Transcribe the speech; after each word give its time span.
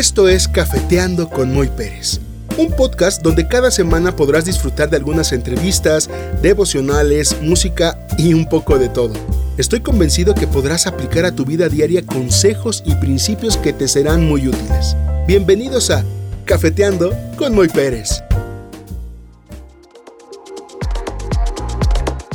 Esto 0.00 0.30
es 0.30 0.48
Cafeteando 0.48 1.28
con 1.28 1.52
Moy 1.52 1.68
Pérez, 1.68 2.20
un 2.56 2.74
podcast 2.74 3.20
donde 3.20 3.46
cada 3.46 3.70
semana 3.70 4.16
podrás 4.16 4.46
disfrutar 4.46 4.88
de 4.88 4.96
algunas 4.96 5.30
entrevistas, 5.30 6.08
devocionales, 6.40 7.36
música 7.42 7.98
y 8.16 8.32
un 8.32 8.48
poco 8.48 8.78
de 8.78 8.88
todo. 8.88 9.12
Estoy 9.58 9.80
convencido 9.80 10.34
que 10.34 10.46
podrás 10.46 10.86
aplicar 10.86 11.26
a 11.26 11.34
tu 11.34 11.44
vida 11.44 11.68
diaria 11.68 12.00
consejos 12.06 12.82
y 12.86 12.94
principios 12.94 13.58
que 13.58 13.74
te 13.74 13.88
serán 13.88 14.26
muy 14.26 14.48
útiles. 14.48 14.96
Bienvenidos 15.26 15.90
a 15.90 16.02
Cafeteando 16.46 17.14
con 17.36 17.54
Moy 17.54 17.68
Pérez. 17.68 18.22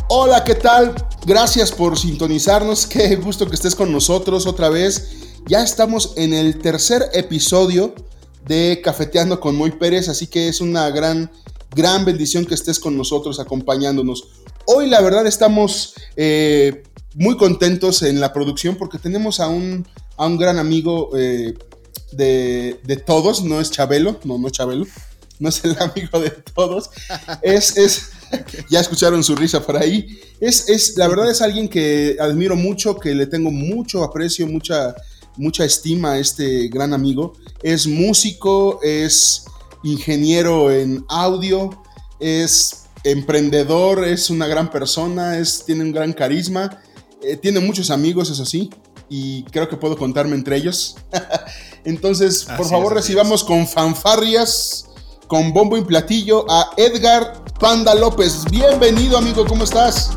Hola, 0.07 0.43
¿qué 0.43 0.53
tal? 0.53 0.93
Gracias 1.25 1.71
por 1.71 1.97
sintonizarnos. 1.97 2.85
Qué 2.85 3.15
gusto 3.15 3.47
que 3.47 3.55
estés 3.55 3.73
con 3.73 3.91
nosotros 3.91 4.45
otra 4.45 4.69
vez. 4.69 5.24
Ya 5.47 5.61
estamos 5.61 6.13
en 6.17 6.33
el 6.33 6.57
tercer 6.57 7.03
episodio 7.13 7.93
de 8.47 8.81
Cafeteando 8.83 9.39
con 9.39 9.55
Moy 9.55 9.69
Pérez, 9.69 10.09
así 10.09 10.25
que 10.25 10.47
es 10.47 10.59
una 10.59 10.89
gran, 10.89 11.31
gran 11.75 12.03
bendición 12.03 12.47
que 12.47 12.55
estés 12.55 12.79
con 12.79 12.97
nosotros 12.97 13.39
acompañándonos. 13.39 14.27
Hoy 14.65 14.89
la 14.89 15.01
verdad 15.01 15.27
estamos 15.27 15.93
eh, 16.15 16.81
muy 17.13 17.37
contentos 17.37 18.01
en 18.01 18.19
la 18.19 18.33
producción 18.33 18.75
porque 18.75 18.97
tenemos 18.97 19.39
a 19.39 19.47
un, 19.47 19.87
a 20.17 20.25
un 20.25 20.37
gran 20.37 20.57
amigo 20.57 21.11
eh, 21.15 21.53
de, 22.11 22.79
de, 22.83 22.97
todos, 22.97 23.43
no 23.43 23.61
es 23.61 23.69
Chabelo, 23.69 24.19
no, 24.23 24.39
no 24.39 24.47
es 24.47 24.53
Chabelo, 24.53 24.87
no 25.37 25.49
es 25.49 25.63
el 25.63 25.77
amigo 25.79 26.19
de 26.19 26.31
todos, 26.55 26.89
es, 27.43 27.77
es 27.77 28.09
ya 28.71 28.79
escucharon 28.79 29.23
su 29.23 29.35
risa 29.35 29.63
por 29.63 29.77
ahí, 29.77 30.19
es, 30.39 30.69
es, 30.69 30.97
la 30.97 31.07
verdad 31.07 31.29
es 31.29 31.43
alguien 31.43 31.67
que 31.67 32.17
admiro 32.19 32.55
mucho, 32.55 32.95
que 32.95 33.13
le 33.13 33.27
tengo 33.27 33.51
mucho 33.51 34.03
aprecio, 34.03 34.47
mucha 34.47 34.95
mucha 35.37 35.65
estima 35.65 36.13
a 36.13 36.19
este 36.19 36.67
gran 36.67 36.93
amigo. 36.93 37.33
Es 37.63 37.87
músico, 37.87 38.79
es 38.81 39.45
ingeniero 39.83 40.71
en 40.71 41.05
audio, 41.09 41.81
es 42.19 42.85
emprendedor, 43.03 44.05
es 44.05 44.29
una 44.29 44.47
gran 44.47 44.71
persona, 44.71 45.37
es, 45.37 45.63
tiene 45.65 45.83
un 45.83 45.91
gran 45.91 46.13
carisma, 46.13 46.81
eh, 47.21 47.37
tiene 47.37 47.59
muchos 47.59 47.91
amigos, 47.91 48.29
eso 48.29 48.45
sí, 48.45 48.69
y 49.09 49.43
creo 49.45 49.69
que 49.69 49.77
puedo 49.77 49.97
contarme 49.97 50.35
entre 50.35 50.57
ellos. 50.57 50.97
Entonces, 51.85 52.47
por 52.57 52.67
favor, 52.67 52.93
recibamos 52.93 53.43
con 53.43 53.67
fanfarrias, 53.67 54.87
con 55.27 55.53
bombo 55.53 55.77
y 55.77 55.83
platillo 55.83 56.49
a 56.49 56.71
Edgar 56.77 57.43
Panda 57.59 57.93
López. 57.93 58.43
Bienvenido, 58.49 59.17
amigo, 59.17 59.45
¿cómo 59.45 59.63
estás? 59.63 60.11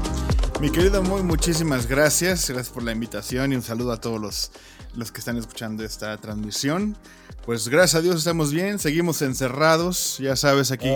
Mi 0.60 0.70
querido 0.70 1.02
Muy, 1.02 1.22
muchísimas 1.22 1.86
gracias. 1.86 2.48
Gracias 2.48 2.70
por 2.70 2.82
la 2.82 2.92
invitación 2.92 3.52
y 3.52 3.56
un 3.56 3.62
saludo 3.62 3.92
a 3.92 4.00
todos 4.00 4.20
los 4.20 4.50
los 4.94 5.12
que 5.12 5.20
están 5.20 5.36
escuchando 5.36 5.84
esta 5.84 6.16
transmisión. 6.16 6.96
Pues 7.44 7.68
gracias 7.68 7.94
a 7.94 8.02
Dios 8.02 8.16
estamos 8.16 8.52
bien, 8.52 8.78
seguimos 8.78 9.22
encerrados, 9.22 10.18
ya 10.18 10.36
sabes, 10.36 10.70
aquí 10.70 10.90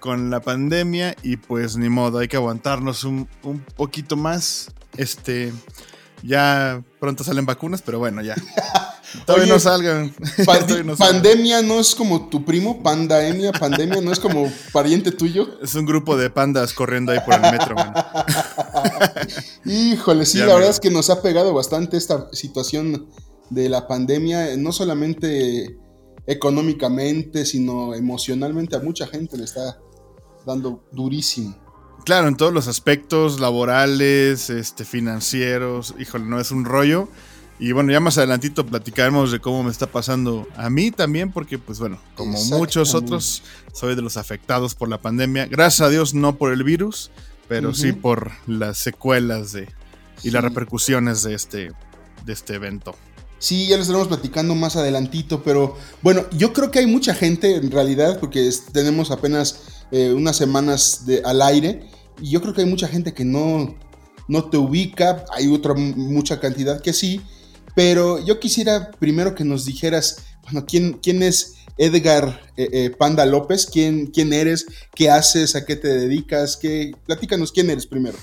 con 0.00 0.30
la 0.30 0.40
pandemia 0.40 1.14
y 1.22 1.36
pues 1.36 1.76
ni 1.76 1.88
modo, 1.88 2.18
hay 2.18 2.28
que 2.28 2.36
aguantarnos 2.36 3.04
un, 3.04 3.28
un 3.42 3.60
poquito 3.60 4.16
más. 4.16 4.72
Este, 4.96 5.52
ya 6.22 6.82
pronto 7.00 7.24
salen 7.24 7.46
vacunas, 7.46 7.82
pero 7.82 7.98
bueno, 7.98 8.22
ya. 8.22 8.34
Todavía 9.26 9.52
no 9.52 9.58
salgan. 9.58 10.14
pandemia 10.98 11.62
no 11.62 11.80
es 11.80 11.94
como 11.94 12.28
tu 12.28 12.44
primo, 12.44 12.82
pandemia, 12.82 13.52
pandemia 13.52 14.00
no 14.00 14.12
es 14.12 14.20
como 14.20 14.50
pariente 14.72 15.12
tuyo. 15.12 15.60
Es 15.62 15.74
un 15.74 15.86
grupo 15.86 16.16
de 16.16 16.30
pandas 16.30 16.72
corriendo 16.72 17.12
ahí 17.12 17.20
por 17.24 17.34
el 17.34 17.40
metro, 17.40 17.76
Híjole, 19.64 20.26
sí, 20.26 20.38
la 20.38 20.54
verdad 20.54 20.70
es 20.70 20.80
que 20.80 20.90
nos 20.90 21.10
ha 21.10 21.22
pegado 21.22 21.54
bastante 21.54 21.96
esta 21.96 22.28
situación 22.32 23.08
de 23.50 23.68
la 23.68 23.86
pandemia, 23.86 24.56
no 24.56 24.72
solamente 24.72 25.78
económicamente, 26.26 27.44
sino 27.44 27.94
emocionalmente 27.94 28.76
a 28.76 28.80
mucha 28.80 29.06
gente 29.06 29.36
le 29.36 29.44
está 29.44 29.78
dando 30.44 30.84
durísimo. 30.92 31.56
Claro, 32.06 32.28
en 32.28 32.36
todos 32.36 32.52
los 32.52 32.68
aspectos 32.68 33.40
laborales, 33.40 34.48
este, 34.48 34.84
financieros, 34.84 35.92
híjole, 35.98 36.24
no 36.24 36.38
es 36.38 36.52
un 36.52 36.64
rollo. 36.64 37.08
Y 37.58 37.72
bueno, 37.72 37.90
ya 37.90 37.98
más 37.98 38.16
adelantito 38.16 38.64
platicaremos 38.64 39.32
de 39.32 39.40
cómo 39.40 39.64
me 39.64 39.72
está 39.72 39.88
pasando 39.88 40.46
a 40.54 40.70
mí 40.70 40.92
también, 40.92 41.32
porque 41.32 41.58
pues 41.58 41.80
bueno, 41.80 41.98
como 42.14 42.40
muchos 42.44 42.94
otros, 42.94 43.42
soy 43.72 43.96
de 43.96 44.02
los 44.02 44.16
afectados 44.16 44.76
por 44.76 44.88
la 44.88 44.98
pandemia. 44.98 45.46
Gracias 45.46 45.80
a 45.80 45.90
Dios 45.90 46.14
no 46.14 46.36
por 46.36 46.52
el 46.52 46.62
virus, 46.62 47.10
pero 47.48 47.74
sí 47.74 47.92
por 47.92 48.30
las 48.46 48.78
secuelas 48.78 49.50
de, 49.50 49.68
y 50.22 50.30
las 50.30 50.44
repercusiones 50.44 51.24
de 51.24 51.34
este, 51.34 51.72
de 52.24 52.32
este 52.32 52.54
evento. 52.54 52.94
Sí, 53.40 53.66
ya 53.66 53.74
lo 53.74 53.82
estaremos 53.82 54.06
platicando 54.06 54.54
más 54.54 54.76
adelantito, 54.76 55.42
pero 55.42 55.76
bueno, 56.02 56.24
yo 56.30 56.52
creo 56.52 56.70
que 56.70 56.78
hay 56.78 56.86
mucha 56.86 57.16
gente 57.16 57.56
en 57.56 57.72
realidad, 57.72 58.20
porque 58.20 58.48
tenemos 58.72 59.10
apenas 59.10 59.84
eh, 59.90 60.12
unas 60.12 60.36
semanas 60.36 61.04
de, 61.04 61.20
al 61.24 61.42
aire, 61.42 61.95
y 62.20 62.30
yo 62.30 62.40
creo 62.40 62.54
que 62.54 62.62
hay 62.62 62.68
mucha 62.68 62.88
gente 62.88 63.14
que 63.14 63.24
no, 63.24 63.74
no 64.28 64.44
te 64.50 64.56
ubica, 64.56 65.24
hay 65.32 65.48
otra 65.48 65.74
mucha 65.74 66.40
cantidad 66.40 66.80
que 66.80 66.92
sí, 66.92 67.20
pero 67.74 68.24
yo 68.24 68.40
quisiera 68.40 68.90
primero 68.92 69.34
que 69.34 69.44
nos 69.44 69.64
dijeras, 69.64 70.24
bueno, 70.44 70.64
¿quién, 70.66 70.94
quién 70.94 71.22
es 71.22 71.56
Edgar 71.76 72.40
eh, 72.56 72.68
eh, 72.72 72.90
Panda 72.90 73.26
López? 73.26 73.66
¿Quién, 73.66 74.06
¿Quién 74.06 74.32
eres? 74.32 74.66
¿Qué 74.94 75.10
haces? 75.10 75.56
¿A 75.56 75.66
qué 75.66 75.76
te 75.76 75.88
dedicas? 75.88 76.56
¿Qué? 76.56 76.92
Platícanos 77.04 77.52
quién 77.52 77.68
eres 77.68 77.86
primero. 77.86 78.16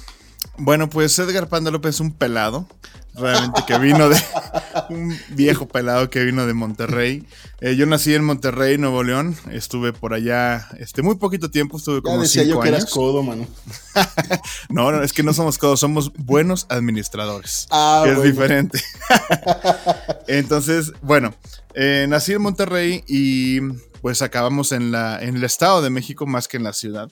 Bueno, 0.57 0.89
pues 0.89 1.17
Edgar 1.19 1.49
Panda 1.49 1.71
López 1.71 1.95
es 1.95 2.01
un 2.01 2.13
pelado, 2.13 2.67
realmente 3.15 3.63
que 3.67 3.77
vino 3.77 4.09
de 4.09 4.21
un 4.89 5.17
viejo 5.29 5.67
pelado 5.67 6.09
que 6.09 6.23
vino 6.23 6.45
de 6.45 6.53
Monterrey. 6.53 7.25
Eh, 7.61 7.75
yo 7.75 7.85
nací 7.85 8.13
en 8.13 8.23
Monterrey, 8.23 8.77
Nuevo 8.77 9.03
León. 9.03 9.35
Estuve 9.51 9.93
por 9.93 10.13
allá, 10.13 10.67
este, 10.79 11.01
muy 11.01 11.15
poquito 11.15 11.49
tiempo, 11.49 11.77
estuve 11.77 12.01
como 12.01 12.17
ya 12.17 12.21
decía 12.23 12.43
yo 12.43 12.59
que 12.59 12.69
eras 12.69 12.85
codo, 12.85 13.23
mano. 13.23 13.47
no, 14.69 14.91
no, 14.91 15.03
es 15.03 15.13
que 15.13 15.23
no 15.23 15.33
somos 15.33 15.57
codos, 15.57 15.79
somos 15.79 16.11
buenos 16.13 16.65
administradores. 16.69 17.67
Ah, 17.71 18.05
es 18.07 18.21
diferente. 18.21 18.81
Entonces, 20.27 20.91
bueno, 21.01 21.33
eh, 21.73 22.05
nací 22.09 22.33
en 22.33 22.41
Monterrey 22.41 23.03
y 23.07 23.61
pues 24.01 24.21
acabamos 24.21 24.73
en 24.73 24.91
la 24.91 25.23
en 25.23 25.37
el 25.37 25.43
Estado 25.45 25.81
de 25.81 25.89
México 25.89 26.25
más 26.25 26.49
que 26.49 26.57
en 26.57 26.63
la 26.63 26.73
ciudad 26.73 27.09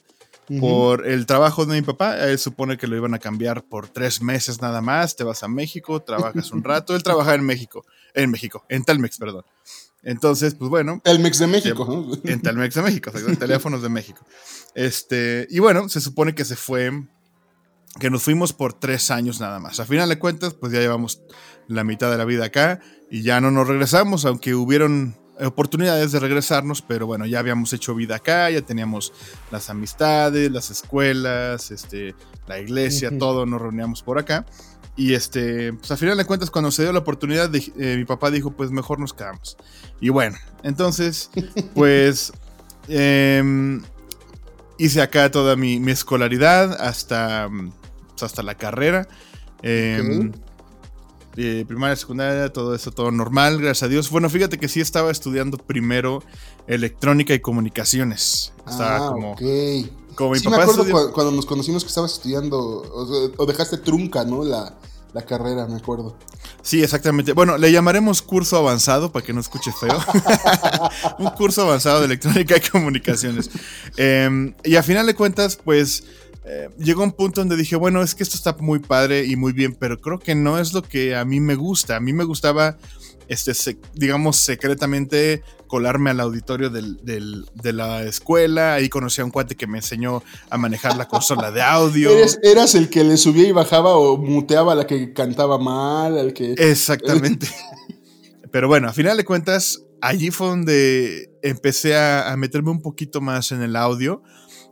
por 0.60 1.06
el 1.06 1.26
trabajo 1.26 1.66
de 1.66 1.74
mi 1.74 1.82
papá. 1.82 2.18
Él 2.24 2.38
supone 2.38 2.76
que 2.76 2.86
lo 2.86 2.96
iban 2.96 3.14
a 3.14 3.18
cambiar 3.18 3.64
por 3.64 3.88
tres 3.88 4.22
meses 4.22 4.60
nada 4.60 4.80
más. 4.80 5.16
Te 5.16 5.24
vas 5.24 5.42
a 5.42 5.48
México, 5.48 6.00
trabajas 6.02 6.50
un 6.52 6.64
rato. 6.64 6.94
Él 6.94 7.02
trabaja 7.02 7.34
en 7.34 7.44
México, 7.44 7.84
en 8.14 8.30
México, 8.30 8.64
en 8.68 8.84
Telmex, 8.84 9.18
perdón. 9.18 9.44
Entonces, 10.02 10.54
pues 10.54 10.68
bueno. 10.68 11.00
Telmex 11.02 11.38
de 11.38 11.46
México, 11.46 11.86
¿no? 11.88 12.30
En 12.30 12.40
Telmex 12.40 12.74
de 12.74 12.82
México, 12.82 13.12
en 13.14 13.36
teléfonos 13.36 13.82
de 13.82 13.88
México. 13.88 14.26
Este, 14.74 15.46
y 15.50 15.60
bueno, 15.60 15.88
se 15.88 16.00
supone 16.00 16.34
que 16.34 16.44
se 16.44 16.56
fue, 16.56 16.90
que 18.00 18.10
nos 18.10 18.22
fuimos 18.22 18.52
por 18.52 18.72
tres 18.72 19.10
años 19.10 19.40
nada 19.40 19.60
más. 19.60 19.78
A 19.78 19.84
final 19.84 20.08
de 20.08 20.18
cuentas, 20.18 20.54
pues 20.54 20.72
ya 20.72 20.80
llevamos 20.80 21.22
la 21.68 21.84
mitad 21.84 22.10
de 22.10 22.18
la 22.18 22.24
vida 22.24 22.46
acá 22.46 22.80
y 23.10 23.22
ya 23.22 23.40
no 23.40 23.50
nos 23.50 23.68
regresamos, 23.68 24.24
aunque 24.24 24.54
hubieron 24.54 25.16
oportunidades 25.46 26.12
de 26.12 26.20
regresarnos, 26.20 26.82
pero 26.82 27.06
bueno, 27.06 27.26
ya 27.26 27.38
habíamos 27.38 27.72
hecho 27.72 27.94
vida 27.94 28.16
acá, 28.16 28.50
ya 28.50 28.62
teníamos 28.62 29.12
las 29.50 29.70
amistades, 29.70 30.50
las 30.50 30.70
escuelas, 30.70 31.70
este, 31.70 32.14
la 32.46 32.58
iglesia, 32.58 33.16
todo, 33.18 33.46
nos 33.46 33.60
reuníamos 33.60 34.02
por 34.02 34.18
acá. 34.18 34.46
Y 34.96 35.14
este, 35.14 35.72
pues 35.72 35.90
a 35.90 35.96
final 35.96 36.18
de 36.18 36.24
cuentas, 36.24 36.50
cuando 36.50 36.70
se 36.70 36.82
dio 36.82 36.92
la 36.92 36.98
oportunidad, 36.98 37.50
eh, 37.54 37.96
mi 37.96 38.04
papá 38.04 38.30
dijo, 38.30 38.50
pues 38.50 38.70
mejor 38.70 38.98
nos 38.98 39.14
quedamos. 39.14 39.56
Y 40.00 40.10
bueno, 40.10 40.36
entonces, 40.62 41.30
pues 41.74 42.32
em, 42.88 43.82
hice 44.78 45.00
acá 45.00 45.30
toda 45.30 45.56
mi, 45.56 45.82
escolaridad 45.90 46.74
hasta, 46.80 47.48
pues, 48.08 48.22
hasta 48.22 48.42
la 48.42 48.56
carrera. 48.56 49.08
Eh, 49.62 50.30
primaria, 51.34 51.96
secundaria, 51.96 52.52
todo 52.52 52.74
eso, 52.74 52.90
todo 52.90 53.10
normal, 53.10 53.58
gracias 53.58 53.84
a 53.84 53.88
Dios. 53.88 54.10
Bueno, 54.10 54.28
fíjate 54.28 54.58
que 54.58 54.68
sí 54.68 54.80
estaba 54.80 55.10
estudiando 55.10 55.56
primero 55.58 56.22
electrónica 56.66 57.34
y 57.34 57.40
comunicaciones. 57.40 58.52
Estaba 58.66 58.96
ah, 58.96 59.10
como. 59.12 59.36
Como 60.14 60.32
mi 60.32 60.38
sí, 60.38 60.48
me 60.48 60.56
acuerdo 60.56 61.12
cuando, 61.12 61.32
nos 61.32 61.46
conocimos 61.46 61.84
que 61.84 61.88
estabas 61.88 62.12
estudiando, 62.12 62.58
o, 62.58 63.46
dejaste 63.46 63.78
trunca, 63.78 64.24
¿no? 64.24 64.44
La, 64.44 64.74
la, 65.14 65.22
carrera, 65.22 65.66
me 65.66 65.76
acuerdo. 65.76 66.16
Sí, 66.60 66.82
exactamente. 66.82 67.32
Bueno, 67.32 67.56
le 67.56 67.72
llamaremos 67.72 68.20
curso 68.20 68.58
avanzado 68.58 69.10
para 69.10 69.24
que 69.24 69.32
no 69.32 69.40
escuche 69.40 69.72
feo. 69.72 69.98
Un 71.18 71.30
curso 71.30 71.62
avanzado 71.62 72.00
de 72.00 72.06
electrónica 72.06 72.56
y 72.58 72.60
comunicaciones. 72.60 73.50
Em, 73.96 74.54
y 74.64 74.76
a 74.76 74.82
final 74.82 75.06
de 75.06 75.14
cuentas, 75.14 75.56
pues 75.56 76.04
eh, 76.44 76.68
llegó 76.78 77.04
un 77.04 77.12
punto 77.12 77.40
donde 77.40 77.56
dije, 77.56 77.76
bueno, 77.76 78.02
es 78.02 78.14
que 78.14 78.22
esto 78.22 78.36
está 78.36 78.56
muy 78.58 78.80
padre 78.80 79.24
y 79.24 79.36
muy 79.36 79.52
bien, 79.52 79.76
pero 79.78 80.00
creo 80.00 80.18
que 80.18 80.34
no 80.34 80.58
es 80.58 80.72
lo 80.72 80.82
que 80.82 81.14
a 81.14 81.24
mí 81.24 81.40
me 81.40 81.54
gusta. 81.54 81.96
A 81.96 82.00
mí 82.00 82.12
me 82.12 82.24
gustaba, 82.24 82.78
este, 83.28 83.52
digamos, 83.94 84.36
secretamente 84.36 85.42
colarme 85.68 86.10
al 86.10 86.20
auditorio 86.20 86.68
de 86.68 87.72
la 87.72 88.02
escuela. 88.02 88.74
Ahí 88.74 88.88
conocí 88.88 89.20
a 89.20 89.24
un 89.24 89.30
cuate 89.30 89.54
que 89.54 89.66
me 89.66 89.78
enseñó 89.78 90.22
a 90.50 90.58
manejar 90.58 90.96
la 90.96 91.08
consola 91.08 91.50
de 91.50 91.62
audio. 91.62 92.10
¿Eras 92.42 92.74
el 92.74 92.90
que 92.90 93.04
le 93.04 93.16
subía 93.16 93.48
y 93.48 93.52
bajaba 93.52 93.96
o 93.96 94.18
muteaba 94.18 94.72
a 94.72 94.74
la 94.74 94.86
que 94.86 95.12
cantaba 95.12 95.58
mal? 95.58 96.18
Al 96.18 96.32
que... 96.34 96.52
Exactamente. 96.58 97.48
pero 98.52 98.68
bueno, 98.68 98.88
a 98.88 98.92
final 98.92 99.16
de 99.16 99.24
cuentas, 99.24 99.82
allí 100.02 100.30
fue 100.30 100.48
donde 100.48 101.30
empecé 101.42 101.96
a, 101.96 102.34
meterme 102.36 102.70
un 102.70 102.82
poquito 102.82 103.20
más 103.20 103.50
en 103.52 103.62
el 103.62 103.76
audio, 103.76 104.22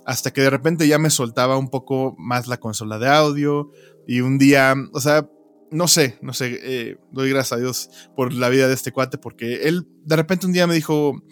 hasta 0.06 0.32
que 0.32 0.40
de 0.40 0.50
repente 0.50 0.88
ya 0.88 0.98
me 0.98 1.10
soltaba 1.10 1.56
un 1.56 1.70
poco 1.70 2.14
más 2.18 2.46
la 2.46 2.58
consola 2.58 2.98
de 2.98 3.08
audio 3.08 3.70
y 4.06 4.20
un 4.20 4.38
día, 4.38 4.74
o 4.92 5.00
sea, 5.00 5.28
no 5.70 5.86
sé, 5.88 6.18
no 6.20 6.32
sé, 6.32 6.58
eh, 6.62 6.96
doy 7.12 7.30
gracias 7.30 7.52
a 7.52 7.60
Dios 7.60 7.90
por 8.16 8.32
la 8.32 8.48
vida 8.48 8.66
de 8.68 8.74
este 8.74 8.92
cuate, 8.92 9.18
porque 9.18 9.68
él 9.68 9.86
de 10.04 10.16
repente 10.16 10.46
un 10.46 10.52
día 10.52 10.66
me 10.66 10.74
dijo, 10.74 11.22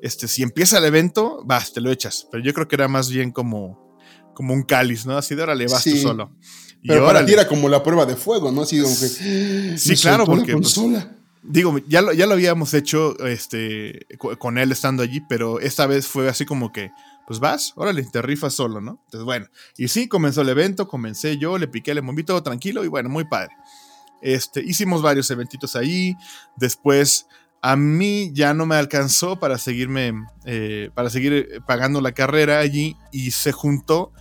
este, 0.00 0.28
si 0.28 0.42
empieza 0.42 0.78
el 0.78 0.84
evento, 0.84 1.42
vas, 1.44 1.72
te 1.72 1.80
lo 1.80 1.90
echas, 1.90 2.26
pero 2.30 2.42
yo 2.42 2.54
creo 2.54 2.68
que 2.68 2.76
era 2.76 2.88
más 2.88 3.10
bien 3.10 3.32
como, 3.32 3.96
como 4.34 4.54
un 4.54 4.62
cáliz, 4.62 5.04
¿no? 5.04 5.16
Así 5.16 5.34
de 5.34 5.42
órale, 5.42 5.66
vas 5.66 5.84
tú 5.84 5.96
solo. 5.96 6.34
pero 6.86 7.04
para 7.04 7.24
ti 7.24 7.32
era 7.32 7.46
como 7.46 7.68
la 7.68 7.82
prueba 7.82 8.06
de 8.06 8.16
fuego, 8.16 8.50
¿no? 8.50 8.62
Así 8.62 8.80
que, 8.80 9.76
sí, 9.76 9.96
claro, 9.96 10.24
porque... 10.24 10.56
Pues, 10.56 10.74
digo, 11.42 11.76
ya 11.88 12.02
lo, 12.02 12.12
ya 12.12 12.26
lo 12.26 12.34
habíamos 12.34 12.72
hecho 12.72 13.18
este, 13.26 14.06
con 14.38 14.58
él 14.58 14.72
estando 14.72 15.02
allí, 15.02 15.20
pero 15.28 15.60
esta 15.60 15.86
vez 15.86 16.06
fue 16.06 16.28
así 16.28 16.46
como 16.46 16.72
que, 16.72 16.90
pues 17.26 17.40
vas, 17.40 17.72
órale, 17.76 18.04
te 18.04 18.22
rifas 18.22 18.54
solo, 18.54 18.80
¿no? 18.80 19.00
Entonces, 19.04 19.24
bueno, 19.24 19.46
y 19.76 19.88
sí, 19.88 20.08
comenzó 20.08 20.42
el 20.42 20.48
evento, 20.48 20.88
comencé 20.88 21.38
yo, 21.38 21.58
le 21.58 21.68
piqué, 21.68 21.94
le 21.94 22.02
moví 22.02 22.24
todo 22.24 22.42
tranquilo 22.42 22.84
y 22.84 22.88
bueno, 22.88 23.08
muy 23.08 23.24
padre. 23.24 23.52
Este, 24.20 24.62
hicimos 24.62 25.02
varios 25.02 25.30
eventitos 25.30 25.76
ahí, 25.76 26.16
después 26.56 27.26
a 27.60 27.76
mí 27.76 28.30
ya 28.34 28.54
no 28.54 28.66
me 28.66 28.76
alcanzó 28.76 29.38
para 29.38 29.58
seguirme, 29.58 30.12
eh, 30.44 30.90
para 30.94 31.10
seguir 31.10 31.62
pagando 31.66 32.00
la 32.00 32.12
carrera 32.12 32.58
allí 32.58 32.96
y 33.12 33.30
se 33.30 33.52
juntó 33.52 34.12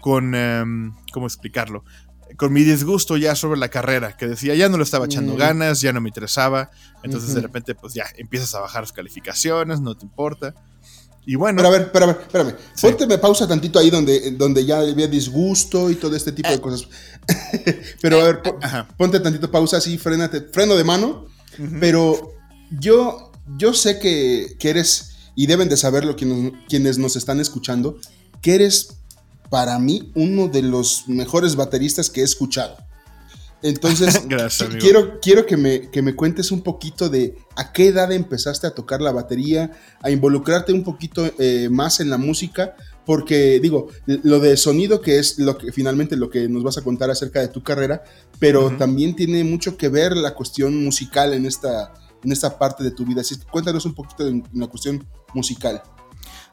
con, 0.00 0.34
em, 0.34 0.92
¿cómo 1.12 1.26
explicarlo? 1.26 1.84
con 2.36 2.52
mi 2.52 2.62
disgusto 2.62 3.16
ya 3.16 3.34
sobre 3.34 3.58
la 3.58 3.68
carrera, 3.68 4.16
que 4.16 4.26
decía, 4.26 4.54
ya 4.54 4.68
no 4.68 4.76
lo 4.76 4.82
estaba 4.82 5.06
echando 5.06 5.34
mm. 5.34 5.36
ganas, 5.36 5.80
ya 5.80 5.92
no 5.92 6.00
me 6.00 6.08
interesaba. 6.08 6.70
Entonces 7.02 7.34
de 7.34 7.40
repente, 7.40 7.74
pues 7.74 7.94
ya 7.94 8.06
empiezas 8.16 8.54
a 8.54 8.60
bajar 8.60 8.82
las 8.82 8.92
calificaciones, 8.92 9.80
no 9.80 9.96
te 9.96 10.04
importa. 10.04 10.54
Y 11.26 11.34
bueno. 11.34 11.56
Pero 11.56 11.68
a 11.68 11.70
ver, 11.72 11.82
espérame, 11.82 12.10
espérame. 12.10 12.54
Ponte 12.80 13.06
me 13.06 13.18
pausa 13.18 13.46
tantito 13.46 13.78
ahí 13.78 13.90
donde, 13.90 14.32
donde 14.32 14.64
ya 14.64 14.80
había 14.80 15.06
disgusto 15.06 15.90
y 15.90 15.96
todo 15.96 16.16
este 16.16 16.32
tipo 16.32 16.48
de 16.48 16.54
eh. 16.54 16.60
cosas. 16.60 16.88
pero 18.00 18.20
a 18.20 18.24
ver, 18.24 18.42
ponte 18.96 19.20
tantito 19.20 19.50
pausa 19.50 19.76
así, 19.76 19.98
frénate, 19.98 20.40
freno 20.40 20.76
de 20.76 20.84
mano. 20.84 21.26
Pero 21.78 22.32
yo, 22.70 23.32
yo 23.58 23.74
sé 23.74 23.98
que, 23.98 24.56
que, 24.58 24.70
eres, 24.70 25.16
y 25.34 25.46
deben 25.46 25.68
de 25.68 25.76
saberlo 25.76 26.16
quienes, 26.16 26.52
quienes 26.68 26.96
nos 26.96 27.16
están 27.16 27.38
escuchando, 27.38 27.98
que 28.40 28.54
eres 28.54 28.96
para 29.50 29.78
mí 29.78 30.10
uno 30.14 30.48
de 30.48 30.62
los 30.62 31.04
mejores 31.06 31.56
bateristas 31.56 32.08
que 32.08 32.22
he 32.22 32.24
escuchado. 32.24 32.76
Entonces, 33.62 34.22
quiero, 34.80 35.20
quiero 35.20 35.46
que, 35.46 35.56
me, 35.56 35.90
que 35.90 36.02
me 36.02 36.14
cuentes 36.14 36.50
un 36.50 36.62
poquito 36.62 37.08
de 37.08 37.36
a 37.56 37.72
qué 37.72 37.88
edad 37.88 38.10
empezaste 38.12 38.66
a 38.66 38.70
tocar 38.70 39.00
la 39.00 39.12
batería, 39.12 39.72
a 40.02 40.10
involucrarte 40.10 40.72
un 40.72 40.84
poquito 40.84 41.30
eh, 41.38 41.68
más 41.70 42.00
en 42.00 42.10
la 42.10 42.18
música, 42.18 42.74
porque 43.04 43.60
digo, 43.60 43.88
lo 44.06 44.40
de 44.40 44.56
sonido, 44.56 45.00
que 45.00 45.18
es 45.18 45.38
lo 45.38 45.58
que 45.58 45.72
finalmente 45.72 46.16
lo 46.16 46.30
que 46.30 46.48
nos 46.48 46.62
vas 46.62 46.78
a 46.78 46.82
contar 46.82 47.10
acerca 47.10 47.40
de 47.40 47.48
tu 47.48 47.62
carrera, 47.62 48.02
pero 48.38 48.76
también 48.76 49.16
tiene 49.16 49.44
mucho 49.44 49.76
que 49.76 49.88
ver 49.88 50.16
la 50.16 50.34
cuestión 50.34 50.82
musical 50.84 51.34
en 51.34 51.44
esta, 51.44 51.92
en 52.22 52.32
esta 52.32 52.58
parte 52.58 52.84
de 52.84 52.92
tu 52.92 53.04
vida. 53.04 53.20
Así 53.22 53.36
que 53.36 53.44
cuéntanos 53.46 53.84
un 53.84 53.94
poquito 53.94 54.24
de 54.24 54.42
la 54.54 54.68
cuestión 54.68 55.04
musical. 55.34 55.82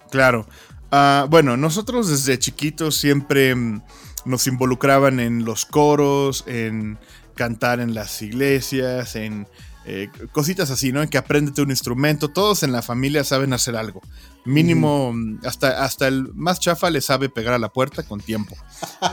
Claro, 0.10 0.48
Ah, 0.92 1.28
bueno, 1.30 1.58
nosotros 1.58 2.10
desde 2.10 2.40
chiquitos 2.40 2.96
siempre 2.96 3.54
mm, 3.54 3.82
nos 4.26 4.48
involucraban 4.48 5.20
en 5.20 5.46
los 5.46 5.66
coros, 5.66 6.44
en 6.48 6.98
cantar 7.36 7.80
en 7.80 7.94
las 7.94 8.22
iglesias, 8.22 9.16
en 9.16 9.48
eh, 9.86 10.10
cositas 10.34 10.70
así, 10.70 10.92
¿no? 10.92 11.02
En 11.02 11.08
que 11.08 11.18
apréndete 11.18 11.62
un 11.62 11.70
instrumento. 11.70 12.28
Todos 12.28 12.64
en 12.64 12.74
la 12.74 12.82
familia 12.82 13.24
saben 13.24 13.54
hacer 13.54 13.78
algo. 13.78 14.02
Mínimo, 14.44 15.14
mm, 15.14 15.40
hasta, 15.46 15.86
hasta 15.86 16.10
el 16.10 16.34
más 16.34 16.60
chafa 16.60 16.90
le 16.90 17.00
sabe 17.00 17.30
pegar 17.30 17.54
a 17.54 17.58
la 17.58 17.70
puerta 17.70 18.04
con 18.04 18.20
tiempo. 18.20 18.58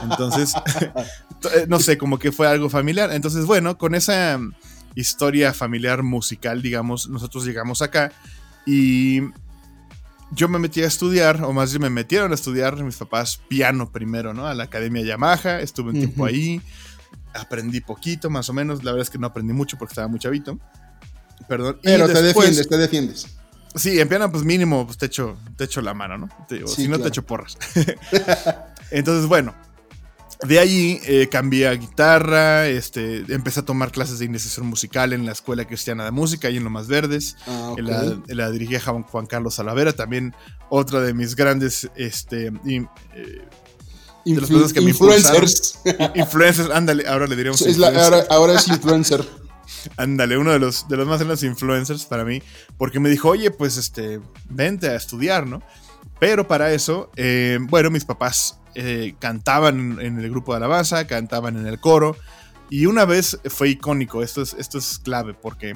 Entonces, 0.03 0.53
eh, 1.55 1.65
no 1.69 1.79
sé, 1.79 1.97
como 1.97 2.19
que 2.19 2.33
fue 2.33 2.47
algo 2.47 2.69
familiar. 2.69 3.13
Entonces, 3.13 3.45
bueno, 3.45 3.77
con 3.77 3.95
esa 3.95 4.37
historia 4.95 5.53
familiar 5.53 6.03
musical, 6.03 6.61
digamos, 6.61 7.07
nosotros 7.07 7.45
llegamos 7.45 7.81
acá 7.81 8.11
y 8.65 9.21
yo 10.31 10.47
me 10.49 10.59
metí 10.59 10.81
a 10.81 10.87
estudiar, 10.87 11.43
o 11.43 11.53
más 11.53 11.71
bien 11.71 11.83
me 11.83 11.89
metieron 11.89 12.31
a 12.31 12.35
estudiar 12.35 12.81
mis 12.83 12.97
papás 12.97 13.39
piano 13.47 13.91
primero, 13.91 14.33
¿no? 14.33 14.47
A 14.47 14.53
la 14.53 14.65
Academia 14.65 15.03
Yamaha, 15.03 15.59
estuve 15.61 15.91
un 15.91 15.99
tiempo 15.99 16.25
ahí, 16.25 16.61
aprendí 17.33 17.81
poquito, 17.81 18.29
más 18.29 18.49
o 18.49 18.53
menos, 18.53 18.83
la 18.83 18.91
verdad 18.91 19.03
es 19.03 19.09
que 19.09 19.17
no 19.17 19.27
aprendí 19.27 19.53
mucho 19.53 19.77
porque 19.77 19.93
estaba 19.93 20.07
muy 20.07 20.19
chavito. 20.19 20.59
Perdón. 21.47 21.79
Pero 21.83 22.07
te 22.07 22.21
defiendes, 22.21 22.67
te 22.67 22.77
defiendes. 22.77 23.27
Sí, 23.75 23.99
en 23.99 24.07
piano 24.07 24.31
pues 24.31 24.43
mínimo 24.43 24.85
pues, 24.85 24.97
te, 24.97 25.07
echo, 25.07 25.37
te 25.57 25.65
echo 25.65 25.81
la 25.81 25.93
mano, 25.93 26.17
¿no? 26.17 26.29
si 26.65 26.87
no 26.87 26.97
te 26.99 27.09
echo 27.09 27.25
porras. 27.25 27.57
Entonces, 28.91 29.27
bueno, 29.27 29.53
de 30.43 30.59
allí 30.59 30.99
eh, 31.05 31.27
cambié 31.29 31.67
a 31.67 31.73
guitarra, 31.73 32.67
este, 32.67 33.23
empecé 33.33 33.61
a 33.61 33.65
tomar 33.65 33.91
clases 33.91 34.19
de 34.19 34.25
iniciación 34.25 34.65
musical 34.67 35.13
en 35.13 35.25
la 35.25 35.31
Escuela 35.31 35.65
Cristiana 35.65 36.03
de 36.05 36.11
Música, 36.11 36.47
ahí 36.47 36.57
en 36.57 36.63
Lomas 36.63 36.87
Verdes. 36.87 37.37
Ah, 37.47 37.73
la, 38.27 38.51
dirigía 38.51 38.81
Juan 38.81 39.25
Carlos 39.27 39.55
Salavera, 39.55 39.93
también 39.93 40.35
otra 40.69 40.99
de 40.99 41.13
mis 41.13 41.35
grandes 41.35 41.89
este, 41.95 42.47
eh, 42.47 43.47
influencers. 44.25 45.79
influencers, 46.15 46.69
ándale, 46.69 47.07
ahora 47.07 47.27
le 47.27 47.35
diríamos. 47.35 47.63
ahora, 48.29 48.53
es 48.55 48.67
influencer. 48.67 49.25
Ándale, 49.97 50.37
uno 50.37 50.51
de 50.51 50.59
los, 50.59 50.87
de 50.87 50.97
los 50.97 51.07
más 51.07 51.19
grandes 51.19 51.43
influencers 51.43 52.05
para 52.05 52.23
mí, 52.23 52.41
porque 52.77 52.99
me 52.99 53.09
dijo, 53.09 53.29
oye, 53.29 53.51
pues 53.51 53.77
este, 53.77 54.19
vente 54.49 54.89
a 54.89 54.95
estudiar, 54.95 55.45
¿no? 55.45 55.61
Pero 56.19 56.47
para 56.47 56.71
eso, 56.71 57.11
eh, 57.15 57.59
bueno, 57.61 57.91
mis 57.91 58.05
papás 58.05 58.59
eh, 58.75 59.15
cantaban 59.19 59.99
en 59.99 60.19
el 60.19 60.29
grupo 60.29 60.53
de 60.53 60.57
alabanza, 60.57 61.07
cantaban 61.07 61.57
en 61.57 61.67
el 61.67 61.79
coro. 61.79 62.15
Y 62.69 62.87
una 62.87 63.05
vez 63.05 63.39
fue 63.45 63.69
icónico, 63.69 64.23
esto 64.23 64.41
es, 64.41 64.55
esto 64.55 64.79
es 64.79 64.97
clave, 64.97 65.35
porque 65.35 65.75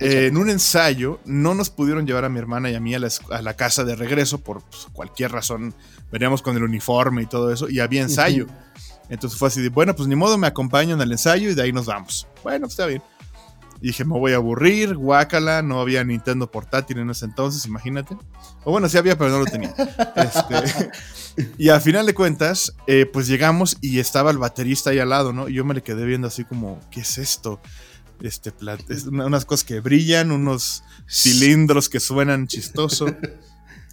eh, 0.00 0.26
en 0.26 0.36
un 0.36 0.50
ensayo 0.50 1.20
no 1.24 1.54
nos 1.54 1.70
pudieron 1.70 2.04
llevar 2.04 2.24
a 2.24 2.28
mi 2.28 2.40
hermana 2.40 2.68
y 2.68 2.74
a 2.74 2.80
mí 2.80 2.94
a 2.94 2.98
la, 2.98 3.54
casa 3.54 3.84
de 3.84 3.94
regreso 3.94 4.38
por 4.38 4.62
pues, 4.64 4.88
cualquier 4.92 5.30
razón. 5.30 5.72
Veníamos 6.10 6.42
con 6.42 6.56
el 6.56 6.64
uniforme 6.64 7.22
y 7.22 7.26
todo 7.26 7.52
eso, 7.52 7.68
y 7.68 7.78
había 7.78 8.02
ensayo. 8.02 8.46
Entonces 9.08 9.38
fue 9.38 9.48
así 9.48 9.62
de, 9.62 9.68
bueno, 9.68 9.94
pues 9.94 10.08
ni 10.08 10.16
modo, 10.16 10.36
me 10.36 10.48
acompañan 10.48 11.00
al 11.00 11.12
ensayo 11.12 11.50
y 11.50 11.54
de 11.54 11.62
ahí 11.62 11.72
nos 11.72 11.86
vamos. 11.86 12.26
Bueno, 12.42 12.62
pues 12.62 12.72
está 12.72 12.86
bien. 12.86 13.02
Y 13.80 13.88
dije, 13.88 14.04
me 14.04 14.18
voy 14.18 14.32
a 14.32 14.36
aburrir, 14.36 14.96
guácala, 14.96 15.62
no 15.62 15.80
había 15.80 16.02
Nintendo 16.04 16.50
portátil 16.50 16.98
en 16.98 17.10
ese 17.10 17.26
entonces, 17.26 17.66
imagínate. 17.66 18.16
O 18.64 18.72
bueno, 18.72 18.88
sí 18.88 18.98
había, 18.98 19.16
pero 19.16 19.30
no 19.30 19.38
lo 19.38 19.44
tenía. 19.44 19.74
Este, 20.16 20.90
y 21.58 21.68
al 21.68 21.80
final 21.80 22.06
de 22.06 22.14
cuentas, 22.14 22.74
eh, 22.86 23.06
pues 23.10 23.26
llegamos 23.26 23.76
y 23.80 23.98
estaba 23.98 24.30
el 24.30 24.38
baterista 24.38 24.90
ahí 24.90 24.98
al 24.98 25.10
lado, 25.10 25.32
¿no? 25.32 25.48
Y 25.48 25.54
yo 25.54 25.64
me 25.64 25.74
le 25.74 25.82
quedé 25.82 26.04
viendo 26.04 26.28
así 26.28 26.44
como, 26.44 26.80
¿qué 26.90 27.00
es 27.00 27.18
esto? 27.18 27.60
Este, 28.20 28.52
unas 29.10 29.44
cosas 29.44 29.64
que 29.64 29.80
brillan, 29.80 30.30
unos 30.30 30.82
cilindros 31.08 31.88
que 31.88 32.00
suenan 32.00 32.46
chistoso. 32.46 33.06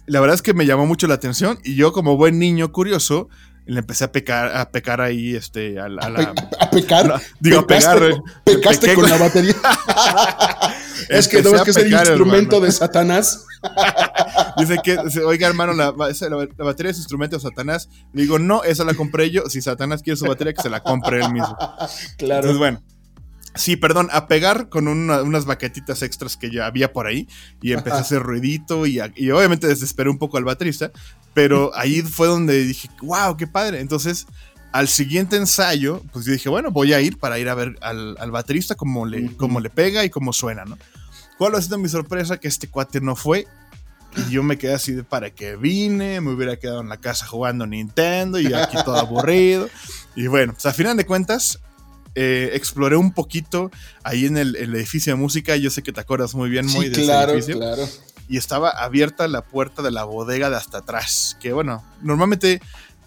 La 0.06 0.20
verdad 0.20 0.34
es 0.34 0.42
que 0.42 0.54
me 0.54 0.66
llamó 0.66 0.86
mucho 0.86 1.06
la 1.06 1.14
atención 1.14 1.58
y 1.64 1.74
yo 1.74 1.92
como 1.92 2.16
buen 2.16 2.38
niño 2.38 2.72
curioso, 2.72 3.28
le 3.66 3.78
empecé 3.78 4.04
a 4.04 4.12
pecar, 4.12 4.56
a 4.56 4.70
pecar 4.70 5.00
ahí, 5.00 5.36
este, 5.36 5.78
a, 5.78 5.88
la, 5.88 6.34
a, 6.58 6.70
pecar. 6.70 7.20
digo, 7.40 7.60
a 7.60 7.66
pegar. 7.66 8.00
Pecaste 8.44 8.94
con 8.94 9.08
la 9.08 9.18
batería. 9.18 9.54
es 11.08 11.28
que 11.28 11.42
no 11.42 11.54
es 11.54 11.62
que 11.62 11.70
es 11.70 11.76
el 11.76 11.92
instrumento 11.92 12.60
de 12.60 12.72
Satanás. 12.72 13.44
Dice 14.58 14.78
que, 14.82 14.98
oiga, 15.20 15.48
hermano, 15.48 15.72
la, 15.72 15.94
la, 15.96 16.64
batería 16.64 16.90
es 16.90 16.98
instrumento 16.98 17.36
de 17.36 17.42
Satanás. 17.42 17.88
Le 18.12 18.22
digo, 18.22 18.38
no, 18.38 18.64
esa 18.64 18.84
la 18.84 18.94
compré 18.94 19.30
yo. 19.30 19.48
Si 19.48 19.62
Satanás 19.62 20.02
quiere 20.02 20.16
su 20.16 20.26
batería, 20.26 20.52
que 20.52 20.62
se 20.62 20.70
la 20.70 20.82
compre 20.82 21.24
él 21.24 21.32
mismo. 21.32 21.56
Claro. 22.18 22.48
Entonces, 22.48 22.58
bueno. 22.58 22.82
Sí, 23.54 23.76
perdón, 23.76 24.08
a 24.12 24.28
pegar 24.28 24.70
con 24.70 24.88
unas 24.88 25.44
baquetitas 25.44 26.00
extras 26.02 26.38
que 26.38 26.50
ya 26.50 26.64
había 26.64 26.94
por 26.94 27.06
ahí 27.06 27.28
y 27.60 27.72
empecé 27.72 27.96
a 27.96 28.00
hacer 28.00 28.22
ruidito 28.22 28.86
y, 28.86 28.98
y, 29.14 29.30
obviamente 29.30 29.66
desesperé 29.66 30.08
un 30.08 30.16
poco 30.16 30.38
al 30.38 30.44
baterista, 30.44 30.90
pero 31.34 31.70
ahí 31.74 32.00
fue 32.00 32.28
donde 32.28 32.64
dije, 32.64 32.88
wow, 33.02 33.36
qué 33.36 33.46
padre. 33.46 33.80
Entonces, 33.80 34.26
al 34.72 34.88
siguiente 34.88 35.36
ensayo, 35.36 36.02
pues 36.12 36.24
yo 36.24 36.32
dije, 36.32 36.48
bueno, 36.48 36.70
voy 36.70 36.94
a 36.94 37.00
ir 37.00 37.18
para 37.18 37.38
ir 37.38 37.48
a 37.48 37.54
ver 37.54 37.78
al, 37.82 38.30
baterista 38.30 38.74
cómo 38.74 39.06
le, 39.06 39.20
le 39.20 39.70
pega 39.70 40.04
y 40.04 40.10
cómo 40.10 40.32
suena, 40.32 40.64
¿no? 40.64 40.78
¿Cuál 41.38 41.54
ha 41.54 41.62
sido 41.62 41.78
mi 41.78 41.88
sorpresa? 41.88 42.38
Que 42.38 42.48
este 42.48 42.68
cuate 42.68 43.00
no 43.00 43.16
fue. 43.16 43.46
Y 44.16 44.30
yo 44.30 44.42
me 44.42 44.58
quedé 44.58 44.74
así 44.74 44.92
de 44.92 45.04
para 45.04 45.30
que 45.30 45.56
vine, 45.56 46.20
me 46.20 46.32
hubiera 46.32 46.56
quedado 46.56 46.80
en 46.80 46.88
la 46.88 46.98
casa 46.98 47.26
jugando 47.26 47.66
Nintendo 47.66 48.38
y 48.38 48.52
aquí 48.52 48.76
todo 48.84 48.96
aburrido. 48.98 49.68
Y 50.14 50.26
bueno, 50.26 50.52
pues 50.52 50.66
a 50.66 50.72
final 50.72 50.96
de 50.96 51.06
cuentas, 51.06 51.58
eh, 52.14 52.50
exploré 52.54 52.96
un 52.96 53.12
poquito 53.12 53.70
ahí 54.04 54.26
en 54.26 54.36
el, 54.36 54.54
edificio 54.56 55.14
de 55.14 55.18
música. 55.18 55.56
Yo 55.56 55.70
sé 55.70 55.82
que 55.82 55.92
te 55.92 56.00
acuerdas 56.00 56.34
muy 56.34 56.50
bien, 56.50 56.66
muy 56.66 56.88
de 56.88 57.02
claro, 57.02 57.32
ese 57.32 57.52
edificio. 57.52 57.58
Claro. 57.58 57.88
Y 58.28 58.36
estaba 58.36 58.70
abierta 58.70 59.26
la 59.28 59.42
puerta 59.42 59.82
de 59.82 59.90
la 59.90 60.04
bodega 60.04 60.48
de 60.48 60.56
hasta 60.56 60.78
atrás. 60.78 61.36
Que 61.40 61.52
bueno, 61.52 61.82
normalmente 62.02 62.60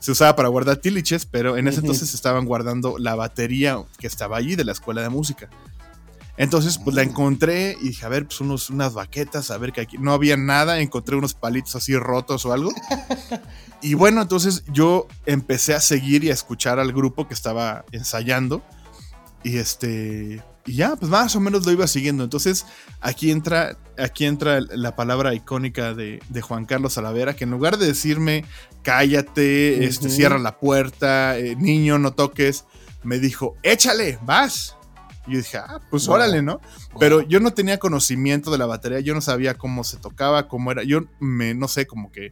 se 0.06 0.12
usaba 0.12 0.36
para 0.36 0.50
guardar 0.50 0.78
tiliches, 0.78 1.26
pero 1.26 1.58
en 1.58 1.68
ese 1.68 1.80
entonces 1.80 2.14
estaban 2.14 2.46
guardando 2.46 3.00
la 3.00 3.16
batería 3.16 3.84
que 3.98 4.06
estaba 4.06 4.38
allí 4.38 4.56
de 4.56 4.64
la 4.64 4.72
escuela 4.72 5.02
de 5.02 5.10
música. 5.10 5.50
Entonces, 6.38 6.78
pues 6.78 6.96
la 6.96 7.02
encontré 7.02 7.76
y 7.82 7.88
dije, 7.88 8.06
a 8.06 8.10
ver, 8.10 8.28
pues 8.28 8.40
unos, 8.40 8.70
unas 8.70 8.94
baquetas, 8.94 9.50
a 9.50 9.58
ver 9.58 9.72
que 9.72 9.82
aquí 9.82 9.98
no 9.98 10.14
había 10.14 10.38
nada, 10.38 10.80
encontré 10.80 11.16
unos 11.16 11.34
palitos 11.34 11.76
así 11.76 11.98
rotos 11.98 12.46
o 12.46 12.54
algo. 12.54 12.72
y 13.82 13.96
bueno, 13.96 14.22
entonces 14.22 14.64
yo 14.72 15.08
empecé 15.26 15.74
a 15.74 15.82
seguir 15.82 16.24
y 16.24 16.30
a 16.30 16.34
escuchar 16.34 16.78
al 16.78 16.94
grupo 16.94 17.28
que 17.28 17.34
estaba 17.34 17.84
ensayando. 17.92 18.62
Y 19.42 19.58
este, 19.58 20.44
y 20.68 20.74
ya, 20.76 20.96
pues 20.96 21.10
más 21.10 21.36
o 21.36 21.40
menos 21.40 21.66
lo 21.66 21.72
iba 21.72 21.88
siguiendo. 21.88 22.24
Entonces, 22.24 22.66
aquí 23.00 23.32
entra, 23.32 23.78
aquí 23.98 24.26
entra 24.26 24.62
la 24.62 24.96
palabra 24.96 25.34
icónica 25.34 25.96
de, 25.96 26.20
Juan 26.42 26.66
Carlos 26.66 26.94
Salavera, 26.94 27.36
que 27.36 27.44
en 27.44 27.52
lugar 27.52 27.78
de 27.78 27.88
decirme, 27.88 28.46
cállate, 28.86 29.84
este, 29.84 30.10
cierra 30.10 30.38
la 30.38 30.60
puerta, 30.60 31.38
eh, 31.40 31.56
niño, 31.56 31.98
no 31.98 32.14
toques, 32.14 32.66
me 33.04 33.18
dijo, 33.18 33.58
échale, 33.64 34.20
vas. 34.22 34.78
Y 35.28 35.32
yo 35.32 35.38
dije, 35.40 35.58
ah, 35.58 35.82
pues 35.90 36.08
órale, 36.08 36.44
¿no? 36.44 36.62
Pero 37.00 37.22
yo 37.22 37.40
no 37.40 37.52
tenía 37.52 37.80
conocimiento 37.80 38.52
de 38.52 38.60
la 38.60 38.68
batería, 38.68 39.00
yo 39.00 39.16
no 39.16 39.22
sabía 39.22 39.56
cómo 39.56 39.84
se 39.84 39.98
tocaba, 39.98 40.48
cómo 40.48 40.72
era. 40.72 40.84
Yo 40.84 41.06
me, 41.20 41.56
no 41.56 41.68
sé, 41.68 41.88
como 41.88 42.12
que. 42.12 42.30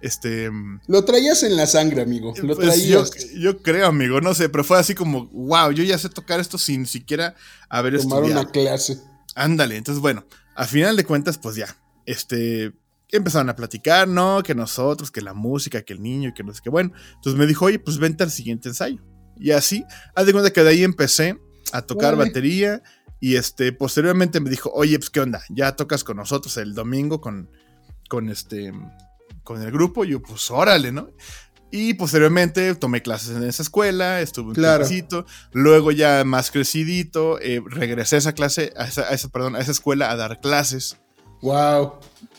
Este. 0.00 0.50
Lo 0.86 1.04
traías 1.04 1.42
en 1.42 1.56
la 1.56 1.66
sangre, 1.66 2.00
amigo. 2.00 2.32
Lo 2.42 2.56
pues 2.56 2.68
traías. 2.68 3.10
Yo, 3.34 3.58
creo, 3.58 3.86
amigo, 3.88 4.22
no 4.22 4.32
sé, 4.32 4.48
pero 4.48 4.64
fue 4.64 4.78
así 4.78 4.94
como, 4.94 5.26
wow, 5.26 5.72
yo 5.72 5.84
ya 5.84 5.98
sé 5.98 6.08
tocar 6.08 6.40
esto 6.40 6.56
sin 6.56 6.86
siquiera 6.86 7.34
haber 7.68 8.00
Tomar 8.00 8.22
una 8.22 8.46
clase. 8.46 8.98
Ándale, 9.34 9.76
entonces 9.76 10.00
bueno, 10.00 10.24
a 10.54 10.66
final 10.66 10.96
de 10.96 11.04
cuentas, 11.04 11.36
pues 11.36 11.56
ya. 11.56 11.76
Este. 12.06 12.72
Empezaron 13.10 13.48
a 13.48 13.56
platicar, 13.56 14.08
¿no? 14.08 14.42
Que 14.42 14.54
nosotros, 14.54 15.10
que 15.10 15.20
la 15.20 15.34
música, 15.34 15.82
que 15.82 15.92
el 15.92 16.02
niño, 16.02 16.32
que 16.34 16.42
no 16.42 16.52
sé 16.52 16.60
qué. 16.62 16.70
Bueno, 16.70 16.92
entonces 17.14 17.38
me 17.38 17.46
dijo, 17.46 17.66
oye, 17.66 17.78
pues 17.78 17.98
vente 17.98 18.24
al 18.24 18.30
siguiente 18.30 18.68
ensayo. 18.68 19.02
Y 19.36 19.50
así, 19.52 19.84
haz 20.14 20.26
de 20.26 20.32
cuenta 20.32 20.50
que 20.50 20.62
de 20.62 20.70
ahí 20.70 20.82
empecé 20.82 21.38
a 21.72 21.82
tocar 21.82 22.16
batería 22.16 22.82
y 23.20 23.36
este, 23.36 23.72
posteriormente 23.72 24.40
me 24.40 24.50
dijo, 24.50 24.70
oye, 24.72 24.98
pues 24.98 25.10
qué 25.10 25.20
onda, 25.20 25.42
ya 25.50 25.76
tocas 25.76 26.04
con 26.04 26.16
nosotros 26.16 26.56
el 26.56 26.74
domingo 26.74 27.20
con, 27.20 27.50
con 28.08 28.28
este, 28.28 28.72
con 29.42 29.62
el 29.62 29.70
grupo. 29.70 30.04
Y 30.04 30.10
yo, 30.10 30.22
pues 30.22 30.50
órale, 30.50 30.92
¿no? 30.92 31.10
Y 31.70 31.94
posteriormente 31.94 32.74
tomé 32.76 33.02
clases 33.02 33.36
en 33.36 33.42
esa 33.42 33.62
escuela, 33.62 34.20
estuve 34.20 34.48
un 34.48 34.54
claro. 34.54 34.86
luego 35.52 35.90
ya 35.90 36.22
más 36.24 36.50
crecidito, 36.50 37.40
eh, 37.40 37.62
regresé 37.66 38.16
a 38.16 38.18
esa 38.20 38.32
clase, 38.34 38.72
a 38.76 38.86
esa, 38.86 39.28
perdón, 39.30 39.56
a 39.56 39.60
esa 39.60 39.72
escuela 39.72 40.10
a 40.10 40.16
dar 40.16 40.40
clases. 40.40 40.96
Wow. 41.42 41.94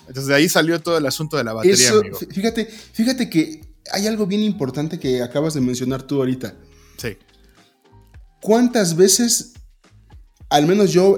Entonces 0.08 0.28
de 0.28 0.36
ahí 0.36 0.50
salió 0.50 0.82
todo 0.82 0.98
el 0.98 1.06
asunto 1.06 1.38
de 1.38 1.44
la 1.44 1.54
batería, 1.54 1.90
amigo. 1.90 2.18
Fíjate, 2.18 2.66
fíjate 2.66 3.30
que 3.30 3.62
hay 3.92 4.08
algo 4.08 4.26
bien 4.26 4.42
importante 4.42 5.00
que 5.00 5.22
acabas 5.22 5.54
de 5.54 5.62
mencionar 5.62 6.04
tú 6.04 6.16
ahorita. 6.16 6.56
Sí. 6.98 7.18
¿Cuántas 8.42 8.96
veces, 8.96 9.54
al 10.50 10.68
menos 10.68 10.92
yo, 10.92 11.18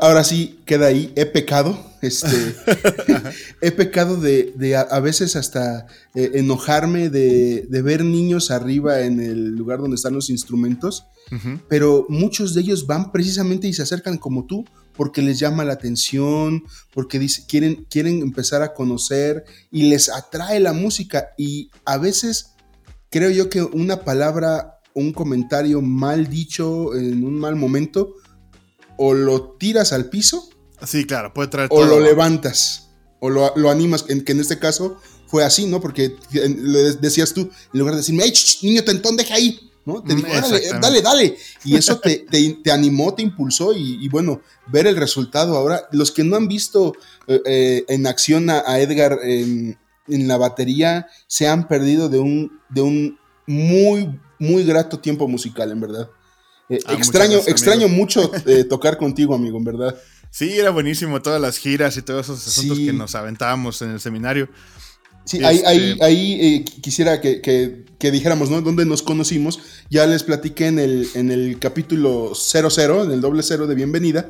ahora 0.00 0.24
sí 0.24 0.60
queda 0.64 0.86
ahí, 0.86 1.12
he 1.16 1.26
pecado? 1.26 1.90
Este, 2.02 2.28
he 3.60 3.70
pecado 3.72 4.16
de, 4.16 4.76
a, 4.76 5.00
veces 5.00 5.36
hasta 5.36 5.86
eh, 6.14 6.32
enojarme 6.34 7.10
de, 7.10 7.66
ver 7.82 8.04
niños 8.04 8.50
arriba 8.50 9.00
en 9.00 9.20
el 9.20 9.56
lugar 9.56 9.80
donde 9.80 9.96
están 9.96 10.14
los 10.14 10.30
instrumentos, 10.30 11.06
pero 11.68 12.06
muchos 12.08 12.54
de 12.54 12.62
ellos 12.62 12.86
van 12.86 13.12
precisamente 13.12 13.68
y 13.68 13.72
se 13.72 13.82
acercan 13.82 14.18
como 14.18 14.46
tú 14.46 14.64
porque 15.00 15.22
les 15.22 15.38
llama 15.38 15.64
la 15.64 15.72
atención, 15.72 16.62
porque 16.92 17.26
quieren, 17.48 17.86
quieren 17.88 18.20
empezar 18.20 18.60
a 18.60 18.74
conocer 18.74 19.46
y 19.70 19.84
les 19.84 20.10
atrae 20.10 20.60
la 20.60 20.74
música 20.74 21.30
y 21.38 21.70
a 21.86 21.96
veces 21.96 22.50
creo 23.08 23.30
yo 23.30 23.48
que 23.48 23.62
una 23.62 24.04
palabra 24.04 24.78
un 24.92 25.14
comentario 25.14 25.80
mal 25.80 26.28
dicho 26.28 26.94
en 26.94 27.24
un 27.24 27.38
mal 27.38 27.56
momento, 27.56 28.16
o 28.98 29.14
lo 29.14 29.52
tiras 29.52 29.94
al 29.94 30.10
piso. 30.10 30.50
Sí, 30.84 31.06
claro, 31.06 31.32
puede 31.32 31.48
traer. 31.48 31.70
O 31.72 31.82
lo 31.82 31.98
levantas, 31.98 32.90
o 33.20 33.30
lo, 33.30 33.70
animas, 33.70 34.04
en, 34.10 34.22
que 34.22 34.32
en 34.32 34.40
este 34.40 34.58
caso 34.58 34.98
fue 35.28 35.44
así, 35.44 35.64
¿no? 35.64 35.80
Porque 35.80 36.14
le 36.30 36.92
decías 36.96 37.32
tú, 37.32 37.48
en 37.72 37.78
lugar 37.78 37.94
de 37.94 38.02
decirme, 38.02 38.24
¡ay, 38.24 38.34
niño 38.60 38.84
tentón, 38.84 39.16
deja 39.16 39.36
ahí! 39.36 39.69
¿No? 39.94 40.02
Te 40.02 40.14
dijo, 40.14 40.28
dale, 40.80 41.02
dale, 41.02 41.36
Y 41.64 41.76
eso 41.76 41.98
te, 41.98 42.26
te, 42.30 42.70
animó, 42.72 43.14
te 43.14 43.22
impulsó 43.22 43.72
y, 43.74 44.08
bueno, 44.08 44.40
ver 44.66 44.86
el 44.86 44.96
resultado. 44.96 45.56
Ahora, 45.56 45.88
los 45.92 46.10
que 46.10 46.24
no 46.24 46.36
han 46.36 46.48
visto 46.48 46.94
eh, 47.26 47.40
eh, 47.44 47.84
en 47.88 48.06
acción 48.06 48.50
a, 48.50 48.78
Edgar 48.80 49.18
en, 49.22 49.78
en, 50.08 50.28
la 50.28 50.36
batería, 50.36 51.08
se 51.26 51.48
han 51.48 51.68
perdido 51.68 52.08
de 52.08 52.18
un, 52.18 52.60
de 52.68 52.82
un 52.82 53.18
muy 53.46 54.08
muy 54.40 54.64
grato 54.64 54.98
tiempo 54.98 55.28
musical, 55.28 55.70
en 55.70 55.80
verdad. 55.80 56.10
Eh, 56.68 56.80
ah, 56.86 56.94
extraño, 56.94 57.38
extraño 57.46 57.88
mucho 57.88 58.32
eh, 58.46 58.64
tocar 58.64 58.96
contigo, 58.96 59.34
amigo, 59.34 59.58
en 59.58 59.64
verdad. 59.64 59.96
Sí, 60.30 60.58
era 60.58 60.70
buenísimo 60.70 61.20
todas 61.20 61.40
las 61.40 61.58
giras 61.58 61.96
y 61.96 62.02
todos 62.02 62.26
esos 62.26 62.46
asuntos 62.46 62.78
que 62.78 62.92
nos 62.92 63.14
aventábamos 63.14 63.80
en 63.82 63.90
el 63.90 64.00
seminario. 64.00 64.48
Sí, 65.30 65.44
ahí, 65.44 65.62
ahí, 65.64 65.90
este, 65.92 66.04
ahí 66.04 66.38
eh, 66.40 66.64
quisiera 66.64 67.20
que, 67.20 67.84
dijéramos, 68.00 68.50
¿no? 68.50 68.60
¿Dónde 68.62 68.84
nos 68.84 69.00
conocimos? 69.00 69.60
Ya 69.88 70.04
les 70.04 70.24
platiqué 70.24 70.66
en 70.66 70.80
el, 70.80 71.08
en 71.14 71.30
el 71.30 71.60
capítulo 71.60 72.32
00, 72.34 73.04
en 73.04 73.12
el 73.12 73.20
doble 73.20 73.44
cero 73.44 73.68
de 73.68 73.76
bienvenida, 73.76 74.28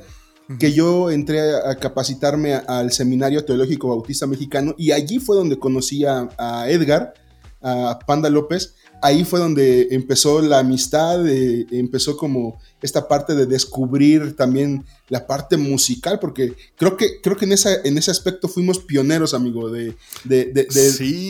que 0.58 0.74
yo 0.74 1.10
entré 1.10 1.56
a, 1.56 1.74
capacitarme 1.76 2.52
al 2.52 2.92
Seminario 2.92 3.42
Teológico 3.46 3.88
Bautista 3.88 4.26
Mexicano 4.26 4.74
y 4.76 4.92
allí 4.92 5.20
fue 5.20 5.36
donde 5.36 5.58
conocí 5.58 6.04
a, 6.04 6.28
a 6.36 6.68
Edgar, 6.68 7.14
a 7.62 7.98
Panda 8.06 8.28
López, 8.28 8.74
ahí 9.02 9.24
fue 9.24 9.40
donde 9.40 9.88
empezó 9.90 10.40
la 10.40 10.58
amistad, 10.60 11.26
eh, 11.28 11.66
empezó 11.70 12.16
como 12.16 12.58
esta 12.82 13.08
parte 13.08 13.34
de 13.34 13.46
descubrir 13.46 14.36
también 14.36 14.84
la 15.08 15.26
parte 15.26 15.56
musical, 15.56 16.18
porque 16.20 16.54
creo 16.76 16.96
que, 16.96 17.20
creo 17.20 17.36
que 17.36 17.44
en, 17.44 17.52
esa, 17.52 17.74
en 17.84 17.98
ese 17.98 18.10
aspecto 18.10 18.48
fuimos 18.48 18.78
pioneros, 18.78 19.34
amigo, 19.34 19.70
de, 19.70 19.96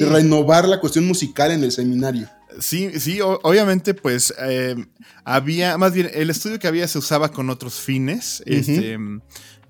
renovar 0.01 0.69
la 0.69 0.81
cuestión 0.81 1.07
musical 1.07 1.51
en 1.51 1.65
el 1.65 1.73
seminario. 1.73 2.29
Sí, 2.59 2.99
sí, 2.99 3.21
obviamente, 3.23 3.95
pues 3.95 4.35
eh, 4.41 4.75
había, 5.25 5.79
más 5.79 5.93
bien, 5.93 6.11
el 6.13 6.31
estudio 6.31 6.59
que 6.59 6.67
había 6.67 6.89
se 6.89 6.99
usaba 6.99 7.31
con 7.31 7.49
otros 7.49 7.75
fines. 7.75 8.43
Este, 8.45 8.99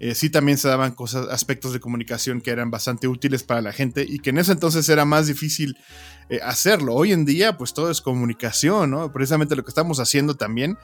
eh, 0.00 0.14
sí 0.14 0.30
también 0.30 0.56
se 0.56 0.66
daban 0.66 0.92
cosas, 0.92 1.28
aspectos 1.28 1.74
de 1.74 1.80
comunicación 1.80 2.40
que 2.40 2.50
eran 2.50 2.70
bastante 2.70 3.06
útiles 3.06 3.42
para 3.42 3.60
la 3.60 3.70
gente 3.70 4.04
y 4.08 4.18
que 4.18 4.30
en 4.30 4.38
ese 4.38 4.52
entonces 4.52 4.88
era 4.88 5.04
más 5.04 5.26
difícil 5.26 5.76
eh, 6.30 6.40
hacerlo. 6.42 6.94
Hoy 6.94 7.12
en 7.12 7.26
día, 7.26 7.58
pues 7.58 7.74
todo 7.74 7.90
es 7.90 8.00
comunicación, 8.00 8.90
¿no? 8.90 9.12
Precisamente 9.12 9.54
lo 9.54 9.62
que 9.62 9.68
estamos 9.68 10.00
haciendo 10.00 10.36
también, 10.36 10.78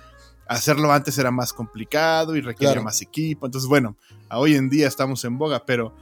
hacerlo 0.46 0.92
antes 0.92 1.16
era 1.16 1.30
más 1.30 1.54
complicado 1.54 2.36
y 2.36 2.42
requería 2.42 2.82
más 2.82 3.00
equipo. 3.00 3.46
Entonces, 3.46 3.66
bueno, 3.66 3.96
hoy 4.30 4.54
en 4.54 4.68
día 4.68 4.86
estamos 4.86 5.24
en 5.24 5.38
boga, 5.38 5.64
pero 5.64 5.96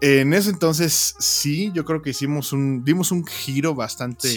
en 0.00 0.34
ese 0.34 0.50
entonces, 0.50 1.14
sí, 1.18 1.70
yo 1.74 1.86
creo 1.86 2.02
que 2.02 2.10
hicimos 2.10 2.52
un, 2.52 2.84
dimos 2.84 3.12
un 3.12 3.24
giro 3.24 3.74
bastante 3.74 4.28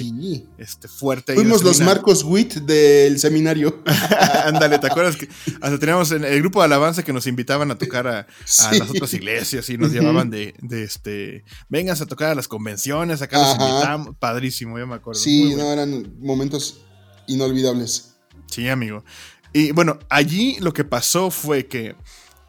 este, 0.58 0.88
fuerte. 0.88 1.36
Fuimos 1.36 1.64
los 1.64 1.82
Marcos 1.82 2.24
Witt 2.24 2.56
del 2.56 3.20
seminario. 3.20 3.84
Ándale, 4.46 4.80
¿te 4.80 4.88
acuerdas 4.88 5.18
que 5.18 5.28
hasta 5.62 5.78
teníamos 5.78 6.12
el 6.12 6.40
grupo 6.40 6.60
de 6.60 6.66
alabanza 6.66 7.04
que 7.04 7.12
nos 7.12 7.28
invitaban 7.28 7.72
a 7.72 7.78
tocar 7.78 8.08
a, 8.08 8.28
las 8.72 8.90
otras 8.90 9.14
iglesias 9.14 9.70
y 9.70 9.78
nos 9.78 9.92
llevaban 9.92 10.30
de, 10.30 10.56
de 10.62 10.84
este, 10.84 11.44
vengas 11.68 12.00
a 12.00 12.06
tocar 12.06 12.30
a 12.30 12.36
las 12.36 12.48
convenciones, 12.48 13.22
acá 13.22 13.38
nos 13.38 13.52
invitamos, 13.52 14.16
padrísimo, 14.18 14.80
yo 14.80 14.88
me 14.88 14.96
acuerdo. 14.96 15.20
Sí, 15.20 15.56
no, 15.56 15.74
eran 15.74 16.16
momentos 16.20 16.82
inolvidables. 17.28 18.16
Sí, 18.48 18.70
amigo. 18.70 19.04
Y 19.52 19.72
bueno, 19.72 20.00
allí 20.10 20.58
lo 20.60 20.74
que 20.74 20.84
pasó 20.84 21.32
fue 21.32 21.68
que 21.68 21.96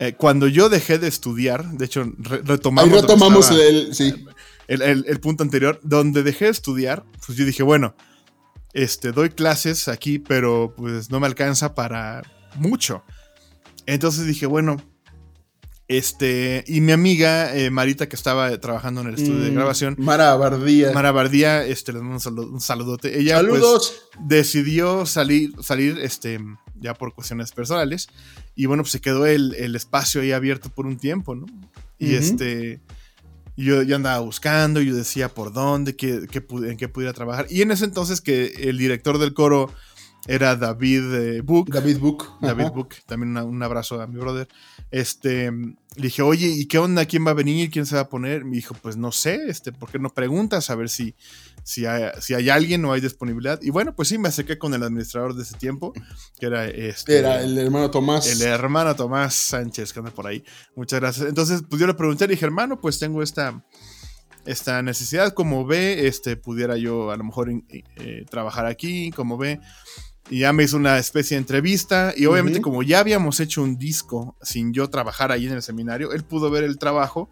eh, 0.01 0.15
cuando 0.15 0.49
yo 0.49 0.71
dejé 0.71 0.99
de 0.99 1.09
estudiar, 1.09 1.73
de 1.73 1.85
hecho, 1.85 2.11
retomamos, 2.19 2.91
Ahí 2.91 3.01
retomamos 3.01 3.51
el, 3.51 3.93
el, 4.67 5.21
punto 5.21 5.43
anterior, 5.43 5.79
donde 5.83 6.23
dejé 6.23 6.47
de 6.47 6.53
estudiar, 6.53 7.05
pues 7.27 7.37
yo 7.37 7.45
dije, 7.45 7.63
bueno, 7.63 7.95
este, 8.73 9.13
doy 9.13 9.29
clases 9.29 9.89
aquí, 9.89 10.19
pero 10.19 10.73
pues 10.75 11.11
no 11.11 11.21
me 11.21 11.27
alcanza 11.27 11.75
para 11.75 12.23
mucho. 12.57 13.05
Entonces 13.85 14.25
dije, 14.27 14.47
bueno, 14.47 14.79
este, 15.87 16.65
y 16.67 16.81
mi 16.81 16.93
amiga 16.93 17.55
eh, 17.55 17.69
Marita, 17.69 18.09
que 18.09 18.17
estaba 18.17 18.57
trabajando 18.59 19.03
en 19.03 19.09
el 19.09 19.15
estudio 19.17 19.41
de 19.41 19.51
mm, 19.51 19.55
grabación. 19.55 19.97
Mara 19.99 20.35
Bardía. 20.37 20.93
Mara 20.93 21.13
Bardía, 21.13 21.67
este, 21.67 21.93
le 21.93 22.01
mando 22.01 22.47
un, 22.47 22.61
saludote. 22.61 23.19
Ella, 23.19 23.41
pues, 23.41 23.53
Saludos. 23.53 23.95
decidió 24.21 25.05
salir, 25.05 25.53
salir, 25.61 25.99
este, 25.99 26.41
ya 26.81 26.95
por 26.95 27.15
cuestiones 27.15 27.53
personales. 27.53 28.09
Y 28.55 28.67
bueno, 28.67 28.83
pues 28.83 28.93
se 28.93 29.01
quedó 29.01 29.27
el, 29.27 29.55
espacio 29.75 30.21
ahí 30.21 30.33
abierto 30.33 30.71
por 30.71 30.87
un 30.87 30.97
tiempo, 30.97 31.35
¿no? 31.35 31.47
Y 31.99 32.15
este. 32.15 32.81
Yo, 33.57 33.83
yo, 33.83 33.97
andaba 33.97 34.21
buscando, 34.21 34.81
yo 34.81 34.95
decía 34.95 35.29
por 35.29 35.53
dónde, 35.53 35.95
qué, 35.95 36.27
en 36.33 36.77
qué 36.79 36.89
pudiera 36.89 37.13
trabajar. 37.13 37.47
Y 37.51 37.61
en 37.61 37.71
ese 37.73 37.85
entonces 37.85 38.23
que 38.23 38.47
el 38.47 38.79
director 38.79 39.19
del 39.19 39.35
coro 39.35 39.71
era 40.27 40.57
David 40.57 41.15
eh, 41.15 41.41
Book. 41.43 41.71
David 41.71 41.99
Book. 41.99 42.25
David 42.41 42.69
Book, 42.69 42.95
también 43.07 43.37
un 43.37 43.63
abrazo 43.63 44.01
a 44.01 44.07
mi 44.07 44.19
brother. 44.19 44.49
Este, 44.91 45.51
le 45.51 46.03
dije, 46.03 46.23
oye, 46.23 46.49
¿y 46.49 46.67
qué 46.67 46.79
onda? 46.79 47.05
¿Quién 47.07 47.27
va 47.27 47.31
a 47.31 47.35
venir? 47.35 47.71
¿Quién 47.71 47.87
se 47.87 47.95
va 47.95 48.03
a 48.03 48.09
poner? 48.09 48.45
Me 48.45 48.57
dijo, 48.57 48.75
pues 48.81 48.97
no 48.97 49.13
sé, 49.13 49.41
este, 49.49 49.73
¿por 49.73 49.91
qué 49.91 49.99
no 49.99 50.11
preguntas? 50.11 50.71
A 50.71 50.75
ver 50.75 50.89
si, 50.89 51.15
si, 51.63 51.87
hay, 51.87 52.11
si 52.21 52.35
hay 52.35 52.51
alguien 52.51 52.85
o 52.85 52.93
hay 52.93 53.01
disponibilidad. 53.01 53.61
Y 53.63 53.71
bueno, 53.71 53.95
pues 53.95 54.09
sí, 54.09 54.19
me 54.19 54.29
acerqué 54.29 54.59
con 54.59 54.75
el 54.75 54.83
administrador 54.83 55.35
de 55.35 55.43
ese 55.43 55.57
tiempo, 55.57 55.93
que 56.39 56.47
era 56.47 56.67
este. 56.67 57.19
Era 57.19 57.43
el 57.43 57.57
hermano 57.57 57.91
Tomás. 57.91 58.27
El 58.27 58.43
hermano 58.43 58.95
Tomás 58.97 59.35
Sánchez, 59.35 59.93
que 59.93 60.01
anda 60.01 60.11
por 60.11 60.27
ahí. 60.27 60.45
Muchas 60.75 61.01
gracias. 61.01 61.29
Entonces, 61.29 61.63
pues 61.69 61.81
yo 61.81 61.87
le 61.87 61.95
pregunté, 61.95 62.27
le 62.27 62.35
dije, 62.35 62.47
hermano, 62.47 62.81
pues 62.81 62.99
tengo 62.99 63.23
esta 63.23 63.65
esta 64.47 64.83
necesidad. 64.83 65.33
Como 65.35 65.65
ve, 65.67 66.07
este, 66.07 66.37
pudiera 66.37 66.77
yo 66.77 67.11
a 67.11 67.17
lo 67.17 67.25
mejor 67.25 67.51
eh, 67.51 68.25
trabajar 68.31 68.67
aquí, 68.67 69.11
como 69.11 69.37
ve. 69.39 69.61
Y 70.31 70.41
ya 70.41 70.53
me 70.53 70.63
hizo 70.63 70.77
una 70.77 70.99
especie 70.99 71.35
de 71.35 71.41
entrevista. 71.41 72.15
Y 72.17 72.27
obviamente, 72.27 72.61
como 72.61 72.83
ya 72.83 73.01
habíamos 73.01 73.41
hecho 73.41 73.63
un 73.63 73.77
disco 73.77 74.37
sin 74.41 74.73
yo 74.73 74.89
trabajar 74.89 75.33
ahí 75.33 75.47
en 75.47 75.53
el 75.53 75.63
seminario, 75.63 76.13
él 76.13 76.25
pudo 76.25 76.51
ver 76.51 76.65
el 76.65 76.79
trabajo. 76.79 77.29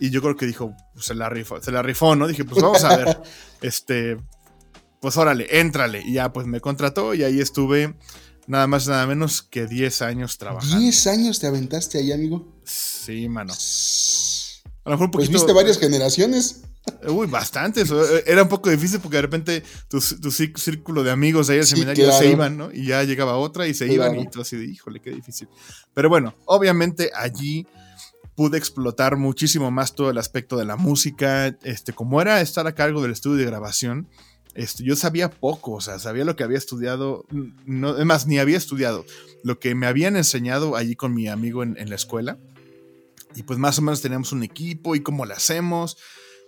Y 0.00 0.10
yo 0.10 0.20
creo 0.20 0.36
que 0.36 0.44
dijo, 0.44 0.74
pues, 0.92 1.06
se 1.06 1.14
la 1.14 1.28
rifó, 1.28 1.62
se 1.62 1.70
la 1.70 1.82
rifó, 1.82 2.16
¿no? 2.16 2.26
Dije, 2.26 2.44
pues 2.44 2.60
vamos 2.60 2.82
a 2.82 2.96
ver. 2.96 3.22
este, 3.62 4.16
pues 5.00 5.16
órale, 5.16 5.46
éntrale. 5.60 6.02
Y 6.04 6.14
ya 6.14 6.32
pues 6.32 6.46
me 6.46 6.60
contrató 6.60 7.14
y 7.14 7.22
ahí 7.22 7.40
estuve 7.40 7.94
nada 8.46 8.66
más 8.66 8.88
nada 8.88 9.06
menos 9.06 9.42
que 9.42 9.66
10 9.66 10.02
años 10.02 10.38
trabajando. 10.38 10.78
10 10.78 11.06
años 11.06 11.38
te 11.38 11.46
aventaste 11.46 11.98
ahí, 11.98 12.10
amigo. 12.10 12.60
Sí, 12.64 13.28
mano. 13.28 13.52
A 13.52 14.90
lo 14.90 14.96
mejor 14.96 15.06
un 15.06 15.10
pues 15.10 15.26
poquito. 15.26 15.30
Pues 15.30 15.30
viste 15.30 15.52
varias 15.52 15.78
generaciones. 15.78 16.62
Uy, 17.08 17.26
bastantes. 17.26 17.92
Era 18.26 18.42
un 18.42 18.48
poco 18.48 18.70
difícil 18.70 19.00
porque 19.00 19.16
de 19.16 19.22
repente 19.22 19.62
tu, 19.88 20.00
círculo 20.00 21.02
de 21.02 21.10
amigos 21.10 21.50
ahí 21.50 21.58
al 21.58 21.66
seminario 21.66 22.12
se 22.12 22.30
iban, 22.30 22.56
¿no? 22.56 22.70
Y 22.72 22.86
ya 22.86 23.02
llegaba 23.04 23.36
otra 23.36 23.66
y 23.66 23.74
se 23.74 23.86
iban 23.92 24.18
y 24.18 24.28
tú 24.28 24.40
así 24.40 24.56
de, 24.56 24.64
híjole, 24.66 25.00
qué 25.00 25.10
difícil. 25.10 25.48
Pero 25.94 26.08
bueno, 26.08 26.34
obviamente 26.46 27.10
allí 27.14 27.66
pude 28.34 28.58
explotar 28.58 29.16
muchísimo 29.16 29.70
más 29.70 29.94
todo 29.94 30.10
el 30.10 30.18
aspecto 30.18 30.56
de 30.56 30.64
la 30.64 30.76
música. 30.76 31.56
Este, 31.62 31.92
como 31.92 32.20
era 32.20 32.40
estar 32.40 32.66
a 32.66 32.74
cargo 32.74 33.02
del 33.02 33.12
estudio 33.12 33.38
de 33.38 33.46
grabación, 33.46 34.08
este, 34.54 34.84
yo 34.84 34.96
sabía 34.96 35.30
poco, 35.30 35.72
o 35.72 35.80
sea, 35.80 35.98
sabía 35.98 36.24
lo 36.24 36.36
que 36.36 36.44
había 36.44 36.58
estudiado, 36.58 37.26
no, 37.66 37.90
además, 37.90 38.26
ni 38.26 38.38
había 38.38 38.56
estudiado, 38.56 39.04
lo 39.42 39.58
que 39.58 39.74
me 39.74 39.86
habían 39.86 40.16
enseñado 40.16 40.76
allí 40.76 40.94
con 40.96 41.12
mi 41.12 41.28
amigo 41.28 41.62
en, 41.62 41.76
en 41.76 41.90
la 41.90 41.96
escuela 41.96 42.38
y 43.34 43.42
pues 43.42 43.58
más 43.58 43.78
o 43.78 43.82
menos 43.82 44.00
teníamos 44.00 44.32
un 44.32 44.42
equipo 44.42 44.94
y 44.94 45.00
cómo 45.00 45.26
lo 45.26 45.34
hacemos. 45.34 45.96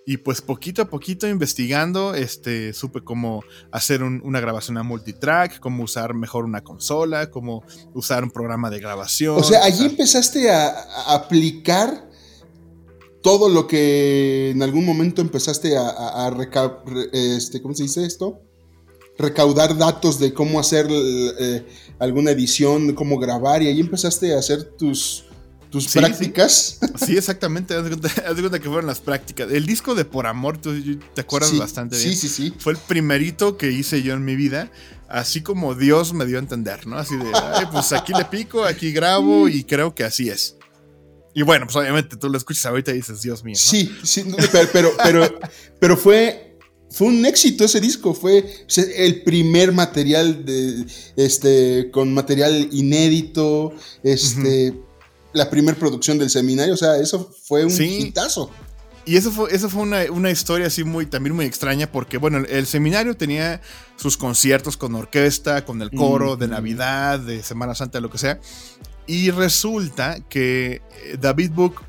Y 0.09 0.19
pues 0.19 0.41
poquito 0.41 0.83
a 0.83 0.85
poquito 0.89 1.27
investigando, 1.27 2.15
este, 2.15 2.73
supe 2.73 3.03
cómo 3.03 3.43
hacer 3.73 4.05
una 4.05 4.39
grabación 4.39 4.79
a 4.79 4.85
multitrack, 4.85 5.59
cómo 5.59 5.83
usar 5.83 6.15
mejor 6.15 6.45
una 6.45 6.63
consola, 6.63 7.29
cómo 7.33 7.65
usar 7.93 8.23
un 8.23 8.31
programa 8.31 8.71
de 8.71 8.79
grabación. 8.79 9.37
O 9.37 9.43
sea, 9.43 9.65
allí 9.65 9.85
empezaste 9.85 10.49
a, 10.49 10.69
aplicar 11.13 12.09
todo 13.21 13.49
lo 13.49 13.67
que 13.67 14.51
en 14.51 14.63
algún 14.63 14.87
momento 14.87 15.23
empezaste 15.23 15.77
a, 15.77 16.33
este, 17.13 17.61
¿cómo 17.61 17.75
se 17.75 17.83
dice 17.83 18.07
esto? 18.07 18.39
Recaudar 19.19 19.77
datos 19.77 20.21
de 20.21 20.33
cómo 20.33 20.61
hacer 20.61 20.87
eh, 20.89 21.67
alguna 21.99 22.31
edición, 22.31 22.95
cómo 22.95 23.19
grabar, 23.19 23.61
y 23.61 23.67
ahí 23.67 23.81
empezaste 23.81 24.35
a 24.35 24.39
hacer 24.39 24.63
tus, 24.63 25.26
tus 25.77 25.93
prácticas. 25.93 26.79
Sí, 27.07 27.17
exactamente. 27.17 27.75
Haz 27.77 27.85
de, 27.85 27.91
cuenta, 28.41 28.59
que 28.59 28.69
fueron 28.69 28.87
las 28.87 29.01
prácticas. 29.01 29.53
El 29.53 29.67
disco 29.67 29.95
de 29.95 30.05
Por 30.05 30.27
Amor, 30.27 30.57
tú 30.59 30.73
te 31.15 31.21
acuerdas 31.21 31.57
bastante 31.57 31.97
bien. 31.99 32.17
Sí, 32.17 32.17
sí, 32.17 32.29
sí. 32.29 32.55
Fue 32.59 32.73
el 32.73 32.79
primerito 32.79 33.59
que 33.59 33.71
hice 33.71 34.03
yo 34.03 34.15
en 34.15 34.25
mi 34.25 34.35
vida. 34.35 34.71
Así 35.09 35.43
como 35.43 35.75
Dios 35.75 36.15
me 36.15 36.25
dio 36.25 36.39
a 36.39 36.41
entender, 36.41 36.87
¿no? 36.87 36.97
Así 36.97 37.17
de, 37.17 37.31
pues 37.71 37.93
aquí 37.93 38.13
le 38.17 38.25
pico, 38.25 38.65
aquí 38.65 38.93
grabo 38.93 39.49
y 39.49 39.65
creo 39.65 39.95
que 39.95 40.05
así 40.05 40.31
es. 40.31 40.57
Y 41.35 41.43
bueno, 41.43 41.67
pues 41.67 41.77
obviamente 41.77 42.17
tú 42.17 42.31
lo 42.31 42.39
escuchas 42.39 42.65
ahorita 42.67 42.93
y 42.93 42.95
dices, 42.95 43.21
Dios 43.21 43.45
mío. 43.45 43.57
Sí, 43.57 43.95
sí, 44.03 44.25
pero, 44.73 44.91
pero, 45.03 45.39
pero, 45.79 45.97
fue, 45.97 46.57
fue 46.91 47.09
un 47.09 47.27
éxito 47.27 47.65
ese 47.65 47.81
disco. 47.81 48.15
Fue 48.15 48.67
el 48.97 49.23
primer 49.23 49.73
material 49.73 50.47
de, 50.47 50.87
este, 51.17 51.91
con 51.93 52.15
material 52.15 52.71
inédito, 52.73 53.75
este 54.03 54.75
la 55.37 55.51
primera 55.51 55.79
producción 55.79 56.19
del 56.19 56.31
seminario. 56.31 56.75
O 56.75 56.77
sea, 56.77 56.97
eso 56.97 57.31
fue 57.45 57.65
un 57.65 57.73
hitazo. 57.73 58.51
Y 59.05 59.17
eso 59.17 59.31
fue, 59.31 59.55
eso 59.55 59.69
fue 59.69 59.83
una, 59.83 60.31
historia 60.31 60.67
así 60.67 60.83
muy, 60.83 61.07
también 61.07 61.37
muy 61.37 61.47
extraña, 61.47 61.93
porque 61.93 62.19
bueno, 62.19 62.39
el, 62.39 62.67
seminario 62.67 63.17
tenía 63.17 63.61
sus 63.95 64.17
conciertos 64.17 64.77
con 64.77 64.97
orquesta, 64.97 65.65
con 65.65 65.81
el 65.81 65.93
coro 65.93 66.37
de 66.37 66.49
Navidad, 66.49 67.21
de 67.21 67.45
Semana 67.45 67.77
Santa, 67.77 68.01
lo 68.01 68.11
que 68.11 68.19
sea. 68.19 68.41
Y 69.07 69.31
resulta 69.31 70.19
que 70.29 70.83
eh, 71.05 71.17
David 71.21 71.53
Book 71.53 71.83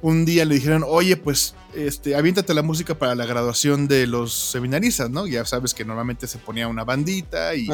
un 0.00 0.24
día 0.24 0.44
le 0.44 0.54
dijeron, 0.54 0.84
oye, 0.86 1.16
pues 1.16 1.54
este, 1.74 2.14
aviéntate 2.14 2.54
la 2.54 2.62
música 2.62 2.96
para 2.96 3.14
la 3.14 3.26
graduación 3.26 3.88
de 3.88 4.06
los 4.06 4.32
seminaristas, 4.32 5.10
¿no? 5.10 5.26
Ya 5.26 5.44
sabes 5.44 5.74
que 5.74 5.84
normalmente 5.84 6.26
se 6.26 6.38
ponía 6.38 6.68
una 6.68 6.84
bandita 6.84 7.54
y 7.54 7.68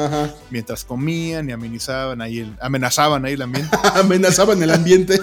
mientras 0.49 0.83
comían 0.83 1.49
y 1.49 1.53
amenizaban 1.53 2.21
ahí 2.21 2.39
el, 2.39 2.55
amenazaban 2.61 3.25
ahí 3.25 3.33
el 3.33 3.41
ambiente. 3.41 3.77
amenazaban 3.93 4.61
el 4.61 4.71
ambiente. 4.71 5.19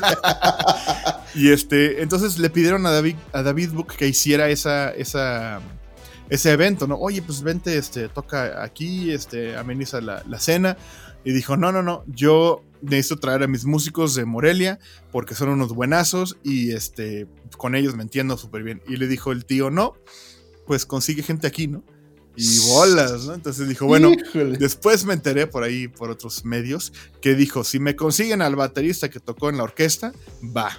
y 1.35 1.51
este, 1.51 2.03
entonces 2.03 2.38
le 2.38 2.51
pidieron 2.51 2.87
a 2.87 2.91
David, 2.91 3.17
a 3.33 3.43
David 3.43 3.71
Book 3.73 3.95
que 3.97 4.07
hiciera 4.07 4.49
esa, 4.49 4.91
esa, 4.91 5.61
ese 6.31 6.53
evento, 6.53 6.87
¿no? 6.87 6.97
Oye, 6.97 7.21
pues 7.23 7.43
vente, 7.43 7.77
este, 7.77 8.09
toca 8.09 8.62
aquí, 8.62 9.11
este, 9.11 9.57
ameniza 9.57 10.01
la, 10.01 10.23
la 10.29 10.38
cena. 10.38 10.77
Y 11.25 11.33
dijo, 11.33 11.57
no, 11.57 11.71
no, 11.71 11.83
no, 11.83 12.03
yo 12.07 12.65
necesito 12.83 13.16
traer 13.16 13.42
a 13.45 13.47
mis 13.47 13.64
músicos 13.64 14.14
de 14.14 14.25
Morelia 14.25 14.79
porque 15.11 15.35
son 15.35 15.49
unos 15.49 15.73
buenazos 15.75 16.37
y 16.42 16.73
este, 16.73 17.27
con 17.57 17.75
ellos 17.75 17.97
me 17.97 18.03
entiendo 18.03 18.37
súper 18.37 18.62
bien. 18.62 18.83
Y 18.88 18.97
le 18.97 19.09
dijo 19.09 19.33
el 19.33 19.45
tío, 19.45 19.71
no, 19.71 19.95
pues 20.66 20.85
consigue 20.85 21.23
gente 21.23 21.47
aquí, 21.47 21.68
¿no? 21.68 21.83
Y 22.35 22.59
bolas, 22.61 23.25
¿no? 23.27 23.35
Entonces 23.35 23.68
dijo, 23.68 23.87
bueno, 23.87 24.11
después 24.59 25.05
me 25.05 25.12
enteré 25.12 25.47
por 25.47 25.64
ahí, 25.64 25.88
por 25.88 26.11
otros 26.11 26.45
medios, 26.45 26.92
que 27.21 27.35
dijo, 27.35 27.62
si 27.62 27.79
me 27.79 27.95
consiguen 27.95 28.40
al 28.40 28.57
baterista 28.57 29.11
que 29.11 29.21
tocó 29.21 29.51
en 29.51 29.59
la 29.59 29.64
orquesta, 29.64 30.12
va. 30.57 30.71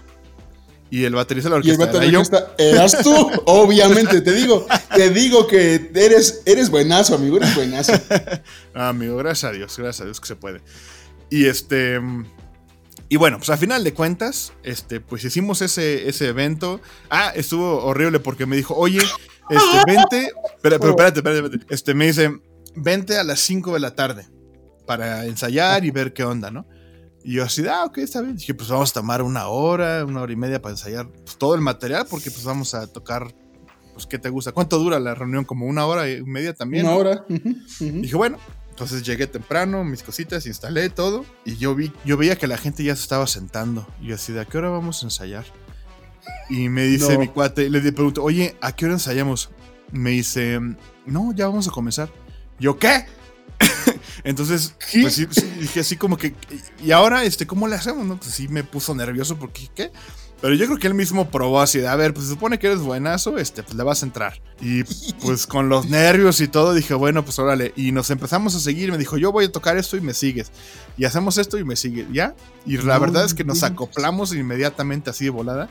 Y 0.89 1.05
el 1.05 1.13
baterista 1.13 1.49
de 1.49 1.51
la 1.51 1.57
orquesta, 1.57 1.83
¿Y 1.83 2.05
el 2.05 2.15
baterista 2.17 2.55
eras 2.57 2.97
tú, 3.03 3.11
obviamente, 3.45 4.21
te 4.21 4.31
digo, 4.31 4.65
te 4.95 5.09
digo 5.11 5.47
que 5.47 5.91
eres, 5.93 6.41
eres 6.45 6.69
buenazo, 6.69 7.15
amigo, 7.15 7.37
eres 7.37 7.55
buenazo. 7.55 7.93
amigo, 8.73 9.17
gracias 9.17 9.51
a 9.51 9.53
Dios, 9.55 9.75
gracias 9.77 10.01
a 10.01 10.05
Dios 10.05 10.19
que 10.19 10.27
se 10.27 10.35
puede. 10.35 10.61
Y 11.33 11.47
este. 11.47 11.99
Y 13.09 13.17
bueno, 13.17 13.37
pues 13.39 13.49
a 13.49 13.57
final 13.57 13.83
de 13.83 13.91
cuentas, 13.91 14.53
este, 14.61 14.99
pues 14.99 15.23
hicimos 15.23 15.63
ese, 15.63 16.07
ese 16.07 16.27
evento. 16.27 16.79
Ah, 17.09 17.31
estuvo 17.33 17.83
horrible 17.83 18.19
porque 18.19 18.45
me 18.45 18.55
dijo, 18.55 18.75
oye, 18.75 18.99
este, 19.49 19.83
vente. 19.87 20.31
Pero, 20.61 20.79
pero 20.79 20.91
espérate, 20.91 21.19
espérate, 21.21 21.45
espérate. 21.45 21.73
Este, 21.73 21.95
me 21.95 22.05
dice, 22.05 22.39
vente 22.75 23.17
a 23.17 23.23
las 23.23 23.39
5 23.39 23.73
de 23.73 23.79
la 23.79 23.95
tarde 23.95 24.27
para 24.85 25.25
ensayar 25.25 25.85
y 25.85 25.89
ver 25.89 26.13
qué 26.13 26.23
onda, 26.23 26.51
¿no? 26.51 26.67
Y 27.23 27.33
yo 27.33 27.45
así, 27.45 27.65
ah, 27.67 27.85
ok, 27.85 27.97
está 27.97 28.21
bien. 28.21 28.35
Dije, 28.35 28.53
pues 28.53 28.69
vamos 28.69 28.91
a 28.91 28.93
tomar 28.93 29.23
una 29.23 29.47
hora, 29.47 30.05
una 30.05 30.21
hora 30.21 30.33
y 30.33 30.35
media 30.35 30.61
para 30.61 30.73
ensayar 30.73 31.09
pues, 31.09 31.35
todo 31.39 31.55
el 31.55 31.61
material, 31.61 32.05
porque 32.07 32.29
pues 32.29 32.43
vamos 32.43 32.75
a 32.75 32.85
tocar, 32.85 33.33
pues, 33.93 34.05
¿qué 34.05 34.19
te 34.19 34.29
gusta? 34.29 34.51
¿Cuánto 34.51 34.77
dura 34.77 34.99
la 34.99 35.15
reunión? 35.15 35.45
Como 35.45 35.65
una 35.65 35.87
hora 35.87 36.07
y 36.07 36.21
media 36.21 36.53
también. 36.53 36.85
Una 36.85 36.95
hora. 36.95 37.25
Dije, 37.79 38.15
bueno, 38.15 38.37
entonces 38.73 39.03
llegué 39.03 39.27
temprano, 39.27 39.83
mis 39.83 40.01
cositas, 40.01 40.47
instalé 40.47 40.89
todo 40.89 41.27
y 41.45 41.57
yo 41.57 41.75
vi, 41.75 41.93
yo 42.05 42.17
veía 42.17 42.39
que 42.39 42.47
la 42.47 42.57
gente 42.57 42.83
ya 42.83 42.95
se 42.95 43.03
estaba 43.03 43.27
sentando. 43.27 43.87
Y 44.01 44.07
yo 44.07 44.15
así, 44.15 44.33
¿de 44.33 44.41
a 44.41 44.45
qué 44.45 44.57
hora 44.57 44.69
vamos 44.69 45.03
a 45.03 45.05
ensayar? 45.05 45.45
Y 46.49 46.69
me 46.69 46.81
dice 46.85 47.19
mi 47.19 47.27
cuate, 47.27 47.69
le 47.69 47.79
pregunto, 47.91 48.23
oye, 48.23 48.57
¿a 48.61 48.75
qué 48.75 48.85
hora 48.85 48.95
ensayamos? 48.95 49.51
Me 49.91 50.09
dice, 50.09 50.59
no, 51.05 51.35
ya 51.35 51.45
vamos 51.45 51.67
a 51.67 51.71
comenzar. 51.71 52.09
¿Yo 52.57 52.79
qué? 52.79 53.05
Entonces, 54.23 54.73
pues 54.99 55.13
sí, 55.13 55.27
dije 55.59 55.81
así 55.81 55.95
como 55.95 56.17
que, 56.17 56.33
¿y 56.83 56.89
ahora, 56.89 57.25
este, 57.25 57.45
cómo 57.45 57.67
le 57.67 57.75
hacemos? 57.75 58.07
No? 58.07 58.17
Pues 58.17 58.31
sí 58.31 58.47
me 58.47 58.63
puso 58.63 58.95
nervioso 58.95 59.37
porque, 59.37 59.69
¿qué? 59.75 59.91
Pero 60.43 60.55
yo 60.55 60.65
creo 60.65 60.77
que 60.77 60.87
él 60.87 60.93
mismo 60.93 61.31
probó 61.31 61.61
así 61.61 61.79
de, 61.79 61.87
a 61.87 61.95
ver, 61.95 62.13
pues 62.13 62.25
se 62.25 62.33
supone 62.33 62.59
que 62.59 62.67
eres 62.67 62.81
buenazo, 62.81 63.37
este, 63.37 63.63
pues 63.63 63.75
le 63.75 63.83
vas 63.83 64.03
a 64.03 64.07
entrar. 64.07 64.41
Y 64.59 64.83
pues 65.21 65.47
con 65.47 65.69
los 65.69 65.89
nervios 65.89 66.41
y 66.41 66.49
todo 66.49 66.73
dije, 66.73 66.93
bueno, 66.95 67.23
pues 67.23 67.39
órale. 67.39 67.71
Y 67.77 67.93
nos 67.93 68.09
empezamos 68.09 68.53
a 68.53 68.59
seguir, 68.59 68.91
me 68.91 68.97
dijo, 68.97 69.15
yo 69.15 69.31
voy 69.31 69.45
a 69.45 69.51
tocar 69.53 69.77
esto 69.77 69.95
y 69.95 70.01
me 70.01 70.13
sigues. 70.13 70.51
Y 70.97 71.05
hacemos 71.05 71.37
esto 71.37 71.57
y 71.57 71.63
me 71.63 71.77
sigue, 71.77 72.05
¿ya? 72.11 72.35
Y 72.65 72.75
la 72.75 72.99
verdad 72.99 73.23
es 73.23 73.33
que 73.33 73.45
nos 73.45 73.63
acoplamos 73.63 74.35
inmediatamente 74.35 75.09
así 75.09 75.23
de 75.23 75.29
volada. 75.29 75.69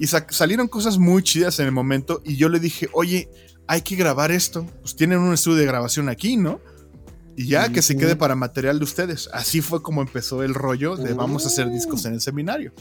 Y 0.00 0.08
salieron 0.08 0.66
cosas 0.66 0.98
muy 0.98 1.22
chidas 1.22 1.60
en 1.60 1.66
el 1.66 1.72
momento 1.72 2.22
y 2.24 2.34
yo 2.34 2.48
le 2.48 2.58
dije, 2.58 2.88
oye, 2.94 3.30
hay 3.68 3.82
que 3.82 3.94
grabar 3.94 4.32
esto. 4.32 4.66
Pues 4.80 4.96
tienen 4.96 5.20
un 5.20 5.32
estudio 5.32 5.58
de 5.58 5.66
grabación 5.66 6.08
aquí, 6.08 6.36
¿no? 6.36 6.60
Y 7.36 7.46
ya 7.46 7.68
que 7.68 7.82
se 7.82 7.96
quede 7.96 8.16
para 8.16 8.34
material 8.34 8.80
de 8.80 8.84
ustedes. 8.84 9.30
Así 9.32 9.60
fue 9.60 9.80
como 9.80 10.02
empezó 10.02 10.42
el 10.42 10.54
rollo 10.54 10.96
de 10.96 11.14
vamos 11.14 11.44
a 11.44 11.48
hacer 11.48 11.70
discos 11.70 12.04
en 12.04 12.14
el 12.14 12.20
seminario. 12.20 12.74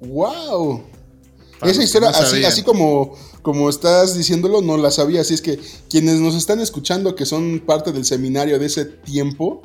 ¡Wow! 0.00 0.84
Esa 1.62 1.82
historia, 1.82 2.10
así, 2.10 2.44
así 2.44 2.62
como, 2.62 3.16
como 3.42 3.68
estás 3.68 4.16
diciéndolo, 4.16 4.62
no 4.62 4.76
la 4.76 4.90
sabía. 4.90 5.22
Así 5.22 5.34
es 5.34 5.42
que 5.42 5.58
quienes 5.90 6.20
nos 6.20 6.34
están 6.34 6.60
escuchando, 6.60 7.14
que 7.14 7.26
son 7.26 7.60
parte 7.64 7.90
del 7.90 8.04
seminario 8.04 8.58
de 8.58 8.66
ese 8.66 8.84
tiempo, 8.84 9.62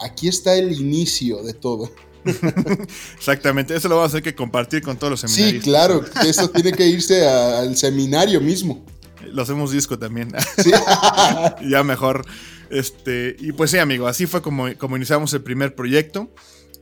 aquí 0.00 0.28
está 0.28 0.56
el 0.56 0.72
inicio 0.72 1.42
de 1.42 1.54
todo. 1.54 1.90
Exactamente, 3.16 3.74
eso 3.74 3.88
lo 3.88 3.96
vamos 3.96 4.10
a 4.10 4.12
hacer 4.12 4.22
que 4.22 4.34
compartir 4.34 4.82
con 4.82 4.96
todos 4.96 5.10
los 5.12 5.20
seminarios. 5.20 5.64
Sí, 5.64 5.70
claro, 5.70 6.04
esto 6.24 6.50
tiene 6.50 6.72
que 6.72 6.86
irse 6.86 7.26
al 7.26 7.76
seminario 7.76 8.40
mismo. 8.40 8.84
Lo 9.32 9.42
hacemos 9.42 9.70
disco 9.70 9.98
también. 9.98 10.32
ya 11.68 11.82
mejor. 11.84 12.24
Este, 12.70 13.36
y 13.38 13.52
pues 13.52 13.70
sí, 13.70 13.78
amigo, 13.78 14.06
así 14.06 14.26
fue 14.26 14.42
como, 14.42 14.66
como 14.78 14.96
iniciamos 14.96 15.32
el 15.34 15.42
primer 15.42 15.74
proyecto. 15.74 16.30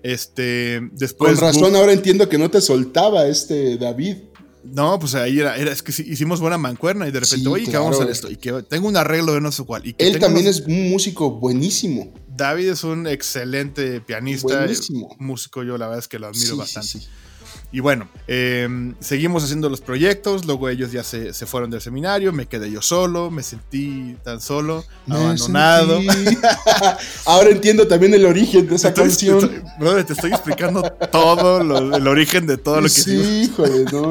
Este, 0.02 0.80
después. 0.92 1.38
Con 1.38 1.40
razón, 1.40 1.76
ahora 1.76 1.92
entiendo 1.92 2.28
que 2.28 2.38
no 2.38 2.50
te 2.50 2.60
soltaba 2.60 3.26
este 3.26 3.76
David. 3.76 4.16
No, 4.62 4.98
pues 4.98 5.14
ahí 5.14 5.40
era, 5.40 5.56
era, 5.56 5.72
es 5.72 5.82
que 5.82 5.90
hicimos 5.90 6.40
buena 6.40 6.58
mancuerna 6.58 7.08
y 7.08 7.10
de 7.10 7.20
repente, 7.20 7.48
oye, 7.48 7.64
que 7.64 7.76
vamos 7.76 7.98
a 7.98 8.02
hacer 8.02 8.12
esto, 8.12 8.30
y 8.30 8.36
que 8.36 8.62
tengo 8.64 8.88
un 8.88 8.96
arreglo 8.96 9.32
de 9.32 9.40
no 9.40 9.52
sé 9.52 9.64
cuál. 9.64 9.86
Y 9.86 9.94
Él 9.96 10.18
también 10.18 10.46
es 10.46 10.60
un 10.60 10.90
músico 10.90 11.30
buenísimo. 11.30 12.12
David 12.28 12.68
es 12.70 12.84
un 12.84 13.06
excelente 13.06 14.00
pianista, 14.00 14.58
buenísimo. 14.58 15.16
músico, 15.18 15.62
yo 15.62 15.78
la 15.78 15.86
verdad 15.86 16.00
es 16.00 16.08
que 16.08 16.18
lo 16.18 16.26
admiro 16.26 16.56
bastante. 16.56 17.00
Y 17.72 17.78
bueno, 17.78 18.08
em, 18.26 18.94
seguimos 18.98 19.44
haciendo 19.44 19.68
los 19.68 19.80
proyectos, 19.80 20.44
luego 20.44 20.68
ellos 20.68 20.90
ya 20.90 21.04
se, 21.04 21.32
se, 21.32 21.46
fueron 21.46 21.70
del 21.70 21.80
seminario, 21.80 22.32
me 22.32 22.46
quedé 22.46 22.68
yo 22.68 22.82
solo, 22.82 23.30
me 23.30 23.44
sentí 23.44 24.16
tan 24.24 24.40
solo, 24.40 24.84
abandonado. 25.08 26.00
Ahora 27.26 27.50
entiendo 27.50 27.86
también 27.86 28.12
el 28.14 28.26
origen 28.26 28.66
de 28.66 28.74
esa 28.74 28.92
canción. 28.92 29.62
Brother, 29.78 30.04
te 30.04 30.14
estoy 30.14 30.32
explicando 30.32 30.82
todo 31.12 31.60
el 31.96 32.08
origen 32.08 32.46
de 32.46 32.56
todo 32.56 32.80
lo 32.80 32.82
que 32.82 32.88
Sí, 32.88 33.42
híjole, 33.44 33.84
no, 33.92 34.10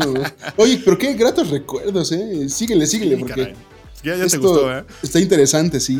Oye, 0.55 0.81
pero 0.83 0.97
qué 0.97 1.13
gratos 1.15 1.49
recuerdos, 1.49 2.13
¿eh? 2.13 2.47
Síguele, 2.47 2.87
síguele, 2.87 3.17
porque... 3.17 3.55
Ya, 4.03 4.15
ya 4.15 4.27
te 4.27 4.37
gustó, 4.37 4.73
¿eh? 4.73 4.85
Está 5.03 5.19
interesante, 5.19 5.81
sí. 5.81 5.99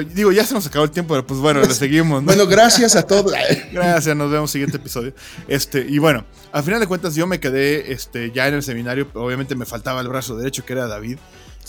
Digo, 0.00 0.32
ya 0.32 0.44
se 0.44 0.54
nos 0.54 0.66
acabó 0.66 0.84
el 0.84 0.90
tiempo, 0.90 1.14
pero 1.14 1.26
pues 1.26 1.40
bueno, 1.40 1.60
le 1.60 1.74
seguimos. 1.74 2.24
Bueno, 2.24 2.46
gracias 2.46 2.96
a 2.96 3.02
todos. 3.02 3.32
gracias, 3.72 4.16
nos 4.16 4.30
vemos 4.30 4.54
en 4.54 4.62
el 4.62 4.66
siguiente 4.66 4.76
episodio. 4.78 5.14
Este, 5.48 5.86
y 5.88 5.98
bueno, 5.98 6.24
al 6.52 6.62
final 6.62 6.80
de 6.80 6.86
cuentas 6.86 7.14
yo 7.14 7.26
me 7.26 7.40
quedé 7.40 7.92
este, 7.92 8.30
ya 8.32 8.48
en 8.48 8.54
el 8.54 8.62
seminario, 8.62 9.08
obviamente 9.14 9.54
me 9.54 9.66
faltaba 9.66 10.00
el 10.00 10.08
brazo 10.08 10.36
derecho, 10.36 10.64
que 10.64 10.72
era 10.72 10.86
David. 10.86 11.18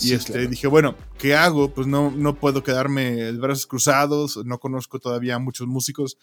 Y 0.00 0.12
este, 0.12 0.48
dije, 0.48 0.66
bueno, 0.66 0.96
¿qué 1.18 1.36
hago? 1.36 1.72
Pues 1.72 1.86
no, 1.86 2.10
no 2.10 2.34
puedo 2.34 2.64
quedarme 2.64 3.12
de 3.12 3.32
brazos 3.32 3.66
cruzados, 3.66 4.40
no 4.44 4.58
conozco 4.58 4.98
todavía 4.98 5.36
a 5.36 5.38
muchos 5.38 5.68
músicos. 5.68 6.18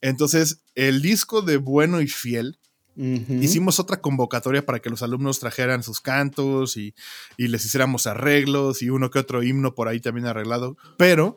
Entonces, 0.00 0.62
el 0.74 1.00
disco 1.00 1.40
de 1.40 1.56
Bueno 1.56 2.00
y 2.00 2.08
Fiel, 2.08 2.58
Hicimos 2.96 3.80
otra 3.80 4.00
convocatoria 4.00 4.64
para 4.64 4.78
que 4.78 4.90
los 4.90 5.02
alumnos 5.02 5.40
trajeran 5.40 5.82
sus 5.82 6.00
cantos 6.00 6.76
y, 6.76 6.94
les 7.36 7.64
hiciéramos 7.64 8.06
arreglos 8.06 8.82
y 8.82 8.90
uno 8.90 9.10
que 9.10 9.18
otro 9.18 9.42
himno 9.42 9.74
por 9.74 9.88
ahí 9.88 10.00
también 10.00 10.26
arreglado. 10.26 10.76
Pero 10.96 11.36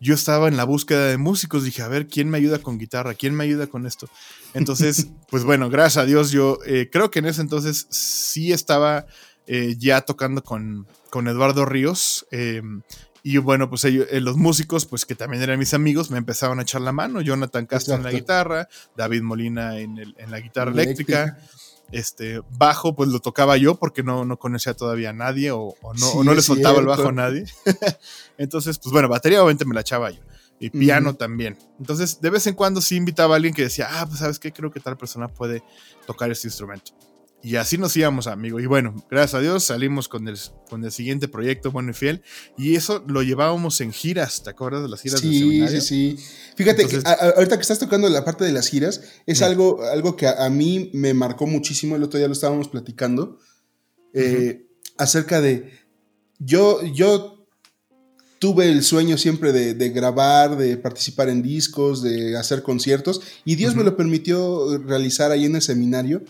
yo 0.00 0.14
estaba 0.14 0.48
en 0.48 0.56
la 0.56 0.64
búsqueda 0.64 1.06
de 1.06 1.18
músicos, 1.18 1.64
dije, 1.64 1.82
a 1.82 1.88
ver, 1.88 2.06
¿quién 2.06 2.28
me 2.28 2.38
ayuda 2.38 2.58
con 2.60 2.78
guitarra? 2.78 3.14
¿Quién 3.14 3.34
me 3.34 3.44
ayuda 3.44 3.66
con 3.66 3.86
esto? 3.86 4.08
Entonces, 4.54 5.08
pues 5.30 5.44
bueno, 5.44 5.70
gracias 5.70 6.02
a 6.02 6.06
Dios, 6.06 6.30
yo 6.30 6.58
eh, 6.66 6.88
creo 6.92 7.10
que 7.10 7.18
en 7.18 7.26
ese 7.26 7.40
entonces 7.40 7.86
sí 7.90 8.52
estaba 8.52 9.06
eh, 9.46 9.76
ya 9.78 10.02
tocando 10.02 10.44
con, 10.44 10.86
con 11.10 11.26
Eduardo 11.26 11.64
Ríos. 11.64 12.26
Em, 12.30 12.82
y 13.22 13.38
bueno, 13.38 13.68
pues 13.68 13.84
ellos, 13.84 14.06
eh, 14.10 14.20
los 14.20 14.36
músicos, 14.36 14.86
pues 14.86 15.04
que 15.04 15.14
también 15.14 15.42
eran 15.42 15.58
mis 15.58 15.74
amigos, 15.74 16.10
me 16.10 16.18
empezaban 16.18 16.58
a 16.58 16.62
echar 16.62 16.80
la 16.80 16.92
mano. 16.92 17.20
Jonathan 17.20 17.66
Castro 17.66 17.94
en 17.94 18.02
la 18.02 18.12
guitarra, 18.12 18.68
David 18.96 19.22
Molina 19.22 19.78
en, 19.78 19.98
el, 19.98 20.14
en 20.18 20.30
la 20.30 20.40
guitarra 20.40 20.70
eléctrica. 20.70 21.38
Este, 21.90 22.42
bajo, 22.50 22.94
pues 22.94 23.08
lo 23.08 23.18
tocaba 23.18 23.56
yo 23.56 23.76
porque 23.76 24.02
no, 24.02 24.26
no 24.26 24.38
conocía 24.38 24.74
todavía 24.74 25.10
a 25.10 25.14
nadie 25.14 25.52
o, 25.52 25.74
no, 25.98 26.22
no 26.22 26.34
le 26.34 26.42
soltaba 26.42 26.80
el 26.80 26.86
bajo 26.86 27.08
a 27.08 27.12
nadie. 27.12 27.46
Entonces, 28.38 28.78
pues 28.78 28.92
bueno, 28.92 29.08
batería 29.08 29.42
obviamente 29.42 29.64
me 29.64 29.74
la 29.74 29.80
echaba 29.80 30.10
yo. 30.10 30.20
Y 30.60 30.70
piano 30.70 31.14
también. 31.14 31.56
Entonces, 31.78 32.20
de 32.20 32.30
vez 32.30 32.46
en 32.48 32.54
cuando 32.54 32.80
sí 32.80 32.96
invitaba 32.96 33.34
a 33.34 33.36
alguien 33.36 33.54
que 33.54 33.62
decía, 33.62 33.88
ah, 33.90 34.06
pues 34.06 34.18
sabes 34.18 34.40
qué, 34.40 34.52
creo 34.52 34.72
que 34.72 34.80
tal 34.80 34.96
persona 34.96 35.28
puede 35.28 35.62
tocar 36.04 36.30
este 36.32 36.48
instrumento. 36.48 36.92
Y 37.42 37.54
así 37.56 37.78
nos 37.78 37.96
íbamos, 37.96 38.26
amigo. 38.26 38.58
Y 38.58 38.66
bueno, 38.66 38.94
gracias 39.10 39.34
a 39.34 39.40
Dios 39.40 39.64
salimos 39.64 40.08
con 40.08 40.26
el, 40.26 40.36
con 40.68 40.84
el 40.84 40.90
siguiente 40.90 41.28
proyecto, 41.28 41.70
Bueno 41.70 41.92
y 41.92 41.94
Fiel. 41.94 42.22
Y 42.56 42.74
eso 42.74 43.04
lo 43.06 43.22
llevábamos 43.22 43.80
en 43.80 43.92
giras, 43.92 44.42
¿te 44.42 44.50
acuerdas 44.50 44.82
de 44.82 44.88
las 44.88 45.00
giras 45.00 45.20
sí, 45.20 45.38
seminario? 45.38 45.80
Sí, 45.80 46.16
sí, 46.16 46.24
Fíjate, 46.56 46.86
que 46.86 47.00
ahorita 47.04 47.56
que 47.56 47.62
estás 47.62 47.78
tocando 47.78 48.08
la 48.08 48.24
parte 48.24 48.44
de 48.44 48.52
las 48.52 48.68
giras, 48.68 49.02
es 49.26 49.42
algo, 49.42 49.84
algo 49.84 50.16
que 50.16 50.26
a, 50.26 50.48
mí 50.50 50.90
me 50.94 51.14
marcó 51.14 51.46
muchísimo. 51.46 51.94
El 51.94 52.02
otro 52.02 52.18
día 52.18 52.26
lo 52.26 52.32
estábamos 52.32 52.68
platicando. 52.68 53.38
Eh, 54.12 54.66
acerca 54.96 55.40
de. 55.40 55.78
Yo, 56.40 56.84
yo 56.84 57.38
tuve 58.38 58.70
el 58.70 58.82
sueño 58.82 59.18
siempre 59.18 59.52
de, 59.52 59.90
grabar, 59.90 60.56
de 60.56 60.76
participar 60.76 61.28
en 61.28 61.42
discos, 61.42 62.02
de 62.02 62.36
hacer 62.36 62.62
conciertos. 62.62 63.20
Y 63.44 63.56
Dios 63.56 63.74
me 63.74 63.84
lo 63.84 63.96
permitió 63.96 64.78
realizar 64.78 65.30
ahí 65.30 65.44
en 65.44 65.56
el 65.56 65.62
seminario 65.62 66.22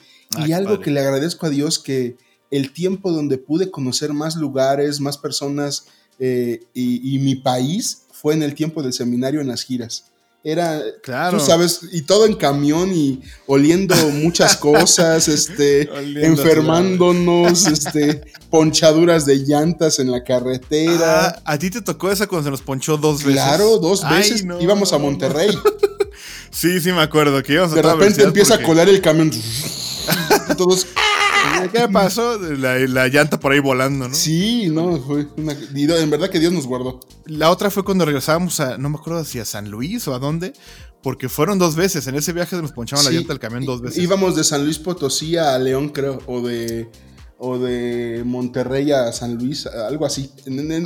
y 0.47 0.53
algo 0.53 0.81
que 0.81 0.91
le 0.91 1.01
agradezco 1.01 1.47
a 1.47 1.51
Dios 1.51 1.79
que 1.79 2.17
el 2.51 2.73
tiempo 2.73 3.13
donde 3.13 3.39
pude 3.39 3.71
conocer 3.71 4.13
más 4.13 4.37
lugares, 4.37 5.01
más 5.01 5.19
personas 5.19 5.87
eh, 6.19 6.61
y, 6.75 7.19
mi 7.21 7.37
país 7.37 8.03
fue 8.11 8.35
en 8.35 8.43
el 8.43 8.55
tiempo 8.55 8.83
del 8.83 8.93
seminario 8.93 9.41
en 9.41 9.49
las 9.49 9.63
giras. 9.63 10.07
Era, 10.45 10.81
claro. 11.03 11.37
tú 11.37 11.45
sabes, 11.45 11.81
y 11.93 12.03
todo 12.03 12.25
en 12.25 12.35
camión 12.35 12.93
y 12.93 13.21
oliendo 13.47 13.95
muchas 14.13 14.57
cosas, 14.59 15.29
este, 15.29 15.89
enfermándonos, 16.25 17.67
este, 17.67 18.23
ponchaduras 18.51 19.27
de 19.27 19.37
llantas 19.37 19.99
en 19.99 20.11
la 20.11 20.25
carretera. 20.25 21.29
Ah, 21.29 21.43
a 21.45 21.59
ti 21.59 21.71
te 21.71 21.83
tocó 21.83 22.11
esa 22.11 22.27
cuando 22.27 22.47
se 22.47 22.51
nos 22.53 22.63
ponchó 22.63 22.97
dos 22.97 23.25
veces. 23.25 23.43
Claro, 23.43 23.79
dos 23.79 24.09
veces. 24.09 24.45
Íbamos 24.61 24.93
a 24.93 24.99
Monterrey. 24.99 25.51
sí, 26.51 26.81
sí 26.81 26.93
me 26.93 27.03
acuerdo 27.03 27.43
que 27.43 27.55
íbamos 27.55 27.73
a 27.73 27.77
De 27.77 27.83
repente 27.83 28.23
empieza 28.23 28.55
a 28.55 28.63
colar 28.63 28.89
el 28.89 29.01
camión. 29.03 29.31
Todos. 30.57 30.87
¿Qué 31.73 31.89
pasó? 31.89 32.39
La, 32.39 33.09
llanta 33.09 33.39
por 33.41 33.53
ahí 33.53 33.61
volando, 33.61 34.09
¿no? 34.09 34.15
Sí, 34.15 34.69
no, 34.71 34.99
fue 35.01 35.27
una. 35.37 35.53
En 35.53 36.11
verdad 36.11 36.31
que 36.31 36.41
Dios 36.41 36.53
nos 36.53 36.67
guardó. 36.67 37.01
La 37.27 37.51
otra 37.51 37.71
fue 37.71 37.85
cuando 37.85 38.05
regresábamos 38.05 38.61
a. 38.61 38.79
No 38.79 38.89
me 38.91 38.97
acuerdo 38.97 39.25
si 39.25 39.39
a 39.39 39.45
San 39.45 39.71
Luis 39.71 40.07
o 40.09 40.15
a 40.15 40.19
dónde. 40.19 40.53
Porque 41.03 41.29
fueron 41.29 41.59
dos 41.59 41.77
veces. 41.77 42.07
En 42.09 42.17
ese 42.17 42.33
viaje 42.33 42.57
nos 42.57 42.73
ponchaban 42.73 43.05
la 43.05 43.13
llanta 43.13 43.29
del 43.29 43.39
camión 43.39 43.65
dos 43.65 43.81
veces. 43.81 44.03
Íbamos 44.03 44.35
de 44.35 44.43
San 44.43 44.65
Luis 44.65 44.79
Potosí 44.79 45.37
a 45.37 45.57
León, 45.59 45.91
creo. 45.91 46.19
O 46.27 46.41
de 46.43 46.91
o 47.41 47.57
de 47.59 48.23
Monterrey 48.25 48.91
a 48.91 49.13
San 49.13 49.37
Luis, 49.37 49.67
algo 49.67 50.05
así. 50.05 50.31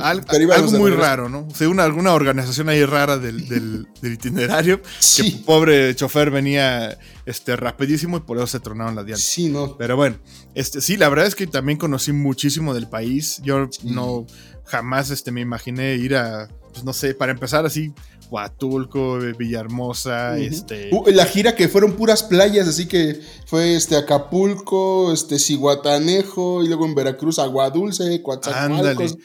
algo 0.01 0.71
muy 0.71 0.91
raro, 0.91 1.27
¿no? 1.27 1.47
Según 1.53 1.79
alguna 1.79 2.13
organización 2.13 2.69
ahí 2.69 2.85
rara 2.85 3.17
del, 3.17 3.87
itinerario, 4.03 4.79
que 4.81 5.31
pobre 5.45 5.95
chofer 5.95 6.29
venía 6.29 6.97
este, 7.25 7.55
rapidísimo 7.55 8.17
y 8.17 8.19
por 8.21 8.37
eso 8.37 8.47
se 8.47 8.59
tronaron 8.59 8.95
las 8.95 9.05
llantas. 9.05 9.23
Sí, 9.23 9.49
no. 9.49 9.75
Pero 9.77 9.95
bueno, 9.95 10.17
este, 10.53 10.79
sí, 10.81 10.95
la 10.95 11.09
verdad 11.09 11.25
es 11.25 11.35
que 11.35 11.47
también 11.47 11.79
conocí 11.79 12.11
muchísimo 12.11 12.75
del 12.75 12.87
país. 12.87 13.41
Yo 13.43 13.67
no 13.83 14.27
jamás 14.65 15.09
este, 15.09 15.31
me 15.31 15.41
imaginé 15.41 15.95
ir 15.95 16.15
a, 16.15 16.49
pues 16.73 16.83
no 16.83 16.91
sé, 16.91 17.13
para 17.13 17.31
empezar 17.31 17.65
así, 17.65 17.93
Huatulco, 18.29 19.19
Villahermosa, 19.37 20.37
este... 20.37 20.89
Uh, 20.91 21.09
la 21.11 21.25
gira 21.25 21.55
que 21.55 21.69
fueron 21.69 21.93
puras 21.93 22.23
playas, 22.23 22.67
así 22.67 22.87
que 22.87 23.21
fue 23.45 23.75
este 23.75 23.95
Acapulco, 23.95 25.13
este 25.13 25.39
Cihuatanejo, 25.39 26.63
y 26.63 26.67
luego 26.67 26.85
en 26.85 26.95
Veracruz 26.95 27.39
Agua 27.39 27.69
Dulce, 27.69 28.21
Coatzacoalcos. 28.21 29.17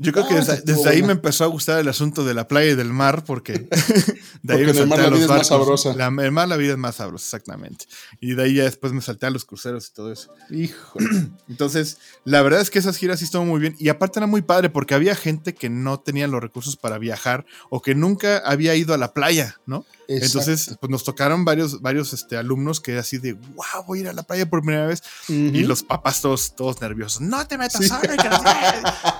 Yo 0.00 0.12
creo 0.12 0.28
que 0.28 0.36
desde, 0.36 0.88
ahí 0.88 1.02
me 1.02 1.12
empezó 1.12 1.42
a 1.42 1.48
gustar 1.48 1.80
el 1.80 1.88
asunto 1.88 2.24
de 2.24 2.32
la 2.32 2.46
playa 2.46 2.70
y 2.70 2.74
del 2.76 2.92
mar, 2.92 3.24
porque 3.24 3.52
de 4.42 4.54
ahí 4.54 4.64
me 4.64 4.70
en 4.70 4.76
el 4.76 4.86
mar 4.86 5.00
la 5.00 5.08
vida 5.10 5.24
es 5.24 5.28
más 5.28 5.46
sabrosa. 5.48 5.92
La, 5.94 6.06
el 6.06 6.30
mar 6.30 6.46
la 6.46 6.56
vida 6.56 6.72
es 6.72 6.78
más 6.78 6.94
sabrosa, 6.96 7.24
exactamente. 7.24 7.86
Y 8.20 8.34
de 8.34 8.44
ahí 8.44 8.54
ya 8.54 8.62
después 8.62 8.92
me 8.92 9.00
salté 9.00 9.26
a 9.26 9.30
los 9.30 9.44
cruceros 9.44 9.88
y 9.88 9.92
todo 9.92 10.12
eso. 10.12 10.32
Hijo. 10.50 11.00
Entonces, 11.48 11.98
la 12.24 12.42
verdad 12.42 12.60
es 12.60 12.70
que 12.70 12.78
esas 12.78 12.96
giras 12.96 13.18
sí 13.18 13.24
estuvo 13.24 13.44
muy 13.44 13.60
bien. 13.60 13.74
Y 13.80 13.88
aparte 13.88 14.20
era 14.20 14.28
muy 14.28 14.42
padre, 14.42 14.70
porque 14.70 14.94
había 14.94 15.16
gente 15.16 15.54
que 15.54 15.68
no 15.68 15.98
tenía 15.98 16.28
los 16.28 16.40
recursos 16.40 16.76
para 16.76 16.98
viajar 16.98 17.44
o 17.68 17.82
que 17.82 17.96
nunca 17.96 18.38
había 18.38 18.76
ido 18.76 18.94
a 18.94 18.98
la 18.98 19.12
playa, 19.12 19.60
¿no? 19.66 19.84
Entonces, 20.08 20.74
pues 20.80 20.90
nos 20.90 21.04
tocaron 21.04 21.44
varios, 21.44 21.82
varios 21.82 22.14
este, 22.14 22.38
alumnos 22.38 22.80
que 22.80 22.96
así 22.96 23.18
de, 23.18 23.34
wow, 23.34 23.84
voy 23.86 23.98
a 23.98 24.02
ir 24.02 24.08
a 24.08 24.12
la 24.14 24.22
playa 24.22 24.48
por 24.48 24.62
primera 24.62 24.86
vez. 24.86 25.02
Y 25.28 25.62
los 25.64 25.82
papás 25.82 26.22
todos, 26.22 26.56
todos 26.56 26.80
nerviosos, 26.80 27.20
no 27.20 27.46
te 27.46 27.58
metas 27.58 27.90
ahora. 27.90 28.14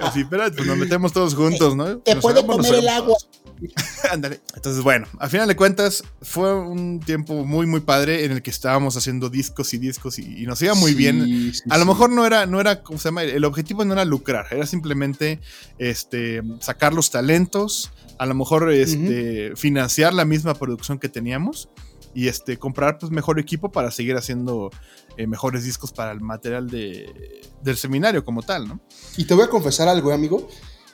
así, 0.01 0.21
espérate, 0.21 0.57
pues 0.57 0.67
nos 0.67 0.79
metemos 0.79 1.13
todos 1.13 1.35
juntos, 1.35 1.77
¿no? 1.77 1.99
Te 1.99 2.17
puede 2.17 2.45
comer 2.45 2.75
el 2.75 2.89
agua. 2.89 3.17
Entonces, 4.13 4.83
bueno, 4.83 5.07
al 5.19 5.31
final 5.31 5.49
de 5.49 5.57
cuentas, 5.57 6.05
fue 6.23 6.55
un 6.55 7.01
tiempo 7.01 7.45
muy, 7.45 7.67
muy 7.67 7.81
padre 7.81 8.25
en 8.25 8.33
el 8.33 8.43
que 8.43 8.51
estábamos 8.51 8.97
haciendo 8.97 9.29
discos 9.29 9.75
y 9.75 9.79
discos 9.79 10.19
y, 10.19 10.47
nos 10.47 10.61
iba 10.63 10.75
muy 10.75 10.95
bien. 10.95 11.53
a 11.69 11.79
lo 11.79 11.85
mejor 11.85 12.11
no 12.11 12.25
era, 12.25 12.47
no 12.47 12.61
era, 12.61 12.83
¿cómo 12.83 12.99
se 12.99 13.09
llama? 13.09 13.23
El 13.23 13.45
objetivo 13.45 13.85
no 13.85 13.93
era 13.93 14.05
lucrar, 14.05 14.47
era 14.51 14.67
simplemente 14.67 15.41
este, 15.79 16.43
sacar 16.61 16.95
los 16.95 17.11
talentos, 17.11 17.93
a 18.19 18.27
lo 18.27 18.35
mejor 18.35 18.73
este, 18.73 19.53
financiar 19.57 20.15
la 20.15 20.25
misma 20.25 20.55
producción 20.55 20.99
que 20.99 21.09
teníamos 21.09 21.69
y 22.15 22.29
este, 22.29 22.59
comprar 22.59 22.99
pues, 22.99 23.13
mejor 23.13 23.39
equipo 23.39 23.71
para 23.71 23.91
seguir 23.91 24.17
haciendo 24.17 24.71
eh, 25.17 25.27
mejores 25.27 25.65
discos 25.65 25.93
para 25.93 26.13
el 26.13 26.21
material 26.21 26.69
de, 26.69 27.43
del 27.63 27.77
seminario 27.77 28.25
como 28.25 28.43
tal, 28.43 28.67
¿no? 28.69 28.81
Y 29.17 29.25
te 29.25 29.35
voy 29.35 29.45
a 29.45 29.49
confesar 29.49 29.89
algo, 29.89 30.13
amigo. 30.13 30.49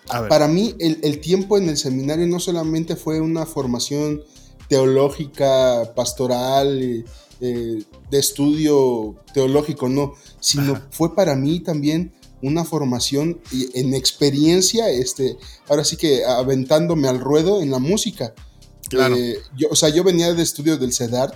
Para 0.07 0.49
mí, 0.49 0.75
el, 0.79 1.21
tiempo 1.21 1.57
en 1.57 1.69
el 1.69 1.77
seminario 1.77 2.27
no 2.27 2.39
solamente 2.39 2.95
fue 2.95 3.21
una 3.21 3.47
formación 3.47 4.23
teológica, 4.69 5.93
pastoral, 5.95 6.83
eh, 6.83 7.05
eh, 7.41 7.83
de 8.11 8.19
estudio 8.19 9.17
teológico, 9.33 9.89
no, 9.89 10.15
sino 10.41 10.81
fue 10.91 11.15
para 11.15 11.35
mí 11.37 11.61
también 11.61 12.13
una 12.43 12.65
formación 12.65 13.41
en 13.53 13.95
experiencia, 13.95 14.91
este, 14.91 15.39
ahora 15.69 15.85
sí 15.85 15.97
que 15.97 16.25
aventándome 16.25 17.09
al 17.09 17.19
ruedo 17.19 17.63
en 17.63 17.71
la 17.71 17.79
música. 17.79 18.35
Claro. 18.91 19.17
Eh, 19.17 19.39
yo, 19.57 19.69
o 19.71 19.77
sea, 19.77 19.89
yo 19.89 20.05
venía 20.05 20.33
de 20.35 20.43
estudios 20.43 20.79
del 20.79 20.93
CEDART, 20.93 21.35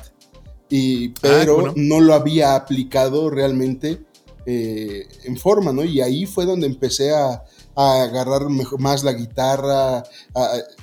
y, 0.68 1.08
ah, 1.08 1.12
pero 1.22 1.72
no 1.76 2.00
lo 2.00 2.12
había 2.12 2.54
aplicado 2.54 3.30
realmente 3.30 4.02
en 4.50 5.36
forma, 5.36 5.74
¿no? 5.74 5.84
Y 5.84 6.00
ahí 6.00 6.24
fue 6.24 6.46
donde 6.46 6.66
empecé 6.66 7.12
a, 7.14 7.44
agarrar 7.78 8.48
más 8.78 9.04
la 9.04 9.12
guitarra, 9.12 10.02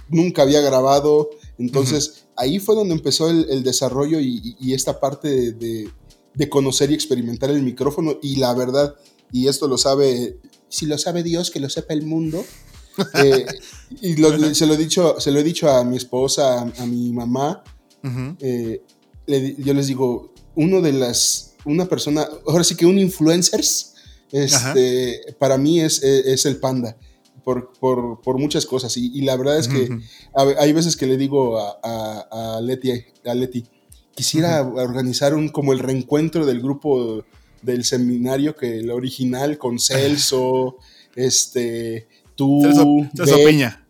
nunca 0.09 0.43
había 0.43 0.61
grabado, 0.61 1.29
entonces 1.57 2.25
ahí 2.37 2.59
fue 2.59 2.75
donde 2.75 2.93
empezó 2.93 3.29
el, 3.29 3.63
desarrollo 3.63 4.19
y, 4.19 4.73
esta 4.73 4.99
parte 4.99 5.51
de, 5.51 5.89
conocer 6.49 6.91
y 6.91 6.93
experimentar 6.93 7.49
el 7.49 7.63
micrófono 7.63 8.17
y 8.21 8.37
la 8.37 8.53
verdad, 8.53 8.95
y 9.31 9.47
esto 9.47 9.67
lo 9.67 9.77
sabe, 9.77 10.39
si 10.69 10.85
lo 10.85 10.97
sabe 10.97 11.23
Dios, 11.23 11.51
que 11.51 11.59
lo 11.59 11.69
sepa 11.69 11.93
el 11.93 12.05
mundo. 12.05 12.43
Eh, 13.13 13.45
y 14.01 14.13
se, 14.53 14.65
lo 14.65 14.73
he 14.73 14.77
dicho, 14.77 15.19
se 15.19 15.29
lo 15.29 15.41
he 15.41 15.43
dicho 15.43 15.69
a 15.69 15.83
mi 15.83 15.97
esposa, 15.97 16.61
a, 16.61 16.85
mi 16.85 17.11
mamá. 17.11 17.61
Eh, 18.39 18.83
yo 19.27 19.73
les 19.73 19.87
digo, 19.87 20.33
uno 20.55 20.81
de 20.81 20.93
las, 20.93 21.55
una 21.65 21.87
persona, 21.87 22.25
ahora 22.47 22.63
sí 22.63 22.75
que 22.75 22.85
un 22.85 22.97
influencers, 22.97 23.94
este, 24.43 25.35
para 25.39 25.57
mí 25.57 25.79
es, 25.79 26.03
es, 26.03 26.45
el 26.45 26.57
panda. 26.57 26.97
Por, 27.43 27.73
por, 27.79 28.21
por, 28.21 28.39
muchas 28.39 28.65
cosas. 28.65 28.97
Y, 28.97 29.21
la 29.21 29.35
verdad 29.37 29.59
es 29.59 29.67
que 29.67 29.99
hay 30.33 30.73
veces 30.73 30.97
que 30.97 31.05
le 31.05 31.15
digo 31.15 31.59
a, 31.59 31.77
a, 31.83 32.57
a, 32.57 32.61
Leti, 32.61 32.91
a 33.23 33.35
Leti, 33.35 33.63
quisiera 34.15 34.63
organizar 34.63 35.35
un 35.35 35.49
como 35.49 35.71
el 35.71 35.79
reencuentro 35.79 36.45
del 36.45 36.59
grupo 36.59 37.23
del 37.61 37.83
seminario, 37.83 38.55
que 38.55 38.79
el 38.79 38.89
original 38.91 39.57
con 39.57 39.79
Celso, 39.79 40.77
este, 41.15 42.07
tú, 42.35 42.61
Celso, 43.15 43.35
Peña. 43.43 43.85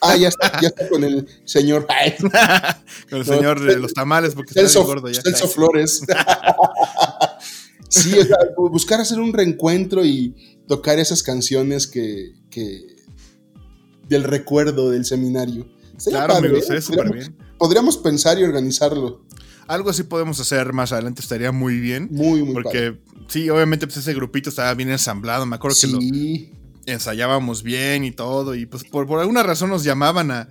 ah, 0.00 0.16
ya 0.16 0.28
está, 0.28 0.60
ya 0.60 0.68
está 0.68 0.88
con 0.88 1.04
el 1.04 1.28
señor. 1.44 1.86
con 3.10 3.18
el 3.20 3.24
señor 3.24 3.60
de 3.60 3.78
los 3.78 3.94
tamales, 3.94 4.34
porque 4.34 4.54
Celso, 4.54 4.80
está 4.80 4.92
gordo 4.92 5.08
ya. 5.08 5.22
Celso 5.22 5.48
Flores. 5.54 6.02
Sí, 7.92 8.16
buscar 8.56 9.00
hacer 9.00 9.20
un 9.20 9.34
reencuentro 9.34 10.04
y 10.04 10.34
tocar 10.66 10.98
esas 10.98 11.22
canciones 11.22 11.86
que, 11.86 12.32
del 14.08 14.24
recuerdo 14.24 14.90
del 14.90 15.04
seminario. 15.04 15.68
claro, 16.06 16.40
me 16.40 16.48
gustaría 16.48 16.80
súper 16.80 17.12
bien. 17.12 17.36
Podríamos 17.58 17.98
pensar 17.98 18.38
y 18.38 18.44
organizarlo. 18.44 19.24
Algo 19.68 19.90
así 19.90 20.02
podemos 20.04 20.40
hacer 20.40 20.72
más 20.72 20.92
adelante, 20.92 21.20
estaría 21.20 21.52
muy 21.52 21.78
bien. 21.78 22.08
Muy, 22.10 22.42
muy 22.42 22.54
Porque, 22.54 22.98
sí, 23.28 23.48
obviamente, 23.50 23.86
pues 23.86 23.98
ese 23.98 24.14
grupito 24.14 24.48
estaba 24.48 24.72
bien 24.74 24.90
ensamblado. 24.90 25.44
Me 25.44 25.56
acuerdo 25.56 25.76
que 25.80 25.86
lo 25.86 26.00
ensayábamos 26.86 27.62
bien 27.62 28.04
y 28.04 28.10
todo. 28.10 28.54
Y 28.54 28.64
pues 28.64 28.84
por, 28.84 29.06
alguna 29.20 29.42
razón 29.42 29.68
nos 29.68 29.84
llamaban 29.84 30.30
a, 30.30 30.48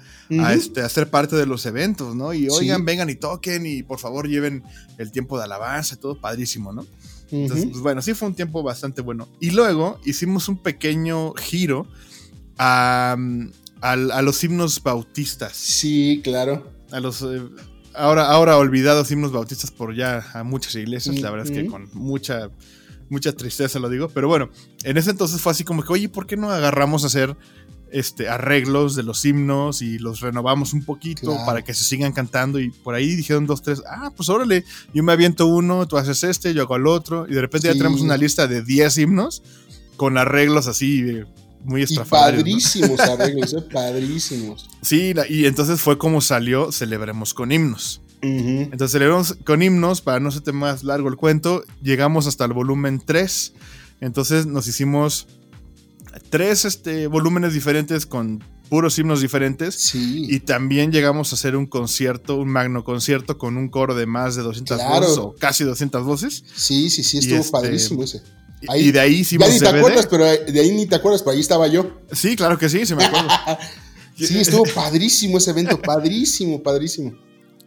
este, 0.53 0.81
a 0.81 0.89
ser 0.89 1.09
parte 1.09 1.35
de 1.35 1.47
los 1.47 1.65
eventos, 1.65 2.15
¿no? 2.15 2.33
Y 2.33 2.49
oigan, 2.49 2.85
vengan 2.85 3.09
y 3.09 3.15
toquen 3.15 3.65
y 3.65 3.83
por 3.83 3.99
favor 3.99 4.29
lleven 4.29 4.63
el 4.99 5.11
tiempo 5.11 5.37
de 5.37 5.45
alabanza, 5.45 5.97
todo 5.97 6.19
padrísimo, 6.19 6.71
¿no? 6.71 6.85
Entonces, 7.31 7.67
pues 7.71 7.81
bueno, 7.81 8.01
sí 8.01 8.13
fue 8.13 8.27
un 8.27 8.35
tiempo 8.35 8.61
bastante 8.63 9.01
bueno. 9.01 9.27
Y 9.39 9.51
luego 9.51 9.99
hicimos 10.03 10.49
un 10.49 10.57
pequeño 10.57 11.33
giro 11.33 11.87
a, 12.57 13.15
los 14.21 14.43
himnos 14.43 14.83
bautistas. 14.83 15.55
Sí, 15.55 16.21
claro. 16.23 16.71
A 16.91 16.99
los 16.99 17.21
eh, 17.21 17.41
ahora, 17.93 18.29
ahora 18.29 18.57
olvidados 18.57 19.11
himnos 19.11 19.31
bautistas 19.31 19.71
por 19.71 19.95
ya 19.95 20.25
a 20.33 20.43
muchas 20.43 20.75
iglesias. 20.75 21.19
La 21.21 21.31
verdad 21.31 21.47
es 21.47 21.51
que 21.51 21.67
con 21.67 21.89
mucha, 21.93 22.49
mucha 23.09 23.31
tristeza 23.33 23.79
lo 23.79 23.89
digo. 23.89 24.09
Pero 24.09 24.27
bueno, 24.27 24.49
en 24.83 24.97
ese 24.97 25.11
entonces 25.11 25.41
fue 25.41 25.51
así 25.51 25.63
como 25.63 25.83
que, 25.83 25.93
oye, 25.93 26.09
¿por 26.09 26.27
qué 26.27 26.37
no 26.37 26.49
agarramos 26.49 27.03
a 27.03 27.07
hacer 27.07 27.35
este, 27.91 28.29
arreglos 28.29 28.95
de 28.95 29.03
los 29.03 29.23
himnos 29.25 29.81
y 29.81 29.99
los 29.99 30.21
renovamos 30.21 30.73
un 30.73 30.83
poquito 30.83 31.35
para 31.45 31.61
que 31.61 31.73
se 31.73 31.83
sigan 31.83 32.13
cantando. 32.13 32.59
Y 32.59 32.69
por 32.69 32.95
ahí 32.95 33.15
dijeron 33.15 33.45
dos, 33.45 33.61
tres, 33.61 33.81
ah, 33.87 34.11
pues 34.15 34.29
órale, 34.29 34.63
yo 34.93 35.03
me 35.03 35.11
aviento 35.11 35.47
uno, 35.47 35.87
tú 35.87 35.97
haces 35.97 36.23
este, 36.23 36.53
yo 36.53 36.61
hago 36.63 36.75
el 36.75 36.87
otro. 36.87 37.27
Y 37.27 37.33
de 37.33 37.41
repente 37.41 37.67
ya 37.67 37.73
tenemos 37.73 38.01
una 38.01 38.17
lista 38.17 38.47
de 38.47 38.61
10 38.61 38.97
himnos 38.97 39.43
con 39.97 40.17
arreglos 40.17 40.67
así 40.67 41.01
eh, 41.01 41.25
muy 41.63 41.83
estrafalarios. 41.83 42.43
Padrísimos 42.43 42.99
arreglos, 43.01 43.53
eh, 43.53 43.61
padrísimos. 43.71 44.69
Sí, 44.81 45.13
y 45.29 45.45
entonces 45.45 45.79
fue 45.81 45.97
como 45.97 46.21
salió 46.21 46.71
Celebremos 46.71 47.33
con 47.33 47.51
himnos. 47.51 48.01
Entonces 48.23 48.91
celebramos 48.91 49.35
con 49.43 49.63
himnos, 49.63 50.01
para 50.01 50.19
no 50.19 50.29
ser 50.29 50.53
más 50.53 50.83
largo 50.83 51.09
el 51.09 51.15
cuento, 51.15 51.63
llegamos 51.81 52.27
hasta 52.27 52.45
el 52.45 52.53
volumen 52.53 53.01
3. 53.03 53.53
Entonces 53.99 54.45
nos 54.45 54.67
hicimos 54.67 55.27
tres 56.29 56.65
este, 56.65 57.07
volúmenes 57.07 57.53
diferentes 57.53 58.05
con 58.05 58.43
puros 58.71 58.97
himnos 58.97 59.19
diferentes. 59.19 59.75
Sí. 59.75 60.25
Y 60.29 60.39
también 60.39 60.93
llegamos 60.93 61.31
a 61.31 61.35
hacer 61.35 61.57
un 61.57 61.65
concierto, 61.65 62.37
un 62.37 62.47
magno 62.47 62.85
concierto 62.85 63.37
con 63.37 63.57
un 63.57 63.67
coro 63.67 63.95
de 63.95 64.05
más 64.05 64.35
de 64.35 64.43
200 64.43 64.77
voces 64.77 65.17
o 65.17 65.35
casi 65.37 65.65
200 65.65 66.05
voces. 66.05 66.45
Sí, 66.55 66.89
sí, 66.89 67.03
sí, 67.03 67.17
estuvo 67.17 67.39
este, 67.39 67.51
padrísimo 67.51 68.03
ese. 68.03 68.21
y 68.75 68.91
de 68.91 68.99
ahí 69.01 69.15
hicimos 69.15 69.47
Ya 69.47 69.53
ni 69.53 69.59
te 69.59 69.67
acuerdas, 69.67 70.07
pero 70.07 70.23
de 70.23 70.59
ahí 70.59 70.71
ni 70.71 70.85
te 70.85 70.95
acuerdas, 70.95 71.21
pero 71.21 71.33
ahí 71.33 71.41
estaba 71.41 71.67
yo. 71.67 71.99
Sí, 72.13 72.37
claro 72.37 72.57
que 72.57 72.69
sí, 72.69 72.85
se 72.85 72.95
me 72.95 73.03
acuerdo. 73.03 73.27
sí, 74.15 74.39
estuvo 74.39 74.63
padrísimo 74.73 75.37
ese 75.37 75.51
evento, 75.51 75.81
padrísimo, 75.81 76.63
padrísimo. 76.63 77.13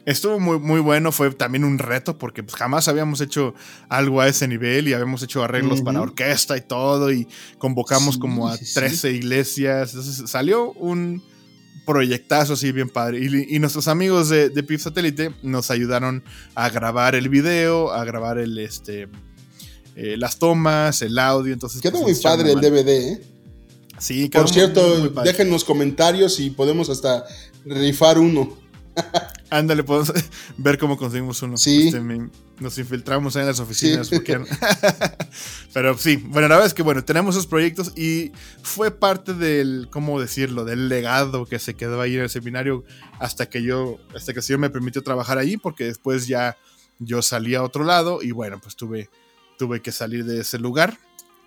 Estuvo 0.07 0.38
muy, 0.38 0.59
muy 0.59 0.81
bueno, 0.81 1.12
fue 1.12 1.31
también 1.33 1.64
un 1.64 1.79
reto 1.79 2.19
porque 2.19 2.43
pues, 2.43 2.55
jamás 2.57 2.88
habíamos 2.88 3.21
hecho 3.21 3.55
algo 3.88 4.21
a 4.21 4.29
ese 4.29 4.47
nivel 4.47 4.88
y 4.88 4.93
habíamos 4.93 5.23
hecho 5.23 5.43
arreglos 5.43 5.81
para 5.83 6.01
orquesta 6.01 6.57
y 6.57 6.61
todo 6.61 7.11
y 7.11 7.27
convocamos 7.59 8.19
como 8.19 8.49
a 8.49 8.57
13 8.59 9.12
iglesias. 9.12 9.95
Entonces 9.95 10.31
salió 10.31 10.73
un 10.73 11.23
proyectazo 11.87 12.55
así 12.55 12.73
bien 12.73 12.88
padre. 12.88 13.21
Y, 13.49 13.59
nuestros 13.59 13.88
amigos 13.88 14.29
de, 14.29 14.51
de 14.51 14.62
PIP 14.62 14.81
Satélite 14.81 15.33
nos 15.43 15.71
ayudaron 15.71 16.23
a 16.55 16.69
grabar 16.69 17.14
el 17.14 17.29
video, 17.29 17.93
a 17.93 18.05
grabar 18.05 18.38
el, 18.38 18.59
este, 18.59 19.09
eh, 19.97 20.17
las 20.19 20.38
tomas, 20.38 21.03
el 21.03 21.19
audio. 21.19 21.53
Entonces, 21.53 21.81
quedó 21.81 22.01
pues, 22.03 22.17
muy 22.17 22.23
padre 22.23 22.53
el 22.53 22.61
DVD, 22.61 22.88
¿eh? 22.88 23.23
Sí, 23.99 24.29
Por 24.29 24.51
cierto, 24.51 25.09
déjenos 25.23 25.62
comentarios 25.62 26.40
y 26.40 26.51
podemos 26.51 26.90
hasta 26.90 27.25
rifar 27.64 28.19
uno. 28.19 28.59
Ándale, 29.55 29.85
podemos 29.85 30.12
ver 30.57 30.79
cómo 30.79 30.97
conseguimos 30.97 31.40
uno. 31.43 31.57
Sí. 31.57 31.87
Este, 31.87 32.03
nos 32.59 32.77
infiltramos 32.77 33.37
ahí 33.37 33.43
en 33.43 33.47
las 33.47 33.61
oficinas. 33.61 34.11
Pero 35.73 35.97
sí, 35.97 36.17
bueno, 36.17 36.49
la 36.49 36.57
verdad 36.57 36.67
es 36.67 36.75
que 36.75 36.83
bueno, 36.83 37.05
tenemos 37.05 37.37
esos 37.37 37.47
proyectos 37.47 37.93
y 37.97 38.33
fue 38.62 38.90
parte 38.90 39.33
del, 39.33 39.87
¿cómo 39.93 40.21
decirlo? 40.21 40.64
Del 40.64 40.88
legado 40.88 41.47
que 41.47 41.61
se 41.61 41.75
quedó 41.75 42.01
ahí 42.01 42.17
en 42.17 42.23
el 42.23 42.31
seminario 42.31 42.83
hasta 43.21 43.49
que 43.49 43.62
yo, 43.62 43.99
hasta 44.12 44.33
que 44.33 44.40
el 44.40 44.43
Señor 44.43 44.59
me 44.59 44.71
permitió 44.71 45.03
trabajar 45.03 45.38
ahí, 45.38 45.57
porque 45.57 45.85
después 45.85 46.27
ya 46.27 46.57
yo 46.99 47.23
salí 47.23 47.55
a 47.55 47.62
otro 47.62 47.85
lado 47.85 48.23
y 48.23 48.33
bueno, 48.33 48.59
pues 48.61 48.75
tuve, 48.75 49.09
tuve 49.57 49.81
que 49.83 49.93
salir 49.93 50.25
de 50.25 50.40
ese 50.40 50.59
lugar. 50.59 50.99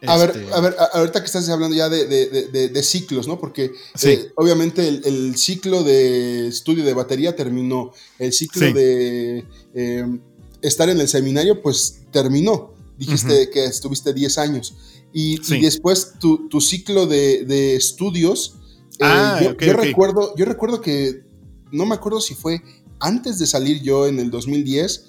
A 0.06 0.18
ver, 0.18 0.30
este, 0.30 0.54
a 0.54 0.60
ver, 0.60 0.76
ahorita 0.94 1.22
que 1.22 1.26
estás 1.26 1.50
hablando 1.50 1.76
ya 1.76 1.90
de, 1.90 2.84
ciclos, 2.84 3.28
¿no? 3.28 3.40
Porque 3.40 3.72
eh, 4.04 4.32
obviamente 4.36 4.88
el, 4.88 5.36
ciclo 5.38 5.84
de 5.84 6.48
estudio 6.48 6.84
de 6.86 6.94
batería 6.94 7.36
terminó, 7.36 7.94
el 8.20 8.32
ciclo 8.32 8.74
de 8.74 9.44
em, 9.74 10.22
estar 10.62 10.90
en 10.90 11.00
el 11.00 11.08
seminario, 11.08 11.62
pues 11.62 12.02
terminó. 12.12 12.76
Dijiste 12.98 13.50
que 13.50 13.66
estuviste 13.66 14.14
10 14.14 14.38
años. 14.38 14.76
Y, 15.14 15.40
después 15.62 16.14
tu, 16.20 16.62
ciclo 16.62 17.08
de, 17.08 17.76
estudios, 17.76 18.56
eh, 19.00 19.04
ah, 19.04 19.40
yo, 19.42 19.74
recuerdo, 19.74 20.36
yo 20.36 20.46
recuerdo 20.46 20.82
que, 20.82 21.24
no 21.72 21.88
me 21.88 21.96
acuerdo 21.96 22.22
si 22.22 22.36
fue 22.36 22.62
antes 23.00 23.40
de 23.40 23.48
salir 23.48 23.82
yo 23.82 24.08
en 24.08 24.20
el 24.20 24.30
2010, 24.30 25.06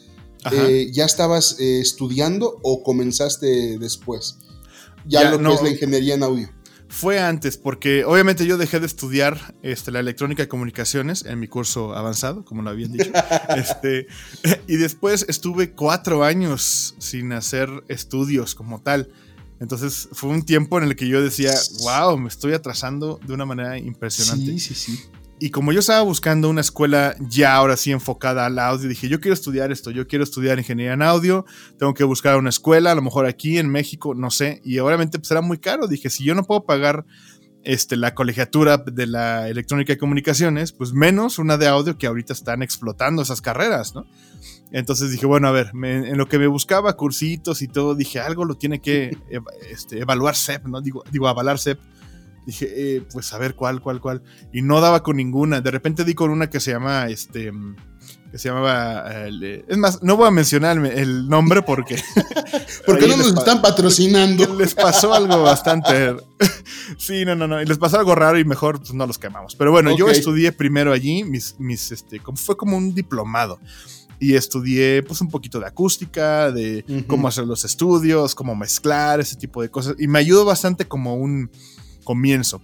eh, 0.52 0.90
ya 0.92 1.04
estabas 1.04 1.58
estudiando 1.58 2.58
o 2.62 2.82
comenzaste 2.82 3.78
después 3.78 4.38
ya, 5.08 5.30
lo 5.30 5.38
que 5.38 5.54
es 5.54 5.62
la 5.62 5.70
ingeniería 5.70 6.14
en 6.14 6.22
audio. 6.22 6.48
Fue 6.90 7.20
antes, 7.20 7.58
porque 7.58 8.04
obviamente 8.06 8.46
yo 8.46 8.56
dejé 8.56 8.80
de 8.80 8.86
estudiar 8.86 9.54
este, 9.62 9.90
la 9.90 10.00
electrónica 10.00 10.42
y 10.42 10.46
comunicaciones 10.46 11.24
en 11.26 11.38
mi 11.38 11.46
curso 11.46 11.94
avanzado, 11.94 12.44
como 12.44 12.62
lo 12.62 12.70
habían 12.70 12.92
dicho. 12.92 13.10
este, 13.56 14.06
y 14.66 14.76
después 14.76 15.26
estuve 15.28 15.72
cuatro 15.72 16.24
años 16.24 16.94
sin 16.98 17.32
hacer 17.32 17.68
estudios 17.88 18.54
como 18.54 18.80
tal. 18.80 19.12
Entonces 19.60 20.08
fue 20.12 20.30
un 20.30 20.44
tiempo 20.44 20.78
en 20.78 20.84
el 20.84 20.96
que 20.96 21.08
yo 21.08 21.22
decía, 21.22 21.52
wow, 21.82 22.16
me 22.16 22.28
estoy 22.28 22.54
atrasando 22.54 23.20
de 23.26 23.34
una 23.34 23.44
manera 23.44 23.76
impresionante. 23.76 24.46
Sí, 24.46 24.58
sí, 24.58 24.74
sí. 24.74 25.00
Y 25.40 25.50
como 25.50 25.72
yo 25.72 25.80
estaba 25.80 26.02
buscando 26.02 26.50
una 26.50 26.60
escuela 26.60 27.14
ya 27.20 27.54
ahora 27.54 27.76
sí 27.76 27.92
enfocada 27.92 28.46
al 28.46 28.58
audio, 28.58 28.88
dije, 28.88 29.08
yo 29.08 29.20
quiero 29.20 29.34
estudiar 29.34 29.70
esto, 29.70 29.90
yo 29.92 30.08
quiero 30.08 30.24
estudiar 30.24 30.58
ingeniería 30.58 30.94
en 30.94 31.02
audio, 31.02 31.44
tengo 31.78 31.94
que 31.94 32.02
buscar 32.02 32.36
una 32.36 32.48
escuela, 32.48 32.90
a 32.90 32.94
lo 32.96 33.02
mejor 33.02 33.26
aquí 33.26 33.58
en 33.58 33.68
México, 33.68 34.14
no 34.14 34.30
sé, 34.30 34.60
y 34.64 34.78
obviamente 34.80 35.18
pues 35.18 35.30
era 35.30 35.40
muy 35.40 35.58
caro, 35.58 35.86
dije, 35.86 36.10
si 36.10 36.24
yo 36.24 36.34
no 36.34 36.42
puedo 36.42 36.64
pagar 36.64 37.04
este, 37.62 37.96
la 37.96 38.14
colegiatura 38.14 38.78
de 38.78 39.06
la 39.06 39.48
electrónica 39.48 39.92
y 39.92 39.96
comunicaciones, 39.96 40.72
pues 40.72 40.92
menos 40.92 41.38
una 41.38 41.56
de 41.56 41.66
audio 41.66 41.98
que 41.98 42.06
ahorita 42.06 42.32
están 42.32 42.62
explotando 42.62 43.22
esas 43.22 43.40
carreras, 43.40 43.94
¿no? 43.94 44.06
Entonces 44.72 45.10
dije, 45.10 45.26
bueno, 45.26 45.48
a 45.48 45.52
ver, 45.52 45.70
en 45.74 46.16
lo 46.18 46.28
que 46.28 46.38
me 46.38 46.46
buscaba 46.46 46.96
cursitos 46.96 47.62
y 47.62 47.68
todo, 47.68 47.94
dije, 47.94 48.20
algo 48.20 48.44
lo 48.44 48.56
tiene 48.56 48.80
que 48.80 49.16
este, 49.70 50.00
evaluar 50.00 50.36
CEP, 50.36 50.66
¿no? 50.66 50.80
Digo, 50.80 51.04
digo 51.12 51.28
avalar 51.28 51.58
CEP. 51.58 51.78
Dije, 52.48 52.66
eh, 52.96 53.02
pues 53.12 53.30
a 53.34 53.38
ver 53.38 53.54
cuál, 53.54 53.82
cuál, 53.82 54.00
cuál. 54.00 54.22
Y 54.54 54.62
no 54.62 54.80
daba 54.80 55.02
con 55.02 55.18
ninguna. 55.18 55.60
De 55.60 55.70
repente 55.70 56.02
di 56.02 56.14
con 56.14 56.30
una 56.30 56.48
que 56.48 56.60
se 56.60 56.70
llama, 56.70 57.06
este, 57.08 57.52
que 58.32 58.38
se 58.38 58.48
llamaba... 58.48 59.04
Eh, 59.28 59.66
es 59.68 59.76
más, 59.76 60.02
no 60.02 60.16
voy 60.16 60.28
a 60.28 60.30
mencionar 60.30 60.78
el 60.78 61.28
nombre 61.28 61.60
porque... 61.60 62.02
porque 62.86 63.06
no 63.06 63.18
nos 63.18 63.34
están 63.34 63.60
patrocinando. 63.60 64.54
Les 64.58 64.74
pasó 64.74 65.12
algo 65.12 65.42
bastante... 65.42 66.16
sí, 66.96 67.26
no, 67.26 67.34
no, 67.34 67.46
no. 67.46 67.62
Les 67.62 67.76
pasó 67.76 67.98
algo 67.98 68.14
raro 68.14 68.38
y 68.38 68.46
mejor 68.46 68.78
pues, 68.78 68.94
no 68.94 69.06
los 69.06 69.18
quemamos. 69.18 69.54
Pero 69.54 69.70
bueno, 69.70 69.94
yo 69.94 70.08
estudié 70.08 70.50
primero 70.50 70.94
allí, 70.94 71.24
mis, 71.24 71.54
mis, 71.58 71.92
este, 71.92 72.18
fue 72.34 72.56
como 72.56 72.78
un 72.78 72.94
diplomado 72.94 73.60
y 74.18 74.36
estudié 74.36 75.02
pues 75.02 75.20
un 75.20 75.28
poquito 75.28 75.60
de 75.60 75.66
acústica, 75.66 76.50
de 76.50 77.04
cómo 77.06 77.28
hacer 77.28 77.44
los 77.44 77.66
estudios, 77.66 78.34
cómo 78.34 78.56
mezclar, 78.56 79.20
ese 79.20 79.36
tipo 79.36 79.60
de 79.60 79.70
cosas. 79.70 79.96
Y 79.98 80.08
me 80.08 80.18
ayudó 80.18 80.46
bastante 80.46 80.88
como 80.88 81.14
un 81.16 81.50
comienzo. 82.08 82.62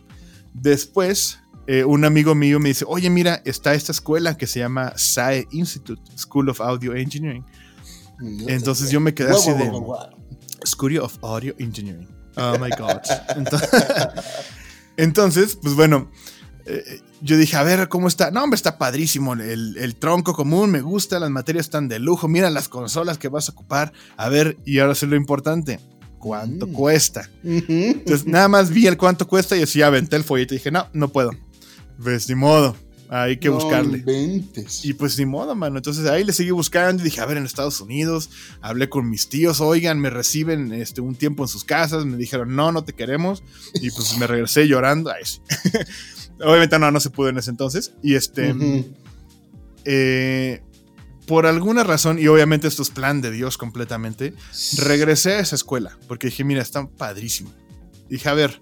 Después, 0.54 1.38
eh, 1.66 1.84
un 1.84 2.06
amigo 2.06 2.34
mío 2.34 2.58
me 2.58 2.70
dice, 2.70 2.86
oye, 2.88 3.10
mira, 3.10 3.42
está 3.44 3.74
esta 3.74 3.92
escuela 3.92 4.38
que 4.38 4.46
se 4.46 4.60
llama 4.60 4.94
SAE 4.96 5.46
Institute, 5.50 6.00
School 6.16 6.48
of 6.48 6.62
Audio 6.62 6.94
Engineering. 6.94 7.44
Mm, 8.20 8.48
Entonces 8.48 8.90
yo 8.90 9.00
me 9.00 9.12
quedé 9.12 9.32
así 9.32 9.50
de... 9.50 9.70
School 10.64 10.96
of 10.96 11.18
Audio 11.22 11.54
Engineering. 11.58 12.08
Oh 12.38 12.56
my 12.58 12.70
God. 12.70 13.02
Entonces, 14.96 15.58
pues 15.60 15.74
bueno, 15.74 16.10
eh, 16.64 17.02
yo 17.20 17.36
dije, 17.36 17.58
a 17.58 17.62
ver, 17.64 17.90
¿cómo 17.90 18.08
está? 18.08 18.30
No, 18.30 18.42
hombre, 18.42 18.56
está 18.56 18.78
padrísimo. 18.78 19.34
El, 19.34 19.96
tronco 19.96 20.32
común 20.32 20.70
me 20.70 20.80
gusta, 20.80 21.20
las 21.20 21.28
materias 21.28 21.66
están 21.66 21.88
de 21.88 21.98
lujo. 21.98 22.28
Mira 22.28 22.48
las 22.48 22.70
consolas 22.70 23.18
que 23.18 23.28
vas 23.28 23.50
a 23.50 23.52
ocupar. 23.52 23.92
A 24.16 24.30
ver, 24.30 24.56
y 24.64 24.78
ahora 24.78 24.94
sí 24.94 25.04
lo 25.04 25.16
importante 25.16 25.80
cuánto 26.24 26.66
mm. 26.66 26.72
cuesta. 26.72 27.28
Entonces, 27.44 28.26
nada 28.26 28.48
más 28.48 28.70
vi 28.70 28.86
el 28.86 28.96
cuánto 28.96 29.28
cuesta 29.28 29.58
y 29.58 29.62
así 29.62 29.82
aventé 29.82 30.16
el 30.16 30.24
folleto 30.24 30.54
y 30.54 30.56
dije, 30.56 30.70
no, 30.70 30.88
no 30.94 31.08
puedo. 31.08 31.32
Pues 32.02 32.26
ni 32.30 32.34
modo. 32.34 32.74
Hay 33.10 33.36
que 33.36 33.50
buscarle. 33.50 34.02
Y 34.82 34.94
pues 34.94 35.18
ni 35.18 35.26
modo, 35.26 35.54
mano. 35.54 35.76
Entonces 35.76 36.06
ahí 36.06 36.24
le 36.24 36.32
seguí 36.32 36.50
buscando 36.50 37.02
y 37.02 37.04
dije, 37.04 37.20
a 37.20 37.26
ver, 37.26 37.36
en 37.36 37.44
Estados 37.44 37.78
Unidos, 37.82 38.30
hablé 38.62 38.88
con 38.88 39.10
mis 39.10 39.28
tíos, 39.28 39.60
oigan, 39.60 40.00
me 40.00 40.08
reciben 40.08 40.72
este, 40.72 41.02
un 41.02 41.14
tiempo 41.14 41.44
en 41.44 41.48
sus 41.48 41.62
casas, 41.62 42.06
me 42.06 42.16
dijeron, 42.16 42.56
no, 42.56 42.72
no 42.72 42.84
te 42.84 42.94
queremos. 42.94 43.42
Y 43.74 43.90
pues 43.90 44.16
me 44.16 44.26
regresé 44.26 44.66
llorando. 44.66 45.12
Obviamente 46.40 46.78
no, 46.78 46.90
no 46.90 47.00
se 47.00 47.10
pudo 47.10 47.28
en 47.28 47.36
ese 47.36 47.50
entonces. 47.50 47.92
Y 48.02 48.14
este... 48.14 48.54
eh, 49.84 50.62
por 51.26 51.46
alguna 51.46 51.84
razón, 51.84 52.18
y 52.18 52.26
obviamente 52.26 52.68
esto 52.68 52.82
es 52.82 52.90
plan 52.90 53.20
de 53.20 53.30
Dios 53.30 53.56
completamente, 53.58 54.34
regresé 54.76 55.34
a 55.34 55.38
esa 55.40 55.56
escuela 55.56 55.98
porque 56.08 56.28
dije, 56.28 56.44
mira, 56.44 56.62
está 56.62 56.86
padrísimo. 56.86 57.52
Dije, 58.08 58.28
a 58.28 58.34
ver, 58.34 58.60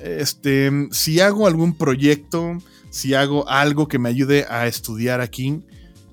este, 0.00 0.70
si 0.92 1.20
hago 1.20 1.46
algún 1.46 1.76
proyecto, 1.76 2.58
si 2.90 3.14
hago 3.14 3.48
algo 3.48 3.88
que 3.88 3.98
me 3.98 4.08
ayude 4.08 4.46
a 4.48 4.66
estudiar 4.66 5.20
aquí, 5.20 5.62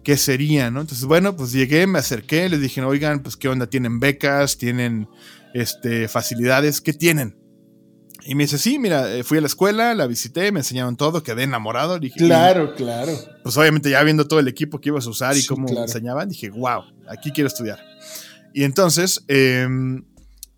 ¿qué 0.03 0.17
sería? 0.17 0.71
¿no? 0.71 0.81
Entonces, 0.81 1.05
bueno, 1.05 1.35
pues 1.35 1.51
llegué, 1.51 1.87
me 1.87 1.99
acerqué, 1.99 2.49
les 2.49 2.61
dije, 2.61 2.81
oigan, 2.81 3.21
pues 3.21 3.37
qué 3.37 3.47
onda, 3.47 3.67
tienen 3.67 3.99
becas, 3.99 4.57
tienen 4.57 5.07
este, 5.53 6.07
facilidades, 6.07 6.81
¿qué 6.81 6.93
tienen? 6.93 7.44
Y 8.27 8.33
me 8.33 8.45
dice, 8.45 8.57
sí, 8.57 8.79
mira, 8.79 9.13
eh, 9.13 9.23
fui 9.23 9.37
a 9.37 9.41
la 9.41 9.47
escuela, 9.47 9.93
la 9.93 10.07
visité, 10.07 10.51
me 10.51 10.61
enseñaron 10.61 10.97
todo, 10.97 11.21
quedé 11.21 11.43
enamorado. 11.43 11.99
Dije, 11.99 12.17
claro, 12.17 12.73
claro. 12.73 13.11
Pues 13.43 13.55
obviamente 13.55 13.91
ya 13.91 14.01
viendo 14.01 14.27
todo 14.27 14.39
el 14.39 14.47
equipo 14.47 14.81
que 14.81 14.89
ibas 14.89 15.05
a 15.05 15.11
usar 15.11 15.37
y 15.37 15.45
cómo 15.45 15.69
enseñaban, 15.69 16.29
dije, 16.29 16.49
wow, 16.49 16.83
aquí 17.07 17.31
quiero 17.31 17.47
estudiar. 17.47 17.79
Y 18.51 18.63
entonces 18.63 19.23
em, 19.27 20.05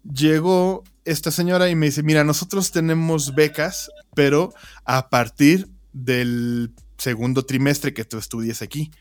llegó 0.03 0.85
esta 1.03 1.29
señora 1.29 1.69
y 1.69 1.75
me 1.75 1.87
dice, 1.87 2.03
mira, 2.03 2.23
nosotros 2.23 2.71
tenemos 2.71 3.35
becas, 3.35 3.91
pero 4.15 4.53
a 4.85 5.09
partir 5.09 5.67
del 5.91 6.71
segundo 6.97 7.45
trimestre 7.45 7.93
que 7.93 8.05
tú 8.05 8.17
estudies 8.17 8.61
aquí. 8.61 8.91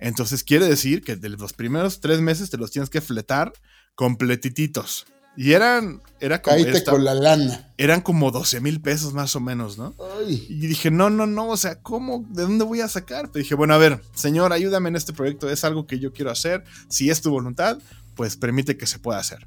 Entonces 0.00 0.42
quiere 0.42 0.66
decir 0.66 1.02
que 1.02 1.14
de 1.14 1.28
los 1.28 1.52
primeros 1.52 2.00
tres 2.00 2.20
meses 2.20 2.50
te 2.50 2.56
los 2.56 2.72
tienes 2.72 2.90
que 2.90 3.00
fletar 3.00 3.52
completititos. 3.94 5.06
Y 5.36 5.52
eran. 5.52 6.00
Era 6.18 6.40
como. 6.40 6.56
con 6.86 7.04
la 7.04 7.14
lana. 7.14 7.72
Eran 7.76 8.00
como 8.00 8.30
12 8.30 8.60
mil 8.60 8.80
pesos 8.80 9.12
más 9.12 9.36
o 9.36 9.40
menos, 9.40 9.76
¿no? 9.76 9.94
Y 10.26 10.66
dije, 10.66 10.90
no, 10.90 11.10
no, 11.10 11.26
no, 11.26 11.48
o 11.48 11.56
sea, 11.56 11.76
¿cómo? 11.82 12.24
¿De 12.30 12.42
dónde 12.42 12.64
voy 12.64 12.80
a 12.80 12.88
sacar? 12.88 13.28
Te 13.28 13.40
dije, 13.40 13.54
bueno, 13.54 13.74
a 13.74 13.78
ver, 13.78 14.00
señor, 14.14 14.52
ayúdame 14.52 14.88
en 14.88 14.96
este 14.96 15.12
proyecto, 15.12 15.50
es 15.50 15.62
algo 15.64 15.86
que 15.86 15.98
yo 15.98 16.12
quiero 16.12 16.30
hacer. 16.30 16.64
Si 16.88 17.10
es 17.10 17.20
tu 17.20 17.30
voluntad, 17.30 17.78
pues 18.16 18.36
permite 18.36 18.76
que 18.78 18.86
se 18.86 18.98
pueda 18.98 19.18
hacer. 19.18 19.46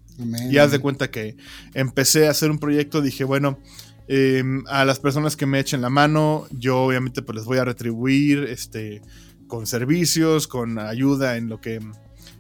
Y 0.49 0.58
haz 0.60 0.71
de 0.71 0.80
cuenta 0.80 1.10
que 1.10 1.36
empecé 1.73 2.28
a 2.28 2.32
hacer 2.32 2.52
un 2.52 2.60
proyecto, 2.60 3.02
dije, 3.02 3.23
bueno, 3.23 3.60
em, 4.08 4.63
a 4.67 4.86
las 4.86 4.99
personas 4.99 5.36
que 5.36 5.47
me 5.47 5.60
echen 5.60 5.82
la 5.82 5.89
mano, 5.89 6.45
yo 6.52 6.84
obviamente 6.84 7.23
pues 7.23 7.38
les 7.38 7.45
voy 7.45 7.58
a 7.58 7.65
retribuir 7.65 8.43
este, 8.43 9.02
con 9.47 9.65
servicios, 9.65 10.47
con 10.47 10.78
ayuda 10.78 11.36
en 11.36 11.49
lo 11.49 11.60
que, 11.60 11.80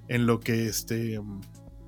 en 0.07 0.25
lo 0.27 0.39
que 0.39 0.67
este, 0.67 1.19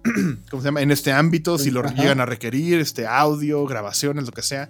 ¿cómo 0.49 0.61
se 0.61 0.67
llama? 0.67 0.81
En 0.81 0.91
este 0.91 1.11
ámbito, 1.11 1.57
si 1.57 1.71
lo 1.71 1.83
llegan 1.83 2.19
a 2.19 2.25
requerir, 2.25 2.79
este 2.79 3.05
audio, 3.05 3.65
grabaciones, 3.65 4.25
lo 4.25 4.31
que 4.31 4.41
sea. 4.41 4.69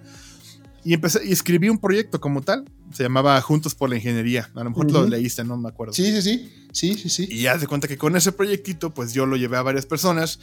Y 0.84 0.94
empecé 0.94 1.24
y 1.24 1.32
escribí 1.32 1.68
un 1.68 1.78
proyecto 1.78 2.20
como 2.20 2.42
tal. 2.42 2.64
Se 2.92 3.04
llamaba 3.04 3.40
Juntos 3.40 3.74
por 3.74 3.88
la 3.88 3.96
Ingeniería. 3.96 4.50
A 4.54 4.64
lo 4.64 4.70
mejor 4.70 4.90
lo 4.90 5.06
leíste, 5.06 5.44
no 5.44 5.56
me 5.56 5.68
acuerdo. 5.68 5.94
Sí, 5.94 6.04
sí, 6.04 6.22
sí. 6.22 6.52
Sí, 6.72 6.94
sí, 6.94 7.08
sí. 7.08 7.28
Y 7.30 7.42
ya 7.42 7.56
de 7.56 7.66
cuenta 7.66 7.86
que 7.86 7.96
con 7.96 8.16
ese 8.16 8.32
proyectito, 8.32 8.92
pues 8.92 9.12
yo 9.12 9.24
lo 9.24 9.36
llevé 9.36 9.56
a 9.56 9.62
varias 9.62 9.86
personas 9.86 10.40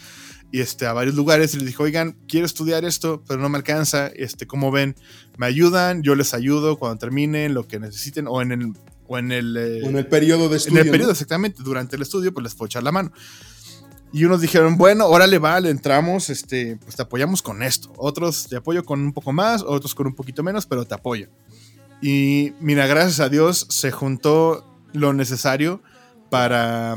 y 0.52 0.62
este, 0.62 0.86
a 0.86 0.94
varios 0.94 1.16
lugares 1.16 1.54
y 1.54 1.58
les 1.58 1.68
dije, 1.68 1.84
oigan, 1.84 2.16
quiero 2.28 2.46
estudiar 2.46 2.86
esto, 2.86 3.24
pero 3.28 3.42
no 3.42 3.50
me 3.50 3.58
alcanza. 3.58 4.08
Este, 4.08 4.48
como 4.48 4.72
ven, 4.72 4.96
me 5.38 5.46
ayudan, 5.46 6.04
yo 6.04 6.16
les 6.16 6.34
ayudo 6.34 6.78
cuando 6.78 6.98
terminen, 6.98 7.54
lo 7.54 7.68
que 7.68 7.80
necesiten, 7.80 8.26
o 8.28 8.42
en 8.42 8.52
el. 8.52 8.74
O 9.08 9.18
en 9.18 9.32
el, 9.32 9.58
eh, 9.58 9.80
en 9.80 9.98
el 9.98 10.06
periodo 10.06 10.50
de 10.50 10.58
estudio. 10.58 10.80
En 10.80 10.86
el 10.86 10.92
periodo, 10.92 11.12
exactamente. 11.12 11.64
Durante 11.64 11.96
el 11.96 12.04
estudio, 12.04 12.32
pues 12.32 12.44
les 12.44 12.56
puedo 12.56 12.68
echar 12.68 12.84
la 12.84 12.92
mano. 12.92 13.12
Y 14.12 14.26
unos 14.26 14.42
dijeron, 14.42 14.78
bueno, 14.78 15.06
órale, 15.06 15.38
vale, 15.38 15.70
entramos, 15.70 16.30
este, 16.30 16.78
pues 16.78 16.96
te 16.96 17.04
apoyamos 17.04 17.42
con 17.42 17.62
esto. 17.62 17.94
Otros 17.98 18.48
te 18.48 18.56
apoyo 18.56 18.84
con 18.84 19.02
un 19.02 19.14
poco 19.14 19.32
más, 19.32 19.62
otros 19.62 19.94
con 19.94 20.08
un 20.08 20.16
poquito 20.16 20.42
menos, 20.42 20.66
pero 20.66 20.86
te 20.86 20.96
apoyo. 20.96 21.30
Y 22.02 22.54
mira, 22.60 22.88
gracias 22.88 23.20
a 23.20 23.30
Dios 23.30 23.68
se 23.70 23.92
juntó 23.92 24.66
lo 24.94 25.14
necesario 25.14 25.82
para 26.30 26.96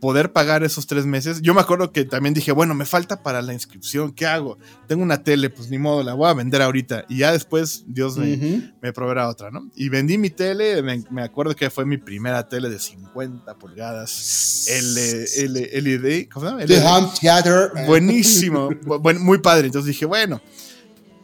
poder 0.00 0.32
pagar 0.32 0.64
esos 0.64 0.86
tres 0.86 1.06
meses. 1.06 1.42
Yo 1.42 1.54
me 1.54 1.60
acuerdo 1.60 1.92
que 1.92 2.04
también 2.04 2.34
dije, 2.34 2.52
bueno, 2.52 2.74
me 2.74 2.86
falta 2.86 3.22
para 3.22 3.42
la 3.42 3.52
inscripción, 3.52 4.12
¿qué 4.12 4.26
hago? 4.26 4.58
Tengo 4.88 5.02
una 5.02 5.22
tele, 5.22 5.50
pues 5.50 5.70
ni 5.70 5.78
modo, 5.78 6.02
la 6.02 6.14
voy 6.14 6.28
a 6.28 6.34
vender 6.34 6.62
ahorita. 6.62 7.04
Y 7.08 7.18
ya 7.18 7.32
después 7.32 7.84
Dios 7.86 8.16
me, 8.16 8.72
me 8.80 8.92
proveerá 8.92 9.28
otra, 9.28 9.50
¿no? 9.50 9.70
Y 9.76 9.88
vendí 9.88 10.18
mi 10.18 10.30
tele, 10.30 10.82
me, 10.82 11.22
acuerdo 11.22 11.54
que 11.54 11.70
fue 11.70 11.84
mi 11.84 11.98
primera 11.98 12.48
tele 12.48 12.70
de 12.70 12.78
50 12.78 13.54
pulgadas, 13.58 14.66
LED, 14.68 16.28
¿cómo 16.32 16.46
se 16.46 16.52
llama? 16.52 16.66
The 16.66 16.82
Home 16.82 17.08
Theater. 17.20 17.70
Buenísimo, 17.86 18.70
muy 19.20 19.38
padre. 19.38 19.66
Entonces 19.66 19.88
dije, 19.88 20.06
bueno, 20.06 20.40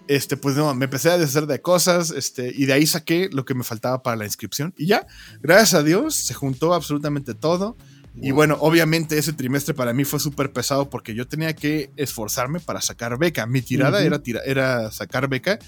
este, 0.09 0.37
pues 0.37 0.55
no, 0.57 0.73
me 0.75 0.85
empecé 0.85 1.11
a 1.11 1.19
deshacer 1.19 1.47
de 1.47 1.61
cosas, 1.61 2.11
este, 2.11 2.53
y 2.55 2.67
de 2.67 2.73
ahí 2.73 2.87
saqué 2.87 3.29
lo 3.33 3.45
que 3.45 3.55
me 3.55 3.65
faltaba 3.65 4.03
para 4.03 4.17
la 4.17 4.25
inscripción. 4.25 4.73
Y 4.77 4.87
ya, 4.87 5.07
gracias 5.43 5.75
a 5.75 5.83
Dios, 5.83 6.15
se 6.15 6.35
juntó 6.35 6.75
absolutamente 6.75 7.35
todo. 7.35 7.77
Y 8.20 8.31
bueno, 8.31 8.57
obviamente 8.61 9.18
ese 9.18 9.33
trimestre 9.33 9.74
para 9.74 9.92
mí 9.92 10.05
fue 10.05 10.18
súper 10.18 10.52
pesado 10.52 10.88
porque 10.88 11.14
yo 11.14 11.29
tenía 11.29 11.55
que 11.55 11.90
esforzarme 11.96 12.61
para 12.61 12.81
sacar 12.81 13.18
beca. 13.18 13.46
Mi 13.46 13.61
tirada 13.61 14.02
era, 14.02 14.20
era 14.44 14.90
sacar 14.90 15.29
beca 15.29 15.59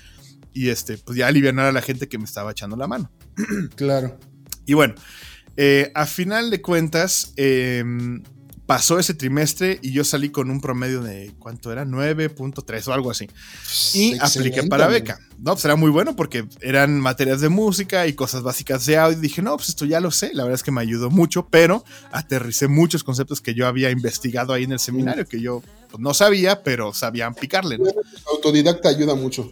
y 0.52 0.70
este, 0.70 0.98
pues 0.98 1.18
ya 1.18 1.26
aliviar 1.26 1.58
a 1.60 1.72
la 1.72 1.82
gente 1.82 2.08
que 2.08 2.18
me 2.18 2.24
estaba 2.24 2.50
echando 2.50 2.76
la 2.76 2.86
mano. 2.86 3.10
Claro. 3.76 4.18
Y 4.66 4.74
bueno, 4.74 4.94
eh, 5.56 5.90
a 5.94 6.06
final 6.06 6.50
de 6.50 6.60
cuentas, 6.60 7.32
em, 7.36 8.22
pasó 8.68 8.98
ese 8.98 9.14
trimestre 9.14 9.78
y 9.80 9.92
yo 9.92 10.04
salí 10.04 10.28
con 10.28 10.50
un 10.50 10.60
promedio 10.60 11.00
de, 11.00 11.32
¿cuánto 11.38 11.72
era? 11.72 11.86
9.3 11.86 12.86
o 12.88 12.92
algo 12.92 13.10
así. 13.10 13.26
Y 13.94 14.18
apliqué 14.18 14.64
para 14.64 14.86
beca. 14.88 15.18
No, 15.38 15.54
pues 15.54 15.64
era 15.64 15.74
muy 15.74 15.90
bueno 15.90 16.14
porque 16.14 16.46
eran 16.60 17.00
materias 17.00 17.40
de 17.40 17.48
música 17.48 18.06
y 18.06 18.12
cosas 18.12 18.42
básicas 18.42 18.84
de 18.84 18.98
audio. 18.98 19.16
Y 19.16 19.22
dije, 19.22 19.40
no, 19.40 19.56
pues 19.56 19.70
esto 19.70 19.86
ya 19.86 20.00
lo 20.00 20.10
sé. 20.10 20.34
La 20.34 20.42
verdad 20.42 20.56
es 20.56 20.62
que 20.62 20.70
me 20.70 20.82
ayudó 20.82 21.08
mucho, 21.08 21.48
pero 21.48 21.82
aterricé 22.12 22.68
muchos 22.68 23.02
conceptos 23.02 23.40
que 23.40 23.54
yo 23.54 23.66
había 23.66 23.90
investigado 23.90 24.52
ahí 24.52 24.64
en 24.64 24.72
el 24.72 24.80
seminario, 24.80 25.26
que 25.26 25.40
yo 25.40 25.62
pues, 25.90 25.98
no 25.98 26.12
sabía, 26.12 26.62
pero 26.62 26.92
sabían 26.92 27.32
picarle. 27.34 27.78
Autodidacta 28.30 28.90
ayuda 28.90 29.14
mucho. 29.14 29.50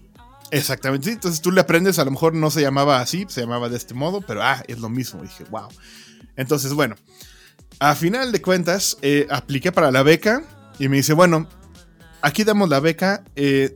Exactamente, 0.51 1.11
entonces 1.11 1.41
tú 1.41 1.53
le 1.53 1.63
aprendes, 1.63 1.99
a 1.99 2.05
lo 2.05 2.11
mejor 2.11 2.35
no 2.35 2.51
se 2.51 2.61
llamaba 2.61 3.01
así, 3.01 3.25
se 3.29 3.41
llamaba 3.41 3.71
de 3.71 3.79
este 3.79 3.95
modo, 3.95 4.21
pero 4.21 4.43
ah, 4.43 4.63
es 4.69 4.79
lo 4.79 4.91
mismo. 4.91 5.23
dije, 5.23 5.45
wow. 5.51 5.69
Entonces, 6.37 6.75
bueno, 6.75 6.97
a 7.79 7.95
final 7.95 8.33
de 8.33 8.43
cuentas, 8.43 8.97
eh, 9.03 9.27
apliqué 9.31 9.73
para 9.73 9.91
la 9.91 10.03
beca 10.03 10.43
y 10.79 10.89
me 10.89 10.97
dice, 10.97 11.13
bueno, 11.13 11.49
aquí 12.23 12.45
damos 12.45 12.69
la 12.69 12.81
beca, 12.81 13.25
eh, 13.37 13.75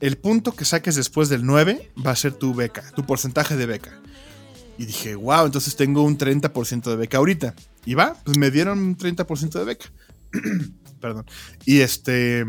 el 0.00 0.16
punto 0.18 0.52
que 0.52 0.64
saques 0.64 0.94
después 0.94 1.28
del 1.28 1.44
9 1.44 1.92
va 2.04 2.12
a 2.12 2.16
ser 2.16 2.32
tu 2.32 2.54
beca, 2.54 2.90
tu 2.94 3.04
porcentaje 3.04 3.56
de 3.56 3.66
beca. 3.66 4.00
Y 4.78 4.86
dije, 4.86 5.14
wow, 5.14 5.44
entonces 5.44 5.76
tengo 5.76 6.02
un 6.02 6.16
30% 6.16 6.88
de 6.88 6.96
beca 6.96 7.18
ahorita. 7.18 7.54
Y 7.84 7.94
va, 7.94 8.16
pues 8.24 8.38
me 8.38 8.50
dieron 8.50 8.78
un 8.78 8.96
30% 8.96 9.58
de 9.58 9.64
beca. 9.64 9.86
Perdón. 11.00 11.26
Y 11.66 11.80
este. 11.80 12.46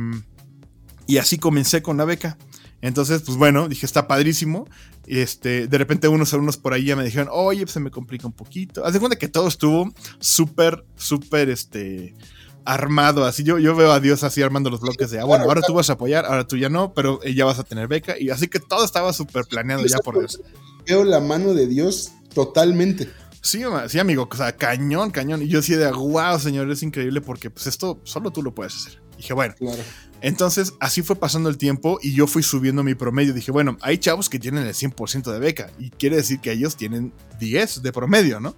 Y 1.07 1.17
así 1.17 1.37
comencé 1.37 1.81
con 1.81 1.97
la 1.97 2.05
beca. 2.05 2.37
Entonces, 2.81 3.21
pues 3.21 3.37
bueno, 3.37 3.67
dije, 3.67 3.85
está 3.85 4.07
padrísimo. 4.07 4.67
Este, 5.07 5.67
de 5.67 5.77
repente 5.77 6.07
unos 6.07 6.33
alumnos 6.33 6.57
por 6.57 6.73
ahí 6.73 6.85
ya 6.85 6.95
me 6.95 7.03
dijeron, 7.03 7.29
oye, 7.31 7.61
pues 7.61 7.71
se 7.71 7.79
me 7.79 7.91
complica 7.91 8.27
un 8.27 8.33
poquito. 8.33 8.85
Haz 8.85 8.93
de 8.93 8.99
cuenta 8.99 9.17
que 9.17 9.27
todo 9.27 9.47
estuvo 9.47 9.91
súper, 10.19 10.85
súper, 10.95 11.49
este, 11.49 12.15
armado. 12.65 13.25
Así 13.25 13.43
yo, 13.43 13.59
yo 13.59 13.75
veo 13.75 13.91
a 13.91 13.99
Dios 13.99 14.23
así 14.23 14.41
armando 14.41 14.69
los 14.69 14.81
bloques 14.81 15.11
de, 15.11 15.19
ah, 15.19 15.25
bueno, 15.25 15.45
ahora 15.45 15.61
tú 15.61 15.73
vas 15.73 15.89
a 15.89 15.93
apoyar, 15.93 16.25
ahora 16.25 16.45
tú 16.45 16.57
ya 16.57 16.69
no, 16.69 16.93
pero 16.93 17.21
ya 17.23 17.45
vas 17.45 17.59
a 17.59 17.63
tener 17.63 17.87
beca. 17.87 18.19
Y 18.19 18.29
así 18.29 18.47
que 18.47 18.59
todo 18.59 18.85
estaba 18.85 19.13
súper 19.13 19.45
planeado 19.45 19.85
ya 19.85 19.97
por 19.99 20.19
Dios. 20.19 20.41
Veo 20.87 21.03
la 21.03 21.19
mano 21.19 21.53
de 21.53 21.67
Dios 21.67 22.11
totalmente. 22.33 23.09
Sí, 23.41 23.63
sí, 23.87 23.99
amigo, 23.99 24.29
o 24.31 24.35
sea, 24.35 24.55
cañón, 24.55 25.09
cañón. 25.09 25.41
Y 25.41 25.47
yo 25.47 25.61
sí 25.61 25.73
de, 25.73 25.91
wow, 25.91 26.39
señor, 26.39 26.69
es 26.69 26.83
increíble 26.83 27.21
porque 27.21 27.49
pues 27.49 27.67
esto 27.67 27.99
solo 28.03 28.31
tú 28.31 28.43
lo 28.43 28.53
puedes 28.53 28.75
hacer. 28.75 29.01
dije, 29.17 29.33
bueno. 29.33 29.55
Entonces, 30.21 30.73
así 30.79 31.01
fue 31.01 31.15
pasando 31.15 31.49
el 31.49 31.57
tiempo 31.57 31.99
y 32.01 32.13
yo 32.13 32.27
fui 32.27 32.43
subiendo 32.43 32.83
mi 32.83 32.93
promedio. 32.93 33.33
Dije, 33.33 33.51
bueno, 33.51 33.77
hay 33.81 33.97
chavos 33.97 34.29
que 34.29 34.39
tienen 34.39 34.65
el 34.65 34.73
100% 34.73 35.31
de 35.31 35.39
beca 35.39 35.71
y 35.79 35.89
quiere 35.89 36.15
decir 36.15 36.39
que 36.39 36.51
ellos 36.51 36.75
tienen 36.77 37.11
10 37.39 37.81
de 37.81 37.91
promedio, 37.91 38.39
¿no? 38.39 38.55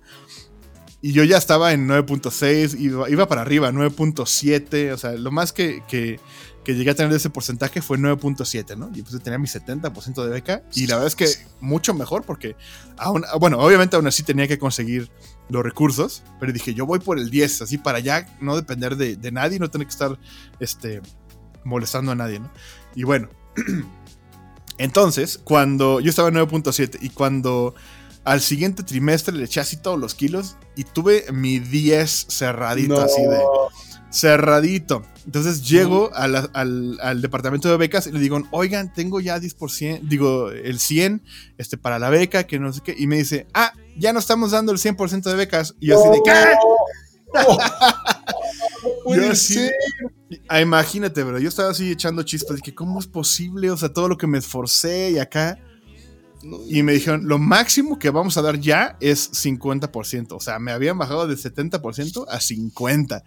Y 1.06 1.12
yo 1.12 1.26
ya 1.26 1.38
estaba 1.38 1.74
en 1.74 1.86
9.6, 1.88 2.80
iba, 2.80 3.10
iba, 3.10 3.28
para 3.28 3.42
arriba, 3.42 3.70
9.7, 3.72 4.94
o 4.94 4.98
sea, 4.98 5.12
lo 5.12 5.32
más 5.32 5.52
que, 5.52 5.84
que, 5.86 6.18
llegué 6.66 6.92
a 6.92 6.96
tener 6.96 7.12
de 7.12 7.18
ese 7.18 7.30
porcentaje 7.30 7.82
fue 7.82 7.98
9.7, 7.98 8.78
¿no? 8.78 8.90
Y 8.96 9.02
pues 9.02 9.22
tenía 9.22 9.38
mi 9.38 9.48
70% 9.48 10.24
de 10.24 10.30
beca 10.30 10.64
y 10.74 10.88
la 10.88 10.96
verdad 10.96 11.08
es 11.08 11.16
que 11.16 11.28
mucho 11.60 11.94
mejor 11.94 12.24
porque, 12.24 12.56
aún, 12.96 13.26
bueno, 13.38 13.60
obviamente 13.60 13.98
aún 13.98 14.08
así 14.08 14.24
tenía 14.24 14.48
que 14.48 14.58
conseguir 14.58 15.12
los 15.50 15.62
recursos, 15.62 16.24
pero 16.40 16.54
dije, 16.54 16.74
yo 16.74 16.86
voy 16.86 17.00
por 17.00 17.20
el 17.20 17.30
10, 17.30 17.64
así 17.64 17.78
para 17.78 18.00
ya 18.00 18.26
no 18.40 18.56
depender 18.56 18.96
de, 18.96 19.18
de 19.18 19.32
nadie, 19.34 19.60
no 19.60 19.70
tener 19.70 19.88
que 19.88 19.92
estar 19.92 20.18
este, 20.62 21.02
molestando 21.64 22.12
a 22.12 22.16
nadie, 22.16 22.40
¿no? 22.40 22.52
Y 22.96 23.04
bueno, 23.04 23.30
entonces, 24.78 25.40
cuando 25.44 26.00
yo 26.00 26.10
estaba 26.10 26.30
en 26.30 26.36
9.7 26.36 26.98
y 27.02 27.10
cuando 27.10 27.76
al 28.24 28.42
siguiente 28.42 28.84
trimestre 28.84 29.36
le 29.36 29.44
eché 29.44 29.60
así 29.60 29.78
todos 29.78 30.00
los 30.00 30.16
kilos 30.16 30.56
y 30.76 30.86
tuve 30.86 31.26
mi 31.32 31.60
10 31.60 32.28
cerradito, 32.30 33.02
así 33.02 33.22
de 33.22 33.40
cerradito. 34.14 35.04
Entonces 35.26 35.68
llego 35.68 36.12
al, 36.14 37.22
departamento 37.22 37.70
de 37.70 37.78
becas 37.78 38.08
y 38.08 38.12
le 38.12 38.20
digo, 38.20 38.42
oigan, 38.52 38.94
tengo 38.94 39.20
ya 39.20 39.40
10%, 39.40 40.02
digo, 40.02 40.52
el 40.52 40.80
100 40.80 41.24
este, 41.58 41.78
para 41.78 41.98
la 41.98 42.10
beca, 42.10 42.46
que 42.46 42.60
no 42.60 42.72
sé 42.72 42.82
qué. 42.82 42.96
Y 42.98 43.08
me 43.08 43.18
dice, 43.18 43.48
ah, 43.54 43.74
ya 43.98 44.14
no 44.14 44.20
estamos 44.20 44.52
dando 44.52 44.72
el 44.72 44.78
100% 44.78 45.24
de 45.24 45.36
becas. 45.36 45.76
Y 45.80 45.88
yo 45.88 46.00
así 46.00 46.10
de, 46.10 46.22
¿qué? 46.24 46.34
yo 49.16 49.32
así, 49.32 49.70
ah, 50.48 50.62
imagínate, 50.62 51.24
bro, 51.24 51.40
yo 51.40 51.50
estaba 51.50 51.72
así 51.72 51.92
echando 51.92 52.24
chispas 52.24 52.62
que, 52.62 52.74
¿cómo 52.74 53.00
es 53.00 53.08
posible? 53.08 53.72
O 53.72 53.78
sea, 53.78 53.90
todo 53.90 54.08
lo 54.08 54.18
que 54.18 54.28
me 54.28 54.38
esforcé 54.38 55.12
y 55.12 55.20
acá 55.20 55.60
y 56.68 56.84
me 56.84 56.94
dijeron, 56.94 57.28
lo 57.28 57.40
máximo 57.40 57.98
que 57.98 58.10
vamos 58.10 58.38
a 58.38 58.42
dar 58.42 58.60
ya 58.60 58.98
es 59.00 59.32
50%. 59.32 60.34
O 60.34 60.40
sea, 60.40 60.60
me 60.60 60.72
habían 60.72 60.98
bajado 60.98 61.28
de 61.28 61.36
70% 61.36 62.26
a 62.28 62.40
50%. 62.40 63.24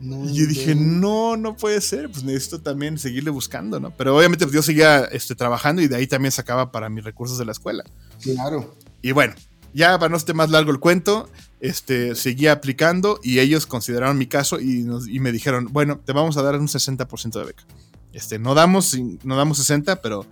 y 0.00 0.34
yo 0.34 0.46
dije, 0.46 0.74
no, 0.74 1.36
no 1.36 1.56
puede 1.56 1.80
ser, 1.80 2.10
pues 2.10 2.24
necesito 2.24 2.62
también 2.62 2.98
seguirle 2.98 3.30
buscando, 3.30 3.78
¿no? 3.80 3.94
Pero 3.96 4.16
obviamente 4.16 4.46
pues, 4.46 4.54
yo 4.54 4.62
seguía 4.62 5.04
este, 5.04 5.34
trabajando 5.34 5.82
y 5.82 5.88
de 5.88 5.96
ahí 5.96 6.06
también 6.06 6.32
sacaba 6.32 6.72
para 6.72 6.88
mis 6.88 7.04
recursos 7.04 7.38
de 7.38 7.44
la 7.44 7.52
escuela. 7.52 7.84
Claro. 8.22 8.74
Y 9.02 9.12
bueno, 9.12 9.34
ya 9.74 9.98
para 9.98 10.08
no 10.08 10.16
estar 10.16 10.34
más 10.34 10.50
largo 10.50 10.70
el 10.70 10.80
cuento, 10.80 11.28
este, 11.62 12.16
seguía 12.16 12.50
aplicando 12.50 13.20
y 13.22 13.38
ellos 13.38 13.66
consideraron 13.66 14.18
mi 14.18 14.26
caso 14.26 14.60
y, 14.60 14.84
y 15.08 15.20
me 15.20 15.30
dijeron, 15.30 15.68
bueno, 15.70 16.00
te 16.04 16.12
vamos 16.12 16.36
a 16.36 16.42
dar 16.42 16.58
un 16.58 16.66
60% 16.66 17.38
de 17.38 17.44
beca. 17.44 17.64
Este, 18.12 18.40
no 18.40 18.54
damos, 18.54 18.98
no 19.22 19.36
damos 19.36 19.58
60, 19.58 20.02
pero 20.02 20.26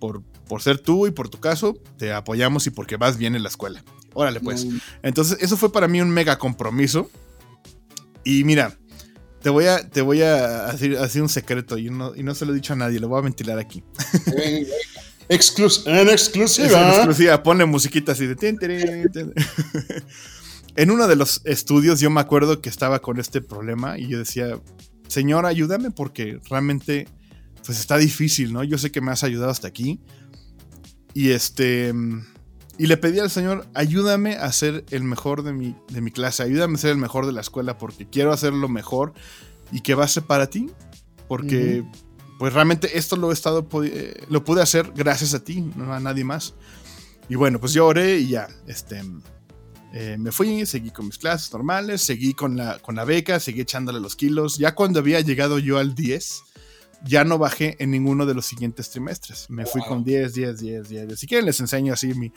por, 0.00 0.22
por 0.48 0.62
ser 0.62 0.80
tú 0.80 1.06
y 1.06 1.12
por 1.12 1.28
tu 1.28 1.38
caso, 1.38 1.74
te 1.96 2.12
apoyamos 2.12 2.66
y 2.66 2.70
porque 2.70 2.96
vas 2.96 3.16
bien 3.16 3.36
en 3.36 3.44
la 3.44 3.50
escuela. 3.50 3.84
Órale, 4.14 4.40
pues. 4.40 4.66
Entonces, 5.04 5.38
eso 5.40 5.56
fue 5.56 5.70
para 5.70 5.86
mí 5.86 6.00
un 6.00 6.10
mega 6.10 6.40
compromiso. 6.40 7.08
Y 8.24 8.42
mira, 8.42 8.76
te 9.42 9.50
voy 9.50 9.66
a, 9.66 9.88
te 9.88 10.02
voy 10.02 10.22
a 10.22 10.72
decir, 10.72 11.22
un 11.22 11.28
secreto 11.28 11.78
y 11.78 11.88
no, 11.88 12.16
y 12.16 12.24
no 12.24 12.34
se 12.34 12.46
lo 12.46 12.52
he 12.52 12.54
dicho 12.56 12.72
a 12.72 12.76
nadie, 12.76 12.98
lo 12.98 13.06
voy 13.06 13.20
a 13.20 13.22
ventilar 13.22 13.60
aquí. 13.60 13.84
en 15.86 16.08
exclusiva. 16.08 16.80
en 16.80 16.88
exclusiva, 16.88 17.42
ponle 17.44 17.64
musiquita 17.64 18.10
así 18.10 18.26
de. 18.26 18.34
En 20.76 20.90
uno 20.90 21.06
de 21.06 21.16
los 21.16 21.40
estudios, 21.44 22.00
yo 22.00 22.10
me 22.10 22.20
acuerdo 22.20 22.60
que 22.60 22.68
estaba 22.68 23.00
con 23.00 23.18
este 23.18 23.40
problema 23.40 23.98
y 23.98 24.08
yo 24.08 24.18
decía, 24.18 24.58
Señor, 25.08 25.46
ayúdame 25.46 25.90
porque 25.90 26.40
realmente 26.48 27.06
pues 27.64 27.80
está 27.80 27.96
difícil, 27.96 28.52
¿no? 28.52 28.62
Yo 28.64 28.78
sé 28.78 28.90
que 28.90 29.00
me 29.00 29.10
has 29.10 29.24
ayudado 29.24 29.50
hasta 29.50 29.68
aquí. 29.68 30.00
Y 31.14 31.30
este. 31.30 31.94
Y 32.76 32.88
le 32.88 32.96
pedí 32.96 33.20
al 33.20 33.30
Señor, 33.30 33.66
ayúdame 33.72 34.34
a 34.34 34.50
ser 34.52 34.84
el 34.90 35.04
mejor 35.04 35.44
de 35.44 35.52
mi, 35.52 35.76
de 35.88 36.00
mi 36.00 36.10
clase, 36.10 36.42
ayúdame 36.42 36.74
a 36.74 36.78
ser 36.78 36.90
el 36.90 36.98
mejor 36.98 37.24
de 37.24 37.32
la 37.32 37.40
escuela, 37.40 37.78
porque 37.78 38.08
quiero 38.08 38.32
hacerlo 38.32 38.68
mejor 38.68 39.14
y 39.70 39.80
que 39.80 39.94
va 39.94 40.04
a 40.04 40.08
ser 40.08 40.24
para 40.24 40.48
ti. 40.48 40.70
Porque, 41.28 41.84
pues 42.38 42.52
realmente 42.52 42.98
esto 42.98 43.16
lo 43.16 43.30
he 43.30 43.32
estado, 43.32 43.66
eh, 43.84 44.24
lo 44.28 44.44
pude 44.44 44.60
hacer 44.60 44.92
gracias 44.94 45.34
a 45.34 45.44
ti, 45.44 45.60
no 45.76 45.92
a 45.94 46.00
nadie 46.00 46.24
más. 46.24 46.54
Y 47.28 47.36
bueno, 47.36 47.60
pues 47.60 47.72
yo 47.72 47.86
oré 47.86 48.18
y 48.18 48.28
ya, 48.28 48.48
este, 48.66 49.00
eh, 49.96 50.16
me 50.18 50.32
fui, 50.32 50.66
seguí 50.66 50.90
con 50.90 51.06
mis 51.06 51.18
clases 51.18 51.52
normales, 51.52 52.02
seguí 52.02 52.34
con 52.34 52.56
la, 52.56 52.80
con 52.80 52.96
la 52.96 53.04
beca, 53.04 53.38
seguí 53.38 53.60
echándole 53.60 54.00
los 54.00 54.16
kilos. 54.16 54.58
Ya 54.58 54.74
cuando 54.74 54.98
había 54.98 55.20
llegado 55.20 55.60
yo 55.60 55.78
al 55.78 55.94
10, 55.94 56.42
ya 57.04 57.22
no 57.22 57.38
bajé 57.38 57.76
en 57.78 57.92
ninguno 57.92 58.26
de 58.26 58.34
los 58.34 58.44
siguientes 58.44 58.90
trimestres. 58.90 59.48
Me 59.50 59.66
fui 59.66 59.82
con 59.82 60.02
10, 60.02 60.34
10, 60.34 60.58
10, 60.58 60.88
10. 60.88 61.20
Si 61.20 61.28
quieren 61.28 61.46
les 61.46 61.60
enseño 61.60 61.92
así 61.92 62.12
mi, 62.12 62.32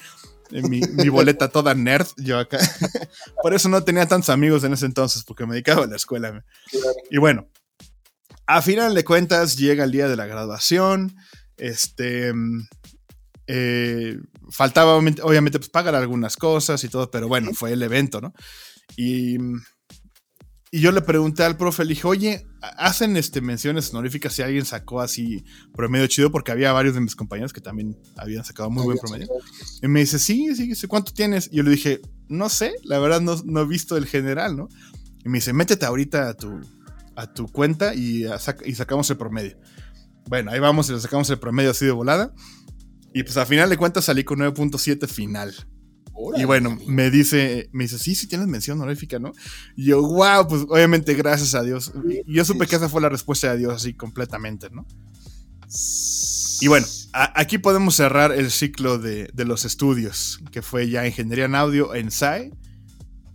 mi, 0.51 1.10
boleta 1.10 1.49
toda 1.49 1.74
nerd, 1.74 2.05
yo 2.18 2.38
acá. 2.38 2.60
Por 3.41 3.55
eso 3.55 3.70
no 3.70 3.84
tenía 3.84 4.08
tantos 4.08 4.30
amigos 4.30 4.64
en 4.64 4.74
ese 4.74 4.86
entonces, 4.86 5.24
porque 5.24 5.47
me 5.47 5.53
dedicaba 5.53 5.86
a 5.86 5.88
la 5.88 5.95
escuela. 5.95 6.45
Y 7.10 7.18
bueno, 7.18 7.49
a 8.45 8.62
final 8.62 8.93
de 8.93 9.03
cuentas 9.03 9.58
llega 9.58 9.84
el 9.84 9.91
día 9.91 10.08
de 10.08 10.16
la 10.16 10.28
graduación. 10.28 11.16
Este... 11.58 12.34
Eh, 13.47 14.20
faltaba 14.52 14.95
obviamente 14.95 15.60
pues, 15.60 15.70
pagar 15.70 15.95
algunas 15.95 16.36
cosas 16.36 16.84
y 16.84 16.89
todo, 16.89 17.10
pero 17.12 17.28
bueno, 17.28 17.54
fue 17.54 17.74
el 17.74 17.82
evento, 17.84 18.22
¿no? 18.22 18.34
Y 18.95 19.38
y 20.70 20.82
yo 20.82 20.91
le 20.91 21.02
pregunté 21.02 21.43
al 21.43 21.56
profe, 21.56 21.86
le 21.86 21.89
dije, 21.89 22.08
oye, 22.08 22.45
¿hacen 22.62 23.16
este, 23.16 23.39
menciones 23.39 23.93
honoríficas 23.93 24.34
si 24.34 24.41
alguien 24.41 24.66
sacó 24.66 25.00
así 25.00 25.45
promedio 25.74 26.08
chido? 26.08 26.30
Porque 26.30 26.52
había 26.52 26.74
varios 26.74 26.93
de 26.93 27.02
mis 27.02 27.16
compañeros 27.16 27.54
que 27.54 27.62
también 27.62 27.98
habían 28.18 28.43
sacado 28.43 28.70
muy 28.70 28.84
buen 28.84 28.98
promedio. 28.98 29.28
Y 29.82 29.88
me 29.88 30.02
dice, 30.02 30.20
sí, 30.20 30.54
sí, 30.76 30.88
¿cuánto 30.88 31.14
tienes? 31.14 31.48
Y 31.52 31.58
yo 31.58 31.64
le 31.64 31.72
dije, 31.72 32.02
no 32.28 32.50
sé, 32.50 32.74
la 32.84 33.00
verdad 33.00 33.22
no, 33.22 33.41
no 33.45 33.62
he 33.62 33.66
visto 33.66 33.95
el 33.95 34.08
general, 34.08 34.58
¿no? 34.58 34.68
Y 35.24 35.30
me 35.30 35.38
dice, 35.38 35.54
métete 35.54 35.86
ahorita 35.86 36.30
a 36.30 36.34
tu, 36.34 36.60
a 37.16 37.34
tu 37.34 37.48
cuenta 37.48 37.95
y, 37.95 38.26
y 38.66 38.76
sacamos 38.76 39.10
el 39.10 39.18
promedio. 39.18 39.58
Bueno, 40.28 40.52
ahí 40.52 40.60
vamos 40.60 40.89
y 40.89 40.93
le 40.93 41.00
sacamos 41.00 41.30
el 41.30 41.39
promedio 41.39 41.72
así 41.72 41.86
de 41.86 41.91
volada. 41.91 42.34
Y 43.18 43.24
pues 43.24 43.38
a 43.38 43.45
final 43.45 43.70
de 43.70 43.78
cuentas 43.78 44.05
salí 44.05 44.24
con 44.24 44.39
9.7 44.39 45.07
final 45.07 45.55
y 46.36 46.45
bueno, 46.45 46.78
me 46.88 47.11
dice, 47.11 47.70
me 47.72 47.84
dice, 47.84 47.99
sí, 47.99 48.15
sí 48.15 48.28
tienes 48.28 48.47
mención 48.47 48.82
honorífica, 48.82 49.20
¿no? 49.20 49.34
Y 49.76 49.86
yo, 49.86 50.01
wow, 50.01 50.47
pues 50.47 50.63
obviamente 50.68 51.13
gracias 51.13 51.53
a 51.53 51.61
Dios. 51.61 51.91
Y 52.26 52.34
yo 52.34 52.43
supe 52.43 52.65
que 52.65 52.76
esa 52.76 52.89
fue 52.89 53.01
la 53.01 53.09
respuesta 53.09 53.51
de 53.51 53.59
Dios 53.59 53.74
así 53.74 53.93
completamente, 53.93 54.70
¿no? 54.72 54.86
Y 56.59 56.68
bueno, 56.68 56.88
aquí 57.13 57.59
podemos 57.59 57.95
cerrar 57.95 58.32
el 58.32 58.49
ciclo 58.49 58.97
de, 58.97 59.30
los 59.45 59.63
estudios, 59.63 60.39
que 60.51 60.61
fue 60.61 60.89
ya 60.89 61.05
ingeniería 61.05 61.45
en 61.45 61.55
audio 61.55 61.93
en 61.93 62.09
SAE. 62.09 62.51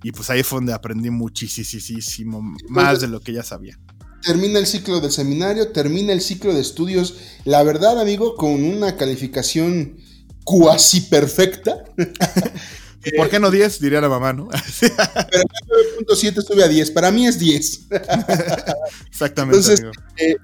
Y 0.03 0.11
pues 0.11 0.30
ahí 0.30 0.43
fue 0.43 0.57
donde 0.57 0.72
aprendí 0.72 1.11
muchísimo 1.11 2.43
más 2.68 3.01
de 3.01 3.07
lo 3.07 3.20
que 3.20 3.33
ya 3.33 3.45
sabía. 3.45 3.78
Termina 4.25 4.59
el 4.59 4.66
ciclo 4.66 5.01
del 5.01 5.11
seminario, 5.11 5.68
termina 5.68 6.12
el 6.12 6.20
ciclo 6.20 6.55
de 6.55 6.61
estudios. 6.61 7.16
La 7.45 7.62
verdad, 7.62 8.01
amigo, 8.01 8.37
con 8.37 8.64
una 8.64 8.97
calificación 8.97 9.97
cuasi 10.45 11.03
perfecta. 11.03 11.85
¿Por 13.16 13.29
qué 13.29 13.41
no 13.41 13.51
10? 13.51 13.81
Diría 13.81 14.01
la 14.01 14.09
mamá, 14.09 14.33
¿no? 14.33 14.49
Pero 14.81 15.45
9.7 16.09 16.39
estuve 16.39 16.62
a 16.62 16.68
10. 16.68 16.91
Para 16.93 17.11
mí 17.11 17.27
es 17.27 17.39
10. 17.39 17.89
Exactamente. 19.11 19.59
Entonces, 19.59 19.83
eh, 20.18 20.37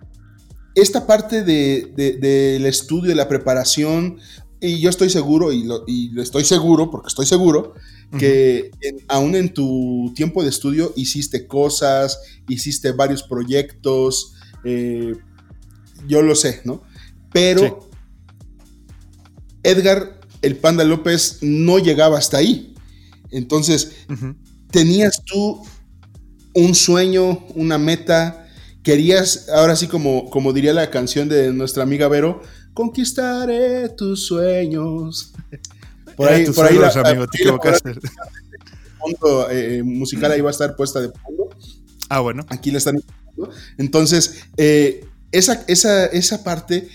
esta 0.75 1.07
parte 1.07 1.45
del 1.45 1.95
de, 1.95 2.69
estudio, 2.69 3.11
de 3.11 3.15
la 3.15 3.29
preparación, 3.29 4.19
y 4.61 4.81
yo 4.81 4.91
estoy 4.91 5.11
seguro, 5.11 5.53
y 5.53 5.65
lo, 5.65 5.85
estoy 6.21 6.45
seguro, 6.45 6.91
porque 6.91 7.09
estoy 7.09 7.27
seguro, 7.27 7.75
que 8.17 8.71
aún 9.09 9.35
en 9.35 9.53
tu 9.53 10.13
tiempo 10.15 10.43
de 10.43 10.49
estudio 10.49 10.93
hiciste 10.97 11.47
cosas, 11.47 12.19
hiciste 12.49 12.93
varios 12.93 13.23
proyectos, 13.23 14.35
eh, 14.65 15.15
yo 16.07 16.23
lo 16.23 16.35
sé, 16.35 16.63
¿no? 16.65 16.83
pero 17.33 17.89
Edgar, 19.63 20.21
el 20.43 20.57
Panda 20.57 20.85
López, 20.85 21.39
no 21.43 21.79
llegaba 21.79 22.19
hasta 22.19 22.39
ahí. 22.39 22.75
Entonces, 23.31 23.93
tenías 24.71 25.23
tú 25.25 25.63
un 26.55 26.75
sueño, 26.75 27.45
una 27.55 27.79
meta, 27.79 28.49
querías, 28.83 29.49
ahora 29.51 29.77
sí 29.77 29.87
como, 29.87 30.31
como 30.31 30.53
diría 30.53 30.73
la 30.73 30.91
canción 30.91 31.29
de 31.29 31.53
nuestra 31.53 31.83
amiga 31.83 32.09
Vero, 32.09 32.41
conquistaré 32.73 33.89
tus 33.91 34.27
sueños. 34.27 35.33
Por 36.19 36.29
ahí, 36.29 36.47
por 36.47 36.67
ahí 36.67 36.77
amigo, 36.77 37.29
te 37.29 37.39
equivocaste. 37.39 37.95
Fondo 38.99 39.49
eh, 39.53 39.85
musical 39.85 40.33
ahí 40.33 40.41
va 40.41 40.51
a 40.51 40.51
estar 40.51 40.75
puesta 40.75 41.01
de 41.01 41.11
fondo. 41.11 41.49
Ah, 42.09 42.19
bueno. 42.19 42.45
Aquí 42.49 42.73
la 42.73 42.79
están. 42.79 43.01
Entonces, 43.79 44.41
eh, 44.57 45.07
esa, 45.31 45.65
esa, 45.69 46.07
esa 46.07 46.43
parte, 46.43 46.89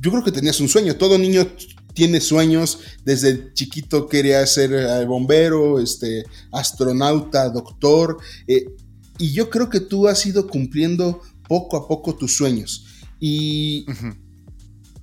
yo 0.00 0.12
creo 0.12 0.22
que 0.22 0.30
tenías 0.30 0.60
un 0.60 0.68
sueño. 0.68 0.94
Todo 0.94 1.18
niño 1.18 1.48
tiene 1.92 2.20
sueños. 2.20 2.78
Desde 3.04 3.52
chiquito 3.54 4.06
quería 4.06 4.46
ser 4.46 4.72
eh, 4.72 5.04
bombero, 5.04 5.80
este, 5.80 6.24
astronauta, 6.52 7.48
doctor. 7.48 8.18
y 8.46 9.32
yo 9.32 9.50
creo 9.50 9.68
que 9.68 9.80
tú 9.80 10.06
has 10.06 10.24
ido 10.26 10.46
cumpliendo 10.46 11.22
poco 11.48 11.76
a 11.76 11.88
poco 11.88 12.14
tus 12.14 12.36
sueños. 12.36 12.86
Y 13.18 13.84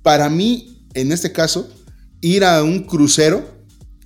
para 0.02 0.30
mí, 0.30 0.86
en 0.94 1.12
este 1.12 1.32
caso, 1.32 1.68
ir 2.22 2.44
a 2.44 2.62
un 2.62 2.84
crucero 2.84 3.57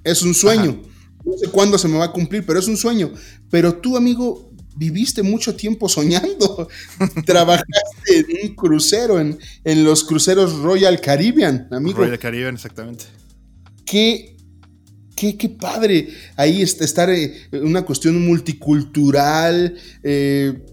es 0.05 0.23
un 0.23 0.35
sueño. 0.35 0.83
No 1.25 1.33
sé 1.39 1.49
cuándo 1.49 1.79
se 1.79 1.89
me 1.89 1.99
va 1.99 2.07
a 2.07 2.13
cumplir, 2.13 2.45
pero 2.45 2.59
es 2.59 2.67
un 2.67 2.77
sueño. 2.77 3.13
Pero 3.51 3.77
tú, 3.77 3.97
amigo, 3.97 4.53
viviste 4.77 5.23
mucho 5.23 5.55
tiempo 5.55 5.89
soñando. 5.89 6.69
Trabajaste 7.27 7.69
en 8.09 8.27
un 8.43 8.55
crucero, 8.55 9.21
en, 9.21 9.39
en, 9.65 9.85
los 9.85 10.05
cruceros 10.05 10.55
Royal 10.59 11.01
Caribbean, 11.01 11.69
amigo. 11.71 11.99
Royal 11.99 12.19
Caribbean, 12.19 12.55
exactamente. 12.55 13.05
Qué, 13.85 14.37
qué, 15.15 15.37
qué 15.37 15.49
padre 15.49 16.09
ahí 16.37 16.63
estar 16.63 17.11
en 17.11 17.33
eh, 17.53 17.61
una 17.61 17.83
cuestión 17.83 18.25
multicultural. 18.25 19.77
Eh, 20.03 20.65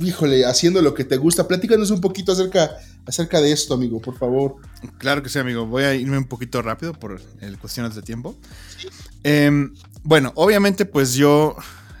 híjole, 0.00 0.44
haciendo 0.44 0.82
lo 0.82 0.94
que 0.94 1.04
te 1.04 1.16
gusta. 1.16 1.48
Platícanos 1.48 1.90
un 1.90 2.00
poquito 2.00 2.32
acerca, 2.32 2.76
acerca 3.08 3.40
de 3.40 3.50
esto, 3.52 3.74
amigo, 3.74 4.00
por 4.00 4.18
favor. 4.18 4.56
Claro 4.98 5.22
que 5.22 5.30
sí, 5.30 5.38
amigo. 5.38 5.66
Voy 5.66 5.84
a 5.84 5.94
irme 5.94 6.18
un 6.18 6.26
poquito 6.26 6.60
rápido 6.60 6.92
por 6.92 7.20
el 7.40 7.58
cuestiones 7.58 7.94
de 7.94 8.02
tiempo. 8.02 8.36
Em, 9.24 9.72
bueno, 10.02 10.32
obviamente, 10.36 10.84
pues 10.84 11.14
yo 11.14 11.56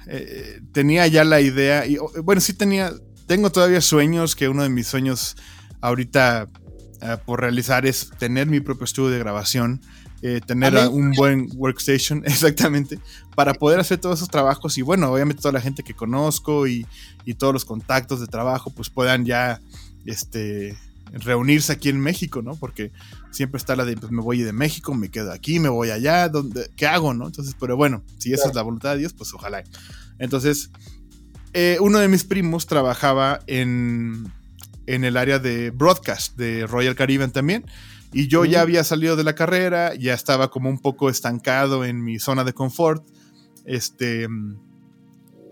eh, 0.06 0.60
tenía 0.72 1.06
ya 1.06 1.24
la 1.24 1.40
idea, 1.40 1.86
y 1.86 1.96
bueno, 2.22 2.42
sí 2.42 2.52
tenía, 2.52 2.92
tengo 3.26 3.50
todavía 3.50 3.80
sueños, 3.80 4.36
que 4.36 4.48
uno 4.48 4.62
de 4.62 4.68
mis 4.68 4.86
sueños 4.86 5.36
ahorita 5.80 6.50
eh, 7.00 7.16
por 7.24 7.40
realizar 7.40 7.86
es 7.86 8.10
tener 8.18 8.46
mi 8.46 8.60
propio 8.60 8.84
estudio 8.84 9.10
de 9.10 9.18
grabación. 9.18 9.80
Eh, 10.20 10.40
tener 10.44 10.76
un 10.88 11.12
buen 11.12 11.48
workstation, 11.54 12.22
exactamente, 12.26 12.98
para 13.36 13.54
poder 13.54 13.78
hacer 13.78 13.98
todos 13.98 14.18
esos 14.18 14.28
trabajos 14.28 14.76
y 14.76 14.82
bueno, 14.82 15.12
obviamente 15.12 15.40
toda 15.40 15.52
la 15.52 15.60
gente 15.60 15.84
que 15.84 15.94
conozco 15.94 16.66
y, 16.66 16.84
y 17.24 17.34
todos 17.34 17.52
los 17.52 17.64
contactos 17.64 18.20
de 18.20 18.26
trabajo 18.26 18.70
pues 18.70 18.90
puedan 18.90 19.24
ya 19.24 19.60
este, 20.06 20.76
reunirse 21.12 21.72
aquí 21.72 21.88
en 21.88 22.00
México, 22.00 22.42
¿no? 22.42 22.56
Porque 22.56 22.92
siempre 23.30 23.58
está 23.58 23.76
la 23.76 23.84
de, 23.84 23.96
pues 23.96 24.12
me 24.12 24.22
voy 24.22 24.42
de 24.42 24.52
México, 24.52 24.94
me 24.94 25.10
quedo 25.10 25.32
aquí, 25.32 25.58
me 25.58 25.68
voy 25.68 25.90
allá, 25.90 26.28
¿dónde, 26.28 26.70
¿qué 26.76 26.86
hago, 26.86 27.14
no? 27.14 27.26
Entonces, 27.26 27.54
pero 27.58 27.76
bueno, 27.76 28.02
si 28.18 28.32
esa 28.32 28.48
es 28.48 28.54
la 28.54 28.62
voluntad 28.62 28.92
de 28.92 28.98
Dios, 28.98 29.12
pues 29.12 29.32
ojalá. 29.34 29.64
Entonces, 30.18 30.70
eh, 31.52 31.78
uno 31.80 31.98
de 31.98 32.08
mis 32.08 32.24
primos 32.24 32.66
trabajaba 32.66 33.40
en, 33.46 34.30
en 34.86 35.04
el 35.04 35.16
área 35.16 35.38
de 35.38 35.70
broadcast 35.70 36.36
de 36.36 36.66
Royal 36.66 36.94
Caribbean 36.94 37.30
también. 37.30 37.64
Y 38.12 38.28
yo 38.28 38.44
ya 38.44 38.62
había 38.62 38.84
salido 38.84 39.16
de 39.16 39.24
la 39.24 39.34
carrera, 39.34 39.94
ya 39.94 40.14
estaba 40.14 40.50
como 40.50 40.70
un 40.70 40.78
poco 40.78 41.10
estancado 41.10 41.84
en 41.84 42.02
mi 42.02 42.18
zona 42.18 42.44
de 42.44 42.54
confort. 42.54 43.06
Este. 43.64 44.26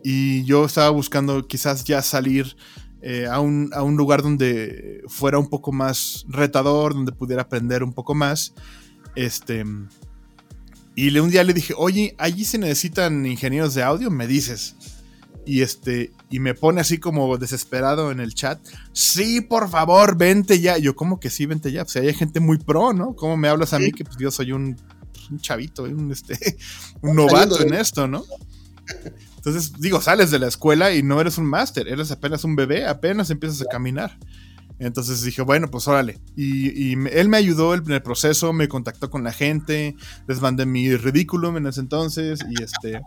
Y 0.02 0.44
yo 0.44 0.64
estaba 0.64 0.88
buscando 0.90 1.46
quizás 1.46 1.84
ya 1.84 2.00
salir 2.00 2.57
eh, 3.09 3.28
a, 3.30 3.40
un, 3.40 3.70
lugar 3.96 4.20
donde 4.20 5.00
fuera 5.07 5.38
un 5.38 5.48
poco 5.48 5.70
más 5.70 6.26
retador, 6.28 6.92
donde 6.92 7.12
pudiera 7.12 7.42
aprender 7.42 7.84
un 7.84 7.92
poco 7.92 8.16
más. 8.16 8.52
Este. 9.14 9.64
Y 10.96 11.16
un 11.16 11.30
día 11.30 11.44
le 11.44 11.54
dije, 11.54 11.72
oye, 11.76 12.16
allí 12.18 12.44
se 12.44 12.59
necesitan 12.59 13.24
ingenieros 13.24 13.74
de 13.74 13.84
audio, 13.84 14.11
me 14.11 14.26
dices. 14.26 14.74
Y 15.44 15.62
este, 15.62 16.11
y 16.30 16.40
me 16.40 16.54
pone 16.54 16.80
así 16.80 16.98
como 16.98 17.38
desesperado 17.38 18.11
en 18.11 18.18
el 18.18 18.34
chat. 18.34 18.59
Sí, 18.92 19.40
por 19.40 19.68
favor, 19.70 20.18
vente 20.18 20.59
ya. 20.59 20.76
Yo, 20.76 20.96
como 20.96 21.20
que 21.20 21.30
sí, 21.30 21.46
vente 21.46 21.70
ya? 21.70 21.84
Pues 21.84 21.94
hay 21.94 22.12
gente 22.12 22.40
muy 22.40 22.59
pro, 22.59 22.92
¿no? 22.92 23.14
¿Cómo 23.14 23.36
me 23.36 23.46
hablas 23.46 23.72
a 23.72 23.78
mí 23.78 23.92
que 23.92 24.04
pues, 24.04 24.16
yo 24.18 24.32
soy 24.32 24.50
un, 24.50 24.76
un 25.30 25.38
chavito, 25.38 25.84
un, 25.84 26.11
este, 26.11 26.36
un 27.02 27.14
novato 27.14 27.61
en 27.61 27.72
esto, 27.72 28.09
¿no? 28.09 28.24
Entonces, 29.47 29.74
digo, 29.78 30.01
sales 30.01 30.32
de 30.32 30.40
la 30.40 30.49
escuela 30.49 30.92
y 30.92 31.05
no 31.05 31.20
eres 31.20 31.38
un 31.38 31.47
máster, 31.47 31.86
eres 31.86 32.11
apenas 32.11 32.42
un 32.42 32.57
bebé, 32.57 32.84
apenas 32.84 33.30
empiezas 33.30 33.62
a 33.62 33.66
caminar. 33.66 34.18
Entonces 34.80 35.22
dije, 35.22 35.40
bueno, 35.40 35.70
pues 35.70 35.86
órale. 35.86 36.18
Y, 36.34 36.94
él 37.11 37.28
me 37.28 37.36
ayudó 37.36 37.74
en 37.74 37.88
el 37.92 38.03
proceso, 38.03 38.53
me 38.53 38.66
contactó 38.66 39.09
con 39.09 39.22
la 39.22 39.32
gente, 39.32 39.94
les 40.26 40.40
mandé 40.40 40.66
mi 40.66 40.97
ridículum 40.97 41.59
en 41.59 41.68
ese 41.68 41.78
entonces 41.78 42.40
y 42.51 42.61
este... 42.61 43.01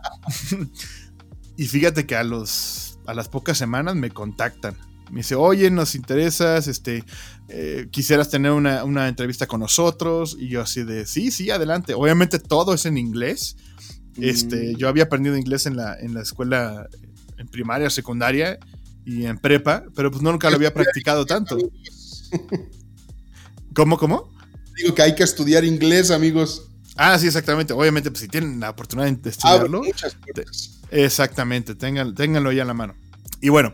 y 1.58 1.66
fíjate 1.66 2.06
que 2.06 2.16
a, 2.16 2.24
los, 2.24 2.98
a 3.06 3.12
las 3.12 3.28
pocas 3.28 3.58
semanas 3.58 3.94
me 3.94 4.08
contactan. 4.08 4.78
Me 5.10 5.18
dice, 5.18 5.34
oye, 5.34 5.70
nos 5.70 5.94
interesas, 5.94 6.68
este, 6.68 7.04
eh, 7.48 7.88
quisieras 7.90 8.30
tener 8.30 8.52
una, 8.52 8.84
una, 8.84 9.08
entrevista 9.08 9.46
con 9.46 9.60
nosotros. 9.60 10.38
Y 10.40 10.48
yo 10.48 10.62
así 10.62 10.84
de, 10.84 11.04
sí, 11.04 11.30
sí, 11.32 11.50
adelante. 11.50 11.92
Obviamente 11.92 12.38
todo 12.38 12.72
es 12.72 12.86
en 12.86 12.96
inglés. 12.96 13.58
Este, 14.20 14.72
mm. 14.72 14.76
yo 14.76 14.88
había 14.88 15.04
aprendido 15.04 15.36
inglés 15.36 15.66
en 15.66 15.76
la, 15.76 15.98
en 15.98 16.14
la 16.14 16.22
escuela, 16.22 16.88
en 17.38 17.48
primaria, 17.48 17.90
secundaria 17.90 18.58
y 19.04 19.26
en 19.26 19.38
prepa, 19.38 19.84
pero 19.94 20.10
pues 20.10 20.22
nunca 20.22 20.50
lo 20.50 20.56
había 20.56 20.74
practicado 20.74 21.26
tanto. 21.26 21.58
¿Cómo, 23.74 23.98
cómo? 23.98 24.32
Digo 24.76 24.94
que 24.94 25.02
hay 25.02 25.14
que 25.14 25.22
estudiar 25.22 25.64
inglés, 25.64 26.10
amigos. 26.10 26.68
Ah, 26.96 27.18
sí, 27.18 27.26
exactamente. 27.26 27.72
Obviamente, 27.72 28.10
pues 28.10 28.22
si 28.22 28.28
tienen 28.28 28.60
la 28.60 28.70
oportunidad 28.70 29.10
de 29.10 29.30
estudiarlo. 29.30 29.82
exactamente, 30.90 31.74
ténganlo 31.74 32.52
ya 32.52 32.62
en 32.62 32.68
la 32.68 32.74
mano. 32.74 32.94
Y 33.40 33.48
bueno, 33.48 33.72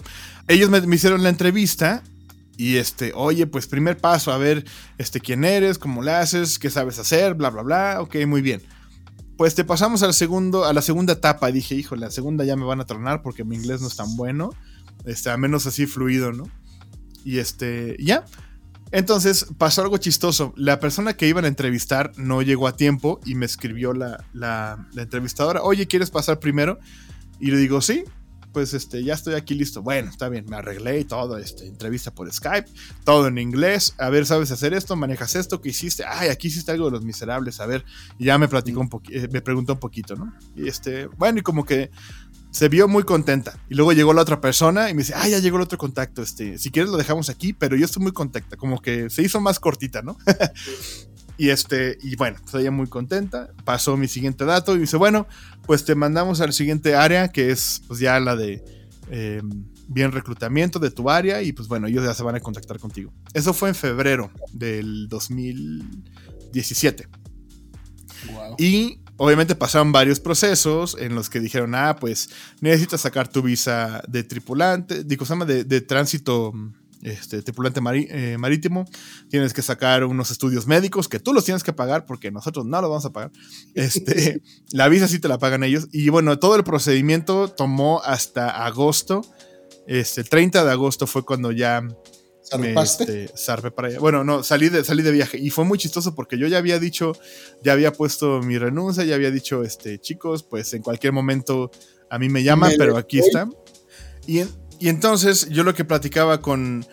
ellos 0.48 0.70
me, 0.70 0.80
me, 0.82 0.96
hicieron 0.96 1.22
la 1.22 1.28
entrevista 1.28 2.02
y 2.56 2.76
este, 2.76 3.12
oye, 3.14 3.46
pues 3.46 3.66
primer 3.66 3.98
paso, 3.98 4.32
a 4.32 4.38
ver, 4.38 4.64
este, 4.96 5.20
quién 5.20 5.44
eres, 5.44 5.78
cómo 5.78 6.02
lo 6.02 6.14
haces, 6.14 6.58
qué 6.58 6.70
sabes 6.70 6.98
hacer, 6.98 7.34
bla, 7.34 7.50
bla, 7.50 7.62
bla. 7.62 8.00
Ok, 8.00 8.16
muy 8.26 8.42
bien 8.42 8.62
pues 9.36 9.54
te 9.54 9.64
pasamos 9.64 10.02
al 10.02 10.14
segundo, 10.14 10.64
a 10.64 10.72
la 10.72 10.82
segunda 10.82 11.14
etapa. 11.14 11.50
Dije, 11.50 11.74
hijo, 11.74 11.96
la 11.96 12.10
segunda 12.10 12.44
ya 12.44 12.56
me 12.56 12.64
van 12.64 12.80
a 12.80 12.86
tronar 12.86 13.22
porque 13.22 13.44
mi 13.44 13.56
inglés 13.56 13.80
no 13.80 13.88
es 13.88 13.96
tan 13.96 14.16
bueno. 14.16 14.50
Este, 15.04 15.30
a 15.30 15.36
menos 15.36 15.66
así 15.66 15.86
fluido, 15.86 16.32
¿no? 16.32 16.44
Y 17.24 17.38
este, 17.38 17.96
ya. 18.00 18.24
Entonces 18.92 19.46
pasó 19.58 19.82
algo 19.82 19.98
chistoso. 19.98 20.54
La 20.56 20.80
persona 20.80 21.16
que 21.16 21.28
iban 21.28 21.44
a 21.44 21.48
entrevistar 21.48 22.12
no 22.16 22.42
llegó 22.42 22.68
a 22.68 22.76
tiempo 22.76 23.20
y 23.24 23.34
me 23.34 23.46
escribió 23.46 23.92
la, 23.92 24.24
la, 24.32 24.88
la 24.92 25.02
entrevistadora, 25.02 25.62
oye, 25.62 25.86
¿quieres 25.86 26.10
pasar 26.10 26.38
primero? 26.38 26.78
Y 27.38 27.50
le 27.50 27.58
digo, 27.58 27.80
sí 27.80 28.04
pues 28.56 28.72
este, 28.72 29.04
ya 29.04 29.12
estoy 29.12 29.34
aquí 29.34 29.54
listo. 29.54 29.82
Bueno, 29.82 30.08
está 30.08 30.30
bien, 30.30 30.46
me 30.48 30.56
arreglé 30.56 31.00
y 31.00 31.04
todo, 31.04 31.36
este, 31.36 31.66
entrevista 31.66 32.14
por 32.14 32.32
Skype, 32.32 32.66
todo 33.04 33.26
en 33.26 33.36
inglés. 33.36 33.94
A 33.98 34.08
ver, 34.08 34.24
¿sabes 34.24 34.50
hacer 34.50 34.72
esto? 34.72 34.96
¿Manejas 34.96 35.36
esto? 35.36 35.60
¿Qué 35.60 35.68
hiciste? 35.68 36.06
Ay, 36.08 36.30
aquí 36.30 36.48
hiciste 36.48 36.72
algo 36.72 36.86
de 36.86 36.92
los 36.92 37.04
miserables, 37.04 37.60
a 37.60 37.66
ver. 37.66 37.84
Y 38.18 38.24
ya 38.24 38.38
me 38.38 38.48
platicó 38.48 38.80
un 38.80 38.88
poquito, 38.88 39.18
eh, 39.18 39.28
me 39.30 39.42
preguntó 39.42 39.74
un 39.74 39.78
poquito, 39.78 40.16
¿no? 40.16 40.32
Y 40.54 40.68
este, 40.68 41.04
bueno, 41.18 41.40
y 41.40 41.42
como 41.42 41.66
que 41.66 41.90
se 42.50 42.70
vio 42.70 42.88
muy 42.88 43.02
contenta. 43.02 43.62
Y 43.68 43.74
luego 43.74 43.92
llegó 43.92 44.14
la 44.14 44.22
otra 44.22 44.40
persona 44.40 44.88
y 44.88 44.94
me 44.94 45.02
dice, 45.02 45.12
ah, 45.14 45.28
ya 45.28 45.38
llegó 45.38 45.58
el 45.58 45.64
otro 45.64 45.76
contacto, 45.76 46.22
este, 46.22 46.56
si 46.56 46.70
quieres 46.70 46.90
lo 46.90 46.96
dejamos 46.96 47.28
aquí, 47.28 47.52
pero 47.52 47.76
yo 47.76 47.84
estoy 47.84 48.04
muy 48.04 48.12
contenta, 48.12 48.56
como 48.56 48.80
que 48.80 49.10
se 49.10 49.20
hizo 49.20 49.38
más 49.38 49.60
cortita, 49.60 50.00
¿no? 50.00 50.16
Y 51.38 51.50
este, 51.50 51.98
y 52.02 52.16
bueno, 52.16 52.38
pues 52.42 52.54
ella 52.54 52.70
muy 52.70 52.86
contenta. 52.86 53.50
Pasó 53.64 53.96
mi 53.96 54.08
siguiente 54.08 54.44
dato 54.44 54.74
y 54.74 54.80
dice, 54.80 54.96
bueno, 54.96 55.26
pues 55.66 55.84
te 55.84 55.94
mandamos 55.94 56.40
al 56.40 56.52
siguiente 56.52 56.94
área, 56.94 57.28
que 57.28 57.50
es 57.50 57.82
pues 57.86 58.00
ya 58.00 58.18
la 58.20 58.36
de 58.36 58.64
eh, 59.10 59.42
bien 59.88 60.12
reclutamiento 60.12 60.78
de 60.78 60.90
tu 60.90 61.10
área. 61.10 61.42
Y 61.42 61.52
pues 61.52 61.68
bueno, 61.68 61.88
ellos 61.88 62.04
ya 62.04 62.14
se 62.14 62.22
van 62.22 62.36
a 62.36 62.40
contactar 62.40 62.78
contigo. 62.78 63.12
Eso 63.34 63.52
fue 63.52 63.68
en 63.68 63.74
febrero 63.74 64.30
del 64.52 65.08
2017. 65.08 67.08
Y 68.58 69.00
obviamente 69.16 69.54
pasaron 69.54 69.92
varios 69.92 70.20
procesos 70.20 70.96
en 70.98 71.14
los 71.14 71.28
que 71.28 71.40
dijeron, 71.40 71.74
ah, 71.74 71.96
pues 72.00 72.30
necesitas 72.60 73.02
sacar 73.02 73.28
tu 73.28 73.42
visa 73.42 74.02
de 74.08 74.24
tripulante, 74.24 75.04
digo, 75.04 75.24
se 75.24 75.34
llama 75.34 75.44
de, 75.44 75.64
de 75.64 75.80
tránsito 75.80 76.52
este, 77.02 77.42
tripulante 77.42 77.80
eh, 78.10 78.36
marítimo, 78.38 78.84
tienes 79.28 79.52
que 79.52 79.62
sacar 79.62 80.04
unos 80.04 80.30
estudios 80.30 80.66
médicos 80.66 81.08
que 81.08 81.20
tú 81.20 81.32
los 81.32 81.44
tienes 81.44 81.62
que 81.62 81.72
pagar 81.72 82.06
porque 82.06 82.30
nosotros 82.30 82.64
no 82.64 82.80
los 82.80 82.90
vamos 82.90 83.04
a 83.04 83.10
pagar. 83.10 83.30
Este, 83.74 84.42
la 84.72 84.88
visa 84.88 85.06
sí 85.06 85.18
te 85.18 85.28
la 85.28 85.38
pagan 85.38 85.62
ellos. 85.62 85.88
Y 85.92 86.08
bueno, 86.08 86.38
todo 86.38 86.56
el 86.56 86.64
procedimiento 86.64 87.48
tomó 87.48 88.00
hasta 88.02 88.64
agosto. 88.64 89.22
Este, 89.86 90.22
el 90.22 90.28
30 90.28 90.64
de 90.64 90.70
agosto 90.72 91.06
fue 91.06 91.24
cuando 91.24 91.52
ya 91.52 91.86
Este, 92.98 93.28
zarpé 93.36 93.70
para 93.70 93.88
allá. 93.88 93.98
Bueno, 93.98 94.24
no, 94.24 94.42
salí 94.42 94.68
de, 94.68 94.84
salí 94.84 95.02
de 95.02 95.12
viaje 95.12 95.38
y 95.38 95.50
fue 95.50 95.64
muy 95.64 95.78
chistoso 95.78 96.14
porque 96.14 96.38
yo 96.38 96.46
ya 96.46 96.58
había 96.58 96.78
dicho, 96.78 97.12
ya 97.62 97.72
había 97.72 97.92
puesto 97.92 98.40
mi 98.40 98.56
renuncia, 98.56 99.04
ya 99.04 99.14
había 99.16 99.30
dicho, 99.30 99.62
este, 99.62 99.98
chicos, 99.98 100.42
pues 100.42 100.72
en 100.72 100.82
cualquier 100.82 101.12
momento 101.12 101.70
a 102.10 102.18
mí 102.18 102.28
me 102.28 102.42
llaman, 102.42 102.72
pero 102.78 102.96
aquí 102.96 103.18
está. 103.18 103.48
Y, 104.26 104.42
y 104.80 104.88
entonces 104.88 105.48
yo 105.50 105.64
lo 105.64 105.74
que 105.74 105.84
platicaba 105.84 106.40
con, 106.40 106.86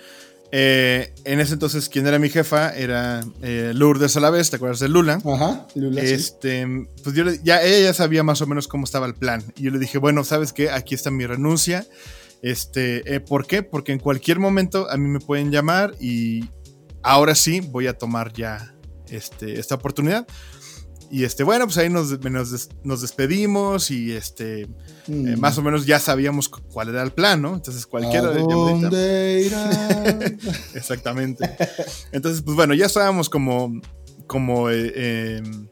eh, 0.56 1.12
en 1.26 1.40
ese 1.40 1.54
entonces, 1.54 1.90
quien 1.90 2.06
era 2.06 2.20
mi 2.20 2.30
jefa 2.30 2.76
era 2.76 3.26
eh, 3.42 3.72
Lourdes 3.74 4.14
vez 4.32 4.52
¿te 4.52 4.58
acuerdas 4.58 4.80
de 4.80 4.88
Lula? 4.88 5.20
Ajá, 5.26 5.66
Lula. 5.74 6.00
Este, 6.00 6.68
pues 7.04 7.16
yo 7.16 7.26
ya, 7.44 7.64
ella 7.64 7.86
ya 7.86 7.94
sabía 7.96 8.22
más 8.22 8.40
o 8.44 8.46
menos 8.46 8.68
cómo 8.68 8.84
estaba 8.86 9.08
el 9.08 9.16
plan. 9.16 9.44
Y 9.58 9.64
yo 9.64 9.72
le 9.72 9.80
dije, 9.80 9.98
bueno, 9.98 10.24
¿sabes 10.24 10.54
qué? 10.54 10.70
Aquí 10.70 10.94
está 10.94 11.10
mi 11.10 11.26
renuncia. 11.26 11.88
Este, 12.44 13.16
eh, 13.16 13.20
¿por 13.20 13.48
qué? 13.48 13.64
Porque 13.64 13.94
en 13.94 14.00
cualquier 14.00 14.38
momento 14.38 14.88
a 14.92 14.98
mí 14.98 15.08
me 15.08 15.20
pueden 15.20 15.50
llamar 15.50 15.96
y 16.00 16.48
ahora 17.02 17.34
sí 17.34 17.62
voy 17.62 17.88
a 17.88 17.98
tomar 17.98 18.32
ya 18.32 18.76
este, 19.10 19.60
esta 19.60 19.74
oportunidad. 19.74 20.28
Y 21.14 21.26
este, 21.26 21.44
bueno, 21.44 21.66
pues 21.66 21.78
ahí 21.78 21.92
nos, 21.92 22.18
nos, 22.84 23.02
despedimos 23.02 23.92
y 23.92 24.14
este, 24.14 24.62
eh, 24.62 24.68
mm. 25.06 25.40
más 25.40 25.56
o 25.60 25.62
menos 25.62 25.86
ya 25.86 26.00
sabíamos 26.00 26.50
cuál 26.50 26.90
era 26.90 27.04
el 27.04 27.12
plan, 27.12 27.40
¿no? 27.40 27.54
Entonces 27.54 27.86
cualquiera 27.86 28.32
de 28.32 28.40
dónde 28.40 29.46
Exactamente. 30.74 31.56
Entonces, 32.12 32.42
pues 32.42 32.56
bueno, 32.56 32.74
ya 32.74 32.88
estábamos 32.88 33.30
como, 33.30 33.80
como 34.26 34.72
eh, 34.72 35.38
em, 35.38 35.68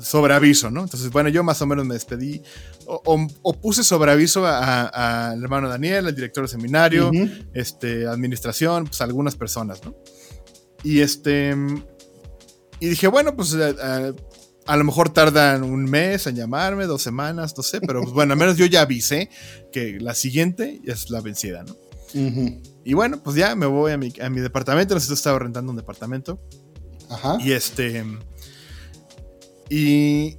sobre 0.00 0.34
aviso, 0.34 0.70
¿no? 0.70 0.84
Entonces, 0.84 1.10
bueno, 1.10 1.30
yo 1.30 1.42
más 1.42 1.60
o 1.60 1.66
menos 1.66 1.84
me 1.84 1.94
despedí 1.94 2.40
o, 2.86 3.54
puse 3.60 3.82
sobre 3.82 4.12
aviso 4.12 4.46
al 4.46 5.42
hermano 5.42 5.68
Daniel, 5.68 6.06
al 6.06 6.14
director 6.14 6.44
del 6.44 6.50
seminario, 6.50 7.10
este, 7.54 8.06
administración, 8.06 8.84
pues 8.84 9.00
algunas 9.00 9.34
personas, 9.34 9.84
¿no? 9.84 9.96
Y 10.84 11.00
este. 11.00 11.56
Y 12.78 12.88
dije, 12.88 13.08
bueno, 13.08 13.34
pues 13.34 13.52
eh, 13.54 13.74
eh, 13.82 14.12
a, 14.66 14.76
lo 14.76 14.84
mejor 14.84 15.10
tardan 15.10 15.62
un 15.62 15.84
mes 15.84 16.26
en 16.26 16.36
llamarme, 16.36 16.86
dos 16.86 17.02
semanas, 17.02 17.54
no 17.56 17.62
sé, 17.62 17.80
pero 17.80 18.02
pues, 18.02 18.12
bueno, 18.12 18.32
al 18.32 18.38
menos 18.38 18.56
yo 18.56 18.66
ya 18.66 18.82
avisé 18.82 19.30
que 19.72 19.98
la 20.00 20.14
siguiente 20.14 20.80
es 20.84 21.10
la 21.10 21.20
vencida, 21.20 21.64
¿no? 21.64 21.76
Y 22.84 22.94
bueno, 22.94 23.20
pues 23.22 23.36
ya 23.36 23.56
me 23.56 23.66
voy 23.66 23.90
a 23.90 23.98
mi, 23.98 24.12
a 24.22 24.30
mi 24.30 24.40
departamento, 24.40 24.94
nosotros 24.94 25.18
estaba 25.18 25.40
rentando 25.40 25.70
un 25.70 25.76
departamento. 25.76 26.40
Ajá. 27.10 27.38
Y 27.40 27.52
este. 27.52 28.04
Y 29.68 30.36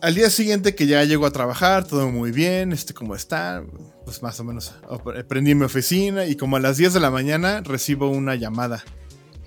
al 0.00 0.14
día 0.14 0.30
siguiente 0.30 0.74
que 0.74 0.86
ya 0.86 1.02
llego 1.04 1.26
a 1.26 1.30
trabajar, 1.30 1.86
todo 1.86 2.08
muy 2.10 2.30
bien, 2.30 2.72
este, 2.72 2.94
¿cómo 2.94 3.14
está? 3.14 3.64
Pues 4.04 4.22
más 4.22 4.38
o 4.40 4.44
menos 4.44 4.74
prendí 5.28 5.54
mi 5.54 5.64
oficina 5.64 6.26
y 6.26 6.36
como 6.36 6.56
a 6.56 6.60
las 6.60 6.76
10 6.76 6.94
de 6.94 7.00
la 7.00 7.10
mañana 7.10 7.62
recibo 7.62 8.08
una 8.08 8.36
llamada. 8.36 8.84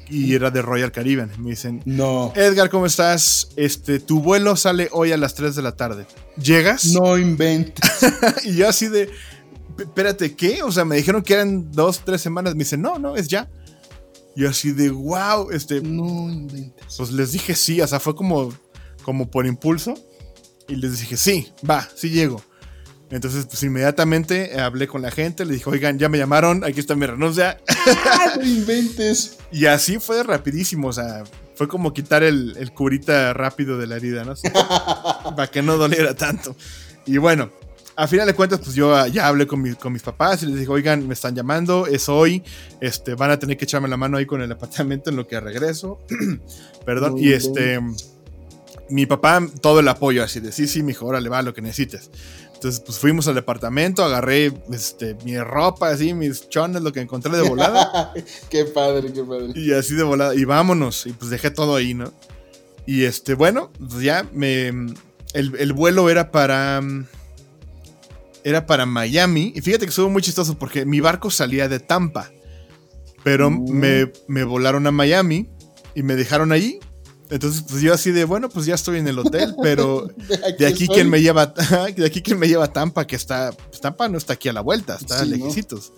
Y 0.10 0.36
era 0.36 0.52
de 0.52 0.62
Royal 0.62 0.92
Caribbean. 0.92 1.32
Me 1.38 1.52
dicen, 1.52 1.82
no. 1.86 2.34
Edgar, 2.36 2.70
¿cómo 2.70 2.86
estás? 2.86 3.50
Este, 3.56 4.00
tu 4.00 4.22
vuelo 4.22 4.56
sale 4.56 4.90
hoy 4.92 5.12
a 5.12 5.18
las 5.18 5.36
3 5.36 5.56
de 5.56 5.62
la 5.62 5.76
tarde. 5.76 6.06
¿Llegas? 6.38 6.86
No 6.88 7.18
inventes. 7.18 7.90
y 8.44 8.56
yo 8.56 8.68
así 8.68 8.88
de, 8.88 9.10
espérate, 9.78 10.36
¿qué? 10.36 10.64
O 10.64 10.72
sea, 10.72 10.86
me 10.86 10.98
dijeron 10.98 11.22
que 11.22 11.34
eran 11.34 11.72
dos, 11.72 12.02
tres 12.04 12.22
semanas. 12.22 12.56
Me 12.56 12.60
dicen, 12.60 12.82
no, 12.82 13.00
no, 13.00 13.16
es 13.16 13.28
ya. 13.28 13.50
Y 14.36 14.46
así 14.46 14.72
de, 14.72 14.90
wow, 14.90 15.52
este... 15.52 15.82
No 15.82 16.30
inventes. 16.30 16.96
Pues 16.98 17.12
les 17.12 17.32
dije 17.32 17.56
sí, 17.56 17.82
o 17.82 17.88
sea, 17.88 18.00
fue 18.00 18.16
como, 18.16 18.54
como 19.04 19.30
por 19.30 19.46
impulso. 19.46 19.94
Y 20.68 20.76
les 20.76 21.00
dije, 21.00 21.18
sí, 21.18 21.52
va, 21.70 21.88
sí 21.96 22.10
llego. 22.10 22.42
Entonces, 23.12 23.46
pues 23.46 23.62
inmediatamente 23.64 24.60
hablé 24.60 24.88
con 24.88 25.02
la 25.02 25.12
gente, 25.12 25.46
le 25.46 25.54
dije, 25.54 25.70
oigan, 25.70 26.00
ya 26.00 26.08
me 26.08 26.18
llamaron, 26.18 26.64
aquí 26.64 26.80
está 26.80 26.96
mi 26.96 27.06
renuncia. 27.06 27.58
no 28.38 28.48
inventes. 28.48 29.38
Y 29.52 29.66
así 29.66 30.00
fue 30.00 30.24
rapidísimo, 30.24 30.88
o 30.88 30.94
sea, 30.94 31.24
fue 31.56 31.68
como 31.68 31.94
quitar 31.94 32.24
el, 32.24 32.56
el 32.58 32.72
curita 32.72 33.34
rápido 33.34 33.78
de 33.78 33.88
la 33.88 33.98
herida, 33.98 34.24
¿no? 34.24 34.34
Para 35.36 35.48
que 35.48 35.62
no 35.62 35.78
doliera 35.78 36.16
tanto. 36.16 36.56
Y 37.06 37.18
bueno, 37.18 37.52
a 37.98 38.08
final 38.08 38.26
de 38.28 38.34
cuentas, 38.34 38.62
pues 38.64 38.76
yo 38.76 39.06
ya 39.08 39.28
hablé 39.28 39.46
con, 39.46 39.74
con 39.76 39.92
mis 39.92 40.04
papás 40.04 40.42
y 40.44 40.46
les 40.46 40.60
dije, 40.60 40.72
oigan, 40.72 41.06
me 41.06 41.14
están 41.14 41.36
llamando, 41.36 41.88
es 41.88 42.08
hoy, 42.08 42.42
este, 42.80 43.16
van 43.16 43.32
a 43.32 43.40
tener 43.40 43.58
que 43.58 43.66
echarme 43.66 43.90
la 43.90 43.98
mano 43.98 44.18
ahí 44.18 44.26
con 44.26 44.42
el 44.42 44.52
apartamento 44.52 45.10
en 45.10 45.18
lo 45.18 45.28
que 45.28 45.38
regreso. 45.40 46.00
Perdón, 46.86 47.18
y 47.18 47.34
este 47.34 47.80
mi 48.92 49.06
papá, 49.06 49.42
todo 49.62 49.80
el 49.80 49.88
apoyo 49.88 50.24
así 50.24 50.40
de, 50.40 50.52
sí, 50.52 50.68
sí, 50.68 50.84
hijo, 50.88 51.06
órale, 51.06 51.30
va, 51.30 51.42
lo 51.42 51.54
que 51.54 51.62
necesites. 51.62 52.12
Entonces, 52.62 52.80
pues 52.86 53.00
fuimos 53.00 53.28
al 53.28 53.34
departamento, 53.34 54.06
agarré 54.06 54.54
este, 54.72 55.18
mi 55.26 55.36
ropa, 55.40 55.90
así, 55.90 56.14
mis 56.14 56.48
chones, 56.48 56.84
lo 56.84 56.94
que 56.94 57.02
encontré 57.02 57.36
de 57.36 57.42
volada. 57.42 58.14
qué 58.52 58.66
padre, 58.66 59.12
qué 59.12 59.24
padre. 59.24 59.52
Y 59.56 59.74
así 59.74 59.96
de 59.96 60.04
volada, 60.04 60.36
y 60.36 60.46
vámonos, 60.46 61.08
y 61.08 61.14
pues 61.14 61.32
dejé 61.32 61.50
todo 61.50 61.76
ahí, 61.76 61.96
¿no? 61.96 62.14
Y 62.86 63.06
este, 63.06 63.34
bueno, 63.34 63.72
pues 63.80 64.04
ya 64.04 64.28
me... 64.32 64.68
El, 65.34 65.74
vuelo 65.74 66.08
era 66.12 66.30
para... 66.30 66.84
Era 68.44 68.68
para 68.68 68.86
Miami, 68.86 69.54
y 69.56 69.62
fíjate 69.62 69.88
que 69.88 69.90
estuvo 69.90 70.10
muy 70.12 70.22
chistoso 70.22 70.60
porque 70.60 70.86
mi 70.86 71.00
barco 71.00 71.32
salía 71.32 71.68
de 71.68 71.80
Tampa, 71.80 72.30
pero 73.24 73.50
mm. 73.50 73.72
me, 73.72 74.12
me 74.28 74.44
volaron 74.44 74.86
a 74.86 74.92
Miami 74.92 75.50
y 75.96 76.04
me 76.04 76.16
dejaron 76.16 76.52
ahí 76.52 76.80
entonces, 77.32 77.64
pues 77.68 77.82
yo 77.82 77.94
así 77.94 78.12
de, 78.12 78.26
bueno, 78.26 78.50
pues 78.50 78.66
ya 78.66 78.76
estoy 78.76 79.00
en 79.00 79.08
el 79.08 79.18
hotel, 79.18 79.56
pero 79.64 80.08
de 80.60 80.68
aquí, 80.68 80.88
quien 80.88 81.10
me 81.10 81.22
lleva, 81.22 81.48
de 81.96 82.06
aquí 82.06 82.22
quien 82.22 82.38
me 82.38 82.48
lleva 82.48 82.66
a 82.66 82.74
Tampa, 82.74 83.08
que 83.08 83.16
está, 83.16 83.52
pues 83.52 83.80
Tampa 83.80 84.10
no 84.10 84.18
está 84.18 84.34
aquí 84.34 84.50
a 84.50 84.54
la 84.54 84.62
vuelta, 84.62 84.98
está 85.00 85.24
lejecitos. 85.24 85.94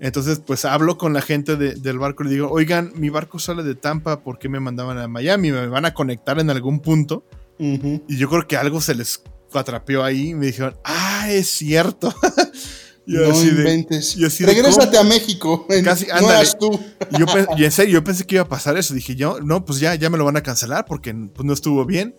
Entonces, 0.00 0.40
pues 0.44 0.64
hablo 0.64 0.96
con 0.96 1.12
la 1.12 1.20
gente 1.20 1.56
del 1.56 1.98
barco 1.98 2.22
y 2.22 2.28
le 2.28 2.32
digo, 2.32 2.48
oigan, 2.50 2.90
mi 2.94 3.10
barco 3.10 3.38
sale 3.38 3.62
de 3.62 3.74
Tampa, 3.74 4.22
¿por 4.22 4.38
qué 4.38 4.48
me 4.48 4.58
mandaban 4.58 4.96
a 4.96 5.06
Miami? 5.08 5.52
¿Me 5.52 5.66
van 5.66 5.84
a 5.84 5.92
conectar 5.92 6.40
en 6.40 6.48
algún 6.48 6.80
punto? 6.80 7.26
Y 7.58 8.16
yo 8.16 8.30
creo 8.30 8.48
que 8.48 8.56
algo 8.56 8.80
se 8.80 8.94
les 8.94 9.22
atrapeó 9.52 10.02
ahí 10.02 10.30
y 10.30 10.34
me 10.34 10.46
dijeron, 10.46 10.74
ah, 10.84 11.30
es 11.30 11.48
cierto. 11.50 12.14
no 13.10 13.42
inventes. 13.42 14.16
Regrésate 14.40 14.96
a 14.98 15.04
México. 15.04 15.66
Casi, 15.84 16.06
no 16.06 16.30
eras 16.30 16.56
tú. 16.58 16.78
Yo, 17.18 17.26
y 17.56 17.64
en 17.64 17.72
serio, 17.72 17.94
yo 17.94 18.04
pensé 18.04 18.24
que 18.24 18.36
iba 18.36 18.42
a 18.42 18.48
pasar 18.48 18.76
eso. 18.76 18.94
Dije 18.94 19.16
yo, 19.16 19.40
no, 19.40 19.64
pues 19.64 19.80
ya, 19.80 19.94
ya 19.94 20.10
me 20.10 20.18
lo 20.18 20.24
van 20.24 20.36
a 20.36 20.42
cancelar 20.42 20.84
porque 20.84 21.14
pues, 21.14 21.44
no 21.44 21.52
estuvo 21.52 21.84
bien. 21.84 22.14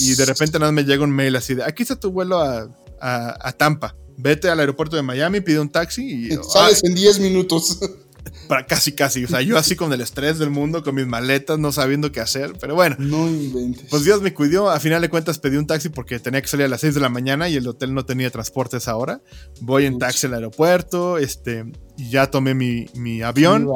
Y 0.00 0.14
de 0.14 0.24
repente 0.24 0.58
nada 0.58 0.72
me 0.72 0.84
llega 0.84 1.04
un 1.04 1.10
mail 1.10 1.36
así 1.36 1.54
de, 1.54 1.62
aquí 1.62 1.82
está 1.82 2.00
tu 2.00 2.10
vuelo 2.10 2.40
a, 2.40 2.68
a, 3.00 3.52
Tampa. 3.52 3.94
Vete 4.16 4.48
al 4.48 4.58
aeropuerto 4.58 4.96
de 4.96 5.02
Miami, 5.02 5.42
pide 5.42 5.60
un 5.60 5.68
taxi 5.68 6.28
y... 6.28 6.38
Sales 6.50 6.82
en 6.82 6.94
10 6.94 7.20
minutos. 7.20 7.78
Para 8.48 8.66
casi, 8.66 8.92
casi. 8.92 9.24
O 9.24 9.28
sea, 9.28 9.40
yo 9.42 9.58
así 9.58 9.76
con 9.76 9.92
el 9.92 10.00
estrés 10.00 10.38
del 10.38 10.50
mundo, 10.50 10.82
con 10.82 10.94
mis 10.94 11.06
maletas, 11.06 11.58
no 11.58 11.72
sabiendo 11.72 12.12
qué 12.12 12.20
hacer. 12.20 12.52
Pero 12.60 12.74
bueno. 12.74 12.96
No 12.98 13.28
inventes. 13.28 13.86
Pues 13.90 14.04
Dios 14.04 14.22
me 14.22 14.34
cuidó. 14.34 14.70
A 14.70 14.80
final 14.80 15.02
de 15.02 15.08
cuentas 15.08 15.38
pedí 15.38 15.56
un 15.56 15.66
taxi 15.66 15.88
porque 15.88 16.18
tenía 16.18 16.40
que 16.42 16.48
salir 16.48 16.66
a 16.66 16.68
las 16.68 16.80
6 16.80 16.94
de 16.94 17.00
la 17.00 17.08
mañana 17.08 17.48
y 17.48 17.56
el 17.56 17.66
hotel 17.66 17.94
no 17.94 18.04
tenía 18.04 18.30
transporte 18.30 18.76
a 18.76 18.78
esa 18.78 18.96
hora. 18.96 19.20
Voy 19.60 19.86
en 19.86 19.98
taxi 19.98 20.26
al 20.26 20.34
aeropuerto, 20.34 21.18
este, 21.18 21.64
y 21.96 22.10
ya 22.10 22.30
tomé 22.30 22.54
mi, 22.54 22.86
mi 22.94 23.22
avión. 23.22 23.68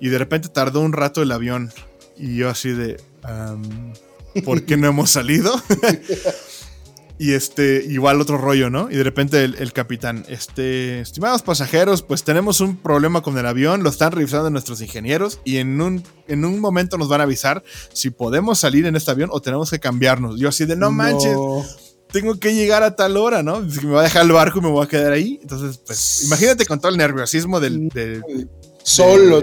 Y 0.00 0.08
de 0.08 0.18
repente 0.18 0.48
tardó 0.48 0.80
un 0.80 0.92
rato 0.92 1.22
el 1.22 1.32
avión. 1.32 1.72
Y 2.16 2.36
yo 2.36 2.48
así 2.48 2.70
de... 2.70 3.00
¿Por 4.44 4.64
qué 4.64 4.76
no 4.76 4.88
hemos 4.88 5.10
salido? 5.10 5.54
Y 7.16 7.34
este, 7.34 7.84
igual 7.88 8.20
otro 8.20 8.38
rollo, 8.38 8.70
¿no? 8.70 8.90
Y 8.90 8.96
de 8.96 9.04
repente 9.04 9.44
el, 9.44 9.72
capitán, 9.72 10.24
este, 10.28 11.00
estimados 11.00 11.42
pasajeros, 11.42 12.02
pues 12.02 12.24
tenemos 12.24 12.60
un 12.60 12.76
problema 12.76 13.22
con 13.22 13.38
el 13.38 13.46
avión, 13.46 13.84
lo 13.84 13.90
están 13.90 14.10
revisando 14.10 14.50
nuestros 14.50 14.80
ingenieros 14.80 15.38
y 15.44 15.58
en 15.58 15.80
un, 15.80 16.02
en 16.26 16.44
un 16.44 16.58
momento 16.58 16.98
nos 16.98 17.08
van 17.08 17.20
a 17.20 17.24
avisar 17.24 17.62
si 17.92 18.10
podemos 18.10 18.58
salir 18.58 18.86
en 18.86 18.96
este 18.96 19.12
avión 19.12 19.30
o 19.32 19.40
tenemos 19.40 19.70
que 19.70 19.78
cambiarnos. 19.78 20.40
Yo 20.40 20.48
así 20.48 20.64
de, 20.64 20.74
no, 20.74 20.90
manches, 20.90 21.36
tengo 22.14 22.38
que 22.38 22.54
llegar 22.54 22.82
a 22.84 22.94
tal 22.94 23.16
hora, 23.16 23.42
¿no? 23.42 23.60
Me 23.60 23.90
va 23.90 24.00
a 24.00 24.04
dejar 24.04 24.24
el 24.24 24.32
barco 24.32 24.60
y 24.60 24.62
me 24.62 24.68
voy 24.68 24.84
a 24.84 24.88
quedar 24.88 25.12
ahí. 25.12 25.40
Entonces, 25.42 25.78
pues, 25.84 26.24
imagínate 26.24 26.64
con 26.64 26.78
todo 26.78 26.92
el 26.92 26.96
nerviosismo 26.96 27.58
del, 27.58 27.90
Solo, 28.84 29.42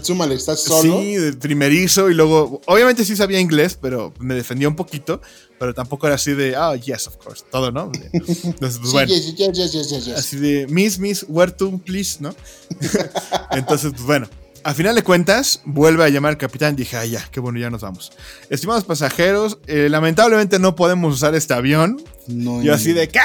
súmale, 0.00 0.34
estás 0.34 0.60
solo. 0.60 1.00
Sí, 1.00 1.14
de 1.16 1.34
primerizo 1.34 2.08
y 2.08 2.14
luego, 2.14 2.62
obviamente 2.64 3.04
sí 3.04 3.14
sabía 3.14 3.38
inglés, 3.38 3.78
pero 3.80 4.14
me 4.18 4.34
defendía 4.34 4.68
un 4.68 4.74
poquito, 4.74 5.20
pero 5.58 5.74
tampoco 5.74 6.06
era 6.06 6.16
así 6.16 6.32
de, 6.32 6.56
oh, 6.56 6.74
yes, 6.76 7.06
of 7.06 7.18
course, 7.18 7.44
todo, 7.50 7.70
¿no? 7.70 7.92
Entonces, 8.12 8.48
pues 8.58 8.92
bueno. 8.92 9.12
Así 10.16 10.38
de, 10.38 10.66
miss, 10.68 10.98
miss, 10.98 11.26
where 11.28 11.52
to, 11.52 11.78
please, 11.84 12.16
¿no? 12.20 12.34
Entonces, 13.50 13.92
pues 13.92 14.04
bueno. 14.04 14.28
A 14.62 14.74
final 14.74 14.94
de 14.94 15.02
cuentas, 15.02 15.62
vuelve 15.64 16.04
a 16.04 16.08
llamar 16.10 16.32
al 16.32 16.38
capitán. 16.38 16.76
Dije, 16.76 16.96
ah, 16.96 17.06
ya, 17.06 17.26
qué 17.30 17.40
bueno, 17.40 17.58
ya 17.58 17.70
nos 17.70 17.80
vamos. 17.80 18.12
Estimados 18.50 18.84
pasajeros, 18.84 19.58
eh, 19.66 19.88
lamentablemente 19.88 20.58
no 20.58 20.76
podemos 20.76 21.14
usar 21.14 21.34
este 21.34 21.54
avión. 21.54 22.02
No, 22.26 22.62
Yo 22.62 22.74
así 22.74 22.92
de, 22.92 23.08
¿qué? 23.08 23.20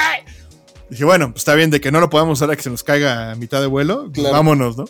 Dije, 0.88 1.04
bueno, 1.04 1.32
pues 1.32 1.40
está 1.40 1.54
bien 1.54 1.70
de 1.70 1.80
que 1.80 1.90
no 1.90 2.00
lo 2.00 2.08
podamos 2.08 2.38
usar 2.38 2.50
a 2.50 2.56
que 2.56 2.62
se 2.62 2.70
nos 2.70 2.84
caiga 2.84 3.32
a 3.32 3.34
mitad 3.34 3.60
de 3.60 3.66
vuelo. 3.66 4.10
vámonos, 4.32 4.78
¿no? 4.78 4.86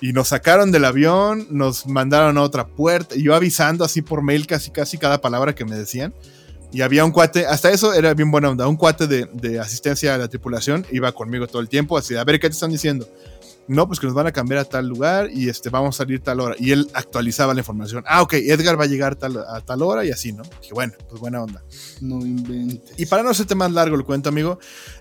Y 0.00 0.12
nos 0.12 0.28
sacaron 0.28 0.72
del 0.72 0.84
avión, 0.84 1.46
nos 1.50 1.86
mandaron 1.86 2.36
a 2.38 2.42
otra 2.42 2.66
puerta, 2.66 3.16
y 3.16 3.22
yo 3.22 3.34
avisando 3.34 3.84
así 3.84 4.02
por 4.02 4.22
mail 4.22 4.46
casi 4.46 4.70
casi 4.70 4.98
cada 4.98 5.20
palabra 5.20 5.54
que 5.54 5.64
me 5.64 5.76
decían. 5.76 6.14
Y 6.72 6.82
había 6.82 7.04
un 7.04 7.12
cuate, 7.12 7.46
hasta 7.46 7.70
eso 7.70 7.94
era 7.94 8.12
bien 8.12 8.30
buena 8.30 8.50
onda, 8.50 8.66
un 8.66 8.76
cuate 8.76 9.06
de, 9.06 9.58
asistencia 9.58 10.14
a 10.14 10.18
la 10.18 10.28
tripulación 10.28 10.84
iba 10.90 11.10
conmigo 11.12 11.46
todo 11.46 11.62
el 11.62 11.68
tiempo, 11.68 11.96
así 11.96 12.14
de, 12.14 12.20
a 12.20 12.24
ver, 12.24 12.38
¿qué 12.38 12.48
te 12.48 12.54
están 12.54 12.70
diciendo? 12.70 13.08
no, 13.68 13.86
pues 13.86 13.98
que 13.98 14.06
nos 14.06 14.14
van 14.14 14.26
a 14.26 14.32
cambiar 14.32 14.60
a 14.60 14.64
tal 14.64 14.86
lugar 14.86 15.28
y 15.32 15.48
este, 15.48 15.70
vamos 15.70 15.96
a 15.96 15.98
salir 15.98 16.20
tal 16.20 16.40
hora. 16.40 16.54
Y 16.58 16.72
él 16.72 16.88
actualizaba 16.94 17.52
la 17.52 17.60
información. 17.60 18.04
Ah, 18.06 18.22
ok, 18.22 18.34
Edgar 18.34 18.78
va 18.78 18.84
a 18.84 18.86
llegar 18.86 19.16
tal, 19.16 19.38
a 19.38 19.60
tal 19.60 19.82
hora 19.82 20.04
y 20.04 20.10
así, 20.10 20.32
¿no? 20.32 20.42
Dije, 20.60 20.72
bueno, 20.72 20.92
pues 21.08 21.20
buena 21.20 21.42
onda. 21.42 21.62
No 22.00 22.20
inventes. 22.20 22.98
Y 22.98 23.06
para 23.06 23.22
no 23.22 23.30
hacerte 23.30 23.54
más 23.54 23.72
largo 23.72 23.96
el 23.96 24.04
cuento, 24.04 24.28
amigo, 24.28 24.58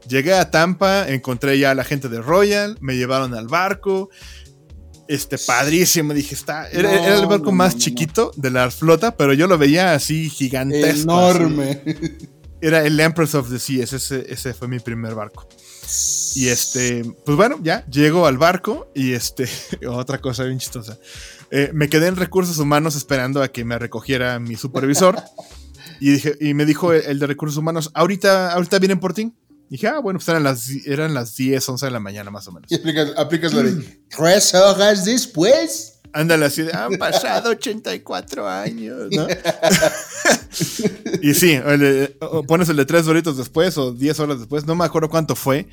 llegué 0.08 0.34
a 0.34 0.50
Tampa, 0.50 1.08
encontré 1.08 1.60
ya 1.60 1.72
a 1.72 1.76
la 1.76 1.84
gente 1.84 2.10
de 2.10 2.22
Royal, 2.22 2.78
me 2.82 2.96
llevaron 2.96 3.34
al 3.36 3.48
barco. 3.48 4.10
Este, 5.08 5.38
padrísimo, 5.38 6.14
dije, 6.14 6.34
está. 6.36 6.68
Era, 6.70 6.92
No, 6.92 6.98
era 6.98 7.16
el 7.20 7.28
barco 7.28 7.46
no, 7.46 7.52
más 7.54 7.76
no, 7.76 7.80
chiquito 7.80 8.32
de 8.36 8.50
la 8.50 8.72
flota, 8.72 9.16
pero 9.16 9.34
yo 9.34 9.48
lo 9.48 9.58
veía 9.58 9.94
así 9.94 10.30
gigantesco. 10.30 11.02
Enorme. 11.02 11.82
así. 11.86 12.30
Era 12.62 12.84
el 12.86 13.00
Empress 13.00 13.36
of 13.36 13.50
the 13.50 13.60
Seas, 13.60 13.94
ese, 13.94 14.26
ese 14.28 14.54
fue 14.54 14.68
mi 14.68 14.80
primer 14.80 15.14
barco. 15.14 15.48
Y 16.36 16.48
este, 16.48 17.04
pues 17.24 17.38
bueno, 17.38 17.60
ya 17.62 17.86
llego 17.86 18.26
al 18.26 18.38
barco 18.38 18.92
y 18.96 19.14
este, 19.14 19.48
otra 19.88 20.20
cosa 20.20 20.44
bien 20.46 20.58
chistosa. 20.58 20.98
Eh, 21.52 21.70
me 21.74 21.90
quedé 21.90 22.08
en 22.08 22.16
recursos 22.16 22.58
humanos 22.58 22.96
esperando 22.96 23.44
a 23.44 23.50
que 23.50 23.64
me 23.64 23.78
recogiera 23.78 24.40
mi 24.40 24.56
supervisor. 24.56 25.22
y, 26.00 26.12
dije, 26.12 26.36
y 26.42 26.54
me 26.54 26.66
dijo 26.66 26.92
el, 26.92 27.04
el 27.04 27.20
de 27.20 27.28
recursos 27.28 27.58
humanos, 27.58 27.92
ahorita, 27.94 28.54
ahorita 28.54 28.80
vienen 28.80 29.00
por 29.00 29.14
ti. 29.14 29.32
Dije, 29.70 29.88
ah, 29.88 30.00
bueno, 30.00 30.20
pues 30.20 30.28
eran 30.30 30.44
las, 30.44 30.70
eran 30.86 31.14
las 31.14 31.36
10, 31.36 31.68
11 31.68 31.86
de 31.86 31.92
la 31.92 32.00
mañana 32.00 32.32
más 32.32 32.48
o 32.48 32.52
menos. 32.52 32.72
Y 32.72 32.76
aplicas, 32.76 33.12
aplicas 33.18 33.54
la 33.54 33.64
de 33.64 34.00
tres 34.10 34.54
horas 34.54 35.06
después. 35.06 36.00
Ándale 36.14 36.46
así 36.46 36.62
de, 36.62 36.72
han 36.74 36.98
pasado 36.98 37.50
84 37.50 38.48
años, 38.48 39.10
¿no? 39.12 39.28
y 41.22 41.34
sí, 41.34 41.60
o 42.22 42.44
pones 42.44 42.70
el 42.70 42.78
de 42.78 42.86
3 42.86 43.08
horitos 43.08 43.38
después 43.38 43.78
o 43.78 43.92
10 43.92 44.20
horas 44.22 44.40
después, 44.40 44.66
no 44.66 44.76
me 44.76 44.86
acuerdo 44.86 45.10
cuánto 45.10 45.36
fue, 45.36 45.68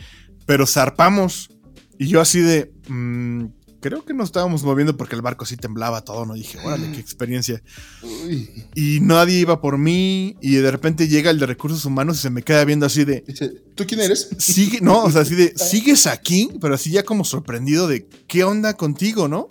pero 0.45 0.67
zarpamos. 0.67 1.51
Y 1.97 2.09
yo 2.09 2.21
así 2.21 2.41
de, 2.41 2.73
mm, 2.89 3.45
creo 3.83 4.05
que 4.05 4.15
nos 4.15 4.29
estábamos 4.29 4.63
moviendo 4.63 4.97
porque 4.97 5.17
el 5.17 5.21
barco 5.21 5.45
sí 5.45 5.57
temblaba 5.59 6.03
todo, 6.03 6.25
¿no? 6.25 6.35
Dije, 6.35 6.59
órale, 6.65 6.91
qué 6.93 7.01
experiencia. 7.01 7.63
Uy. 8.03 8.65
Y 8.75 9.01
nadie 9.01 9.41
iba 9.41 9.61
por 9.61 9.77
mí 9.77 10.37
y 10.41 10.55
de 10.55 10.71
repente 10.71 11.09
llega 11.09 11.31
el 11.31 11.39
de 11.39 11.47
recursos 11.47 11.85
humanos 11.85 12.19
y 12.19 12.21
se 12.23 12.31
me 12.31 12.43
queda 12.43 12.65
viendo 12.65 12.87
así 12.87 13.05
de, 13.05 13.23
Dice, 13.27 13.51
¿tú 13.75 13.85
quién 13.87 14.01
eres? 14.01 14.31
sigue, 14.39 14.81
no, 14.81 15.05
o 15.05 15.11
sea, 15.11 15.23
así 15.23 15.35
de, 15.35 15.53
sigues 15.57 16.07
aquí, 16.07 16.49
pero 16.61 16.75
así 16.75 16.91
ya 16.91 17.03
como 17.03 17.25
sorprendido 17.25 17.89
de, 17.89 18.07
¿qué 18.27 18.45
onda 18.45 18.75
contigo, 18.75 19.29
no? 19.29 19.49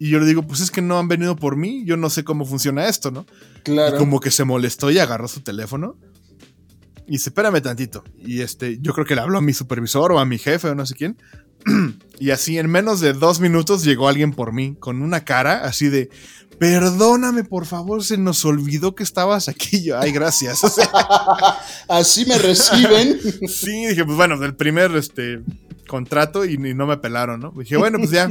Y 0.00 0.10
yo 0.10 0.20
le 0.20 0.26
digo, 0.26 0.42
pues 0.42 0.60
es 0.60 0.70
que 0.70 0.82
no 0.82 0.98
han 0.98 1.08
venido 1.08 1.36
por 1.36 1.56
mí, 1.56 1.84
yo 1.86 1.96
no 1.96 2.10
sé 2.10 2.24
cómo 2.24 2.44
funciona 2.44 2.88
esto, 2.88 3.10
¿no? 3.10 3.24
Claro. 3.62 3.96
Y 3.96 3.98
como 3.98 4.20
que 4.20 4.30
se 4.30 4.44
molestó 4.44 4.90
y 4.90 4.98
agarró 4.98 5.26
su 5.26 5.40
teléfono. 5.40 5.96
Y 7.06 7.12
dice, 7.12 7.30
espérame 7.30 7.62
tantito. 7.62 8.04
Y 8.18 8.42
este, 8.42 8.78
yo 8.80 8.92
creo 8.92 9.06
que 9.06 9.14
le 9.14 9.22
habló 9.22 9.38
a 9.38 9.40
mi 9.40 9.54
supervisor 9.54 10.12
o 10.12 10.18
a 10.18 10.26
mi 10.26 10.38
jefe 10.38 10.68
o 10.68 10.74
no 10.74 10.84
sé 10.84 10.94
quién. 10.94 11.16
y 12.18 12.30
así 12.30 12.58
en 12.58 12.70
menos 12.70 13.00
de 13.00 13.12
dos 13.12 13.40
minutos 13.40 13.84
llegó 13.84 14.08
alguien 14.08 14.32
por 14.32 14.52
mí 14.52 14.76
con 14.78 15.02
una 15.02 15.24
cara 15.24 15.64
así 15.64 15.88
de, 15.88 16.10
perdóname 16.58 17.44
por 17.44 17.66
favor, 17.66 18.02
se 18.02 18.18
nos 18.18 18.44
olvidó 18.44 18.94
que 18.94 19.02
estabas 19.02 19.48
aquí. 19.48 19.84
Yo, 19.84 19.98
ay, 19.98 20.12
gracias. 20.12 20.62
O 20.64 20.68
sea, 20.68 20.90
Así 21.88 22.26
me 22.26 22.38
reciben. 22.38 23.18
sí, 23.48 23.86
dije, 23.86 24.04
pues 24.04 24.16
bueno, 24.16 24.38
del 24.38 24.54
primer 24.54 24.94
este, 24.96 25.40
contrato 25.86 26.44
y, 26.44 26.54
y 26.54 26.74
no 26.74 26.86
me 26.86 26.98
pelaron, 26.98 27.40
¿no? 27.40 27.52
Dije, 27.56 27.76
bueno, 27.76 27.98
pues 27.98 28.10
ya. 28.10 28.28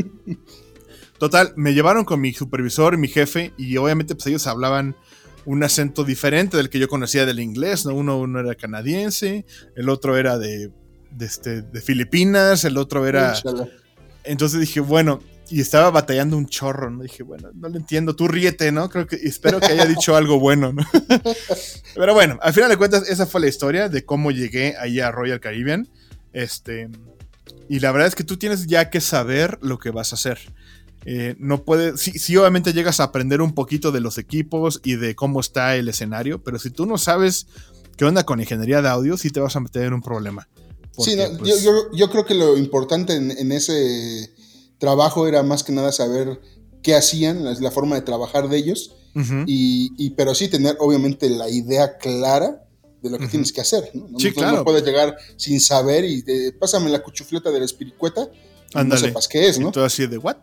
Total, 1.17 1.53
me 1.55 1.73
llevaron 1.73 2.05
con 2.05 2.21
mi 2.21 2.32
supervisor 2.32 2.93
y 2.93 2.97
mi 2.97 3.07
jefe 3.07 3.51
y 3.57 3.75
obviamente 3.78 4.13
pues 4.13 4.28
ellos 4.28 4.45
hablaban 4.45 4.95
un 5.45 5.63
acento 5.63 6.03
diferente 6.03 6.57
del 6.57 6.69
que 6.69 6.78
yo 6.78 6.88
conocía 6.88 7.25
del 7.25 7.39
inglés, 7.39 7.86
¿no? 7.86 7.95
Uno, 7.95 8.19
uno 8.19 8.39
era 8.39 8.53
canadiense, 8.53 9.45
el 9.75 9.89
otro 9.89 10.17
era 10.17 10.38
de, 10.38 10.71
de, 11.12 11.26
este, 11.26 11.62
de 11.62 11.82
Filipinas, 11.82 12.64
el 12.66 12.78
otro 12.78 13.05
era... 13.05 13.34
Entonces 14.24 14.60
dije, 14.60 14.82
bueno, 14.82 15.22
y 15.49 15.62
estaba 15.62 15.89
batallando 15.89 16.38
un 16.38 16.47
chorro, 16.47 16.89
¿no? 16.89 17.03
Dije, 17.03 17.24
bueno, 17.24 17.49
no 17.53 17.70
lo 17.70 17.78
entiendo, 17.78 18.16
tú 18.16 18.28
ríete, 18.28 18.72
¿no? 18.72 18.89
Creo 18.89 19.08
que 19.08 19.16
espero 19.16 19.60
que 19.60 19.68
haya 19.68 19.86
dicho 19.88 20.16
algo 20.16 20.39
bueno, 20.39 20.74
¿no? 20.74 20.84
Pero 21.95 22.14
bueno, 22.14 22.38
al 22.41 22.53
final 22.53 22.70
de 22.70 22.78
cuentas, 22.78 23.08
esa 23.10 23.26
fue 23.26 23.41
la 23.41 23.47
historia 23.47 23.89
de 23.89 24.03
cómo 24.03 24.32
llegué 24.32 24.76
ahí 24.78 24.99
a 24.99 25.12
Royal 25.12 25.39
Caribbean. 25.39 25.88
Este, 26.34 26.89
y 27.70 27.80
la 27.80 27.91
verdad 27.91 28.08
es 28.08 28.16
que 28.16 28.24
tú 28.24 28.38
tienes 28.38 28.68
ya 28.68 28.89
que 28.89 29.01
saber 29.01 29.58
lo 29.62 29.80
que 29.80 29.91
vas 29.91 30.12
a 30.12 30.16
hacer. 30.16 30.39
Eh, 31.05 31.36
no 31.39 31.64
puedes, 31.64 32.01
sí, 32.01 32.12
sí, 32.20 32.36
obviamente 32.36 32.74
llegas 32.74 32.99
a 32.99 33.05
aprender 33.05 33.41
un 33.41 33.53
poquito 33.53 33.93
de 33.93 34.01
los 34.01 34.18
equipos 34.18 34.82
y 34.84 34.95
de 34.95 35.16
cómo 35.16 35.39
está 35.39 35.78
el 35.78 35.88
escenario, 35.88 36.43
pero 36.43 36.60
si 36.60 36.70
tú 36.70 36.86
no 36.86 36.97
sabes 36.97 37.47
qué 37.95 38.03
onda 38.03 38.26
con 38.26 38.41
ingeniería 38.41 38.82
de 38.82 38.89
audio, 38.89 39.18
sí 39.18 39.30
te 39.30 39.39
vas 39.39 39.55
a 39.55 39.62
meter 39.62 39.84
en 39.84 39.93
un 39.93 40.01
problema. 40.01 40.49
Sí, 41.06 41.16
no, 41.16 41.38
pues, 41.38 41.62
yo, 41.64 41.72
yo- 41.72 41.91
yo 41.93 42.10
creo 42.10 42.26
que 42.26 42.34
lo 42.34 42.58
importante 42.58 43.16
en, 43.16 43.32
en 43.32 43.52
ese 43.52 44.32
trabajo 44.80 45.28
era 45.28 45.43
más 45.43 45.64
que 45.64 45.72
nada 45.72 45.91
saber 45.91 46.39
qué 46.84 46.95
hacían, 46.95 47.43
la, 47.43 47.54
la 47.54 47.72
forma 47.72 47.95
de 47.95 48.02
trabajar 48.02 48.50
de 48.50 48.58
ellos, 48.58 48.93
y, 49.48 49.91
y- 49.98 50.12
pero 50.12 50.36
sí 50.36 50.48
tener 50.48 50.78
obviamente 50.80 51.28
la 51.30 51.50
idea 51.50 51.98
clara 51.98 52.64
de 53.02 53.10
lo 53.10 53.18
que 53.18 53.28
tienes 53.28 53.52
que 53.52 53.62
hacer. 53.62 53.89
No, 53.95 54.20
Sí, 54.20 54.28
no- 54.30 54.34
claro. 54.36 54.58
no 54.58 54.64
puedes 54.64 54.84
llegar 54.84 55.16
sin 55.38 55.60
saber 55.60 56.06
y 56.06 56.22
de, 56.22 56.52
pásame 56.54 56.89
la 56.91 57.02
cuchufleta 57.02 57.50
de 57.52 57.60
la 57.60 57.66
espiricueta 57.66 58.30
y 58.76 58.84
no 58.84 58.95
sepas 58.98 59.28
qué 59.28 59.48
es, 59.48 59.58
Y 59.58 59.62
¿no? 59.62 59.72
todo 59.72 59.86
así 59.86 60.06
de, 60.06 60.18
¿what? 60.20 60.38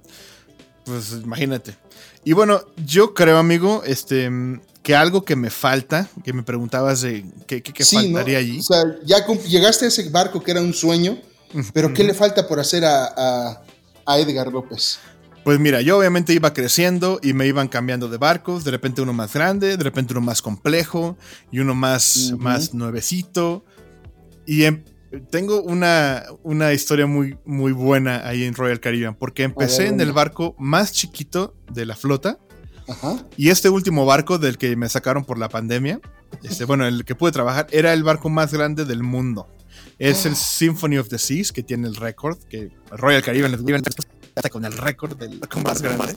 Pues 0.85 1.13
imagínate. 1.23 1.77
Y 2.25 2.33
bueno, 2.33 2.63
yo 2.85 3.15
creo, 3.15 3.39
amigo, 3.39 3.83
este, 3.87 4.29
que 4.85 4.95
algo 4.95 5.25
que 5.25 5.35
me 5.35 5.49
falta, 5.51 6.09
que 6.23 6.33
me 6.35 6.43
preguntabas 6.45 7.01
de 7.01 7.25
qué, 7.49 7.63
qué- 7.63 7.73
qué 7.73 7.85
Sí, 7.85 7.97
¿no? 7.97 8.03
faltaría 8.19 8.39
allí. 8.39 8.61
O 8.61 8.63
sea, 8.63 8.85
ya 9.05 9.27
llegaste 9.49 9.87
a 9.87 9.89
ese 9.89 10.09
barco 10.11 10.41
que 10.43 10.51
era 10.53 10.61
un 10.61 10.75
sueño, 10.75 11.19
pero 11.73 11.93
¿qué 11.95 12.05
le 12.05 12.13
falta 12.15 12.47
por 12.47 12.61
hacer 12.61 12.85
a, 12.85 13.07
a- 13.17 13.63
a 14.07 14.19
Edgar 14.19 14.49
López? 14.53 14.99
Pues 15.43 15.59
mira, 15.59 15.81
yo 15.81 15.99
obviamente 15.99 16.33
iba 16.35 16.53
creciendo 16.53 17.19
y 17.23 17.33
me 17.33 17.47
iban 17.47 17.69
cambiando 17.69 18.09
de 18.09 18.19
barcos, 18.19 18.63
de 18.65 18.71
repente 18.73 19.01
uno 19.03 19.13
más 19.15 19.33
grande, 19.33 19.77
de 19.79 19.83
repente 19.85 20.13
uno 20.13 20.21
más 20.21 20.43
complejo 20.43 21.17
y 21.51 21.59
uno 21.61 21.75
más, 21.75 22.35
más 22.39 22.75
nuevecito. 22.75 23.65
Y 24.47 24.65
em- 24.65 24.85
tengo 25.31 25.63
una, 25.63 26.25
una 26.43 26.73
historia 26.75 27.07
muy, 27.07 27.39
muy 27.47 27.73
buena 27.73 28.27
ahí 28.29 28.45
en 28.45 28.55
Royal 28.55 28.81
Caribbean, 28.81 29.15
porque 29.15 29.45
empecé 29.45 29.87
en 29.87 30.01
el 30.01 30.13
barco 30.13 30.55
más 30.59 30.93
chiquito 30.93 31.55
de 31.73 31.87
la 31.87 31.97
flota. 31.97 32.39
Ajá. 32.89 33.25
Y 33.37 33.51
este 33.51 33.69
último 33.69 34.05
barco 34.05 34.39
del 34.39 34.59
que 34.59 34.77
me 34.77 34.89
sacaron 34.89 35.25
por 35.25 35.39
la 35.39 35.49
pandemia, 35.49 36.01
este, 36.43 36.65
bueno, 36.65 36.87
el 36.87 37.05
que 37.05 37.15
pude 37.15 37.33
trabajar, 37.33 37.67
era 37.71 37.93
el 37.93 38.03
barco 38.03 38.29
más 38.29 38.53
grande 38.53 38.85
del 38.85 39.03
mundo. 39.03 39.49
Es 39.99 40.27
el 40.27 40.37
Symphony 40.37 40.99
of 40.99 41.09
the 41.09 41.19
Seas, 41.19 41.53
que 41.53 41.63
tiene 41.63 41.89
el 41.89 41.97
récord, 41.97 42.39
que 42.45 42.71
Royal 42.91 43.23
Caribbean 43.23 43.55
está 44.35 44.51
con 44.51 44.65
el 44.65 44.73
récord 44.73 45.17
del 45.17 45.39
barco 45.39 45.61
más 45.61 45.83
grande. 45.83 46.15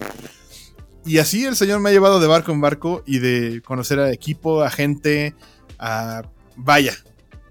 Y 1.06 1.20
así 1.20 1.46
el 1.46 1.56
señor 1.56 1.80
me 1.80 1.90
ha 1.90 1.94
llevado 1.94 2.20
de 2.20 2.28
barco 2.28 2.52
en 2.52 2.60
barco 2.60 3.04
y 3.06 3.20
de 3.20 3.62
conocer 3.62 4.00
a 4.00 4.12
equipo, 4.12 4.62
a 4.62 4.70
gente, 4.70 5.36
a... 5.80 6.24
Vaya, 6.58 6.94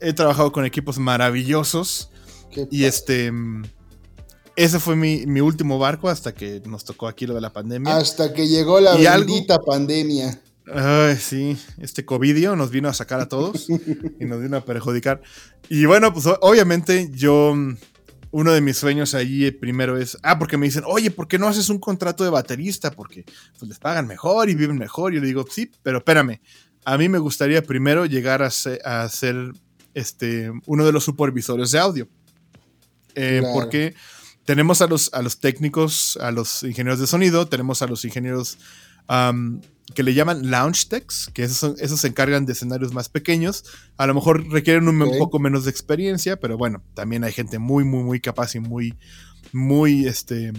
he 0.00 0.12
trabajado 0.12 0.52
con 0.52 0.66
equipos 0.66 0.98
maravillosos 0.98 2.10
Qué 2.50 2.68
y 2.70 2.84
este... 2.84 3.32
Ese 4.57 4.80
fue 4.80 4.96
mi, 4.96 5.26
mi 5.26 5.40
último 5.40 5.78
barco 5.78 6.09
hasta 6.09 6.34
que 6.34 6.62
nos 6.66 6.84
tocó 6.84 7.09
aquí 7.09 7.26
lo 7.26 7.34
de 7.34 7.42
la 7.42 7.52
pandemia. 7.52 7.96
Hasta 7.96 8.32
que 8.32 8.48
llegó 8.48 8.80
la 8.80 8.98
¿Y 8.98 9.07
algo? 9.07 9.26
bendita 9.26 9.59
pandemia. 9.59 10.40
Ay, 10.72 11.16
sí, 11.16 11.57
este 11.78 12.04
covidio 12.04 12.57
nos 12.57 12.70
vino 12.70 12.88
a 12.88 12.94
sacar 12.94 13.20
a 13.20 13.28
todos 13.28 13.68
y 13.68 14.24
nos 14.24 14.40
vino 14.40 14.57
a 14.57 14.64
perjudicar. 14.64 15.20
Y 15.68 15.84
bueno, 15.84 16.12
pues 16.12 16.26
obviamente 16.40 17.09
yo, 17.12 17.54
uno 18.32 18.52
de 18.52 18.61
mis 18.61 18.76
sueños 18.76 19.14
ahí 19.14 19.44
eh, 19.44 19.52
primero 19.52 19.96
es, 19.96 20.18
ah, 20.22 20.38
porque 20.38 20.57
me 20.57 20.66
dicen, 20.66 20.82
oye, 20.86 21.11
¿por 21.11 21.28
qué 21.28 21.38
no 21.38 21.46
haces 21.46 21.68
un 21.68 21.78
contrato 21.78 22.24
de 22.24 22.30
baterista? 22.30 22.90
Porque 22.90 23.24
pues, 23.59 23.68
les 23.68 23.78
pagan 23.78 24.07
mejor 24.09 24.48
y 24.50 24.54
viven 24.54 24.78
mejor. 24.78 25.12
Y 25.12 25.16
yo 25.16 25.20
le 25.20 25.28
digo, 25.28 25.44
sí, 25.48 25.70
pero 25.82 25.98
espérame, 25.98 26.40
a 26.84 26.98
mí 26.98 27.09
me 27.09 27.18
gustaría 27.18 27.62
primero 27.62 28.07
llegar 28.07 28.42
a 28.42 28.50
ser, 28.50 28.80
a 28.84 29.09
ser, 29.09 29.52
este, 29.94 30.50
uno 30.66 30.84
de 30.84 30.92
los 30.92 31.04
supervisores 31.04 31.70
de 31.70 31.78
audio. 31.78 32.09
Eh, 33.14 33.38
Claro. 33.40 33.54
Porque 33.54 33.94
tenemos 34.47 34.80
a 34.80 34.86
los, 34.86 35.12
a 35.12 35.20
los 35.22 35.40
técnicos, 35.40 36.16
a 36.22 36.30
los 36.30 36.62
ingenieros 36.62 37.01
de 37.01 37.07
sonido, 37.07 37.49
tenemos 37.49 37.82
a 37.82 37.86
los 37.86 38.05
ingenieros 38.05 38.59
que 39.94 40.03
le 40.03 40.14
llaman 40.14 40.51
lounge 40.51 40.88
techs, 40.88 41.30
que 41.32 41.44
esos, 41.44 41.80
esos 41.80 42.01
se 42.01 42.09
encargan 42.09 42.47
de 42.47 42.53
escenarios 42.53 42.92
más 42.92 43.09
pequeños. 43.09 43.64
A 43.97 44.07
lo 44.07 44.14
mejor 44.14 44.49
requieren 44.49 44.88
un, 44.88 45.18
poco 45.18 45.38
menos 45.38 45.64
de 45.64 45.70
experiencia, 45.70 46.38
pero 46.40 46.57
bueno, 46.57 46.82
también 46.94 47.22
hay 47.24 47.32
gente 47.32 47.59
muy, 47.59 47.84
muy, 47.84 48.03
muy 48.03 48.20
capaz 48.20 48.55
y 48.55 48.61
muy, 48.61 48.94
muy, 49.53 50.07
este, 50.07 50.53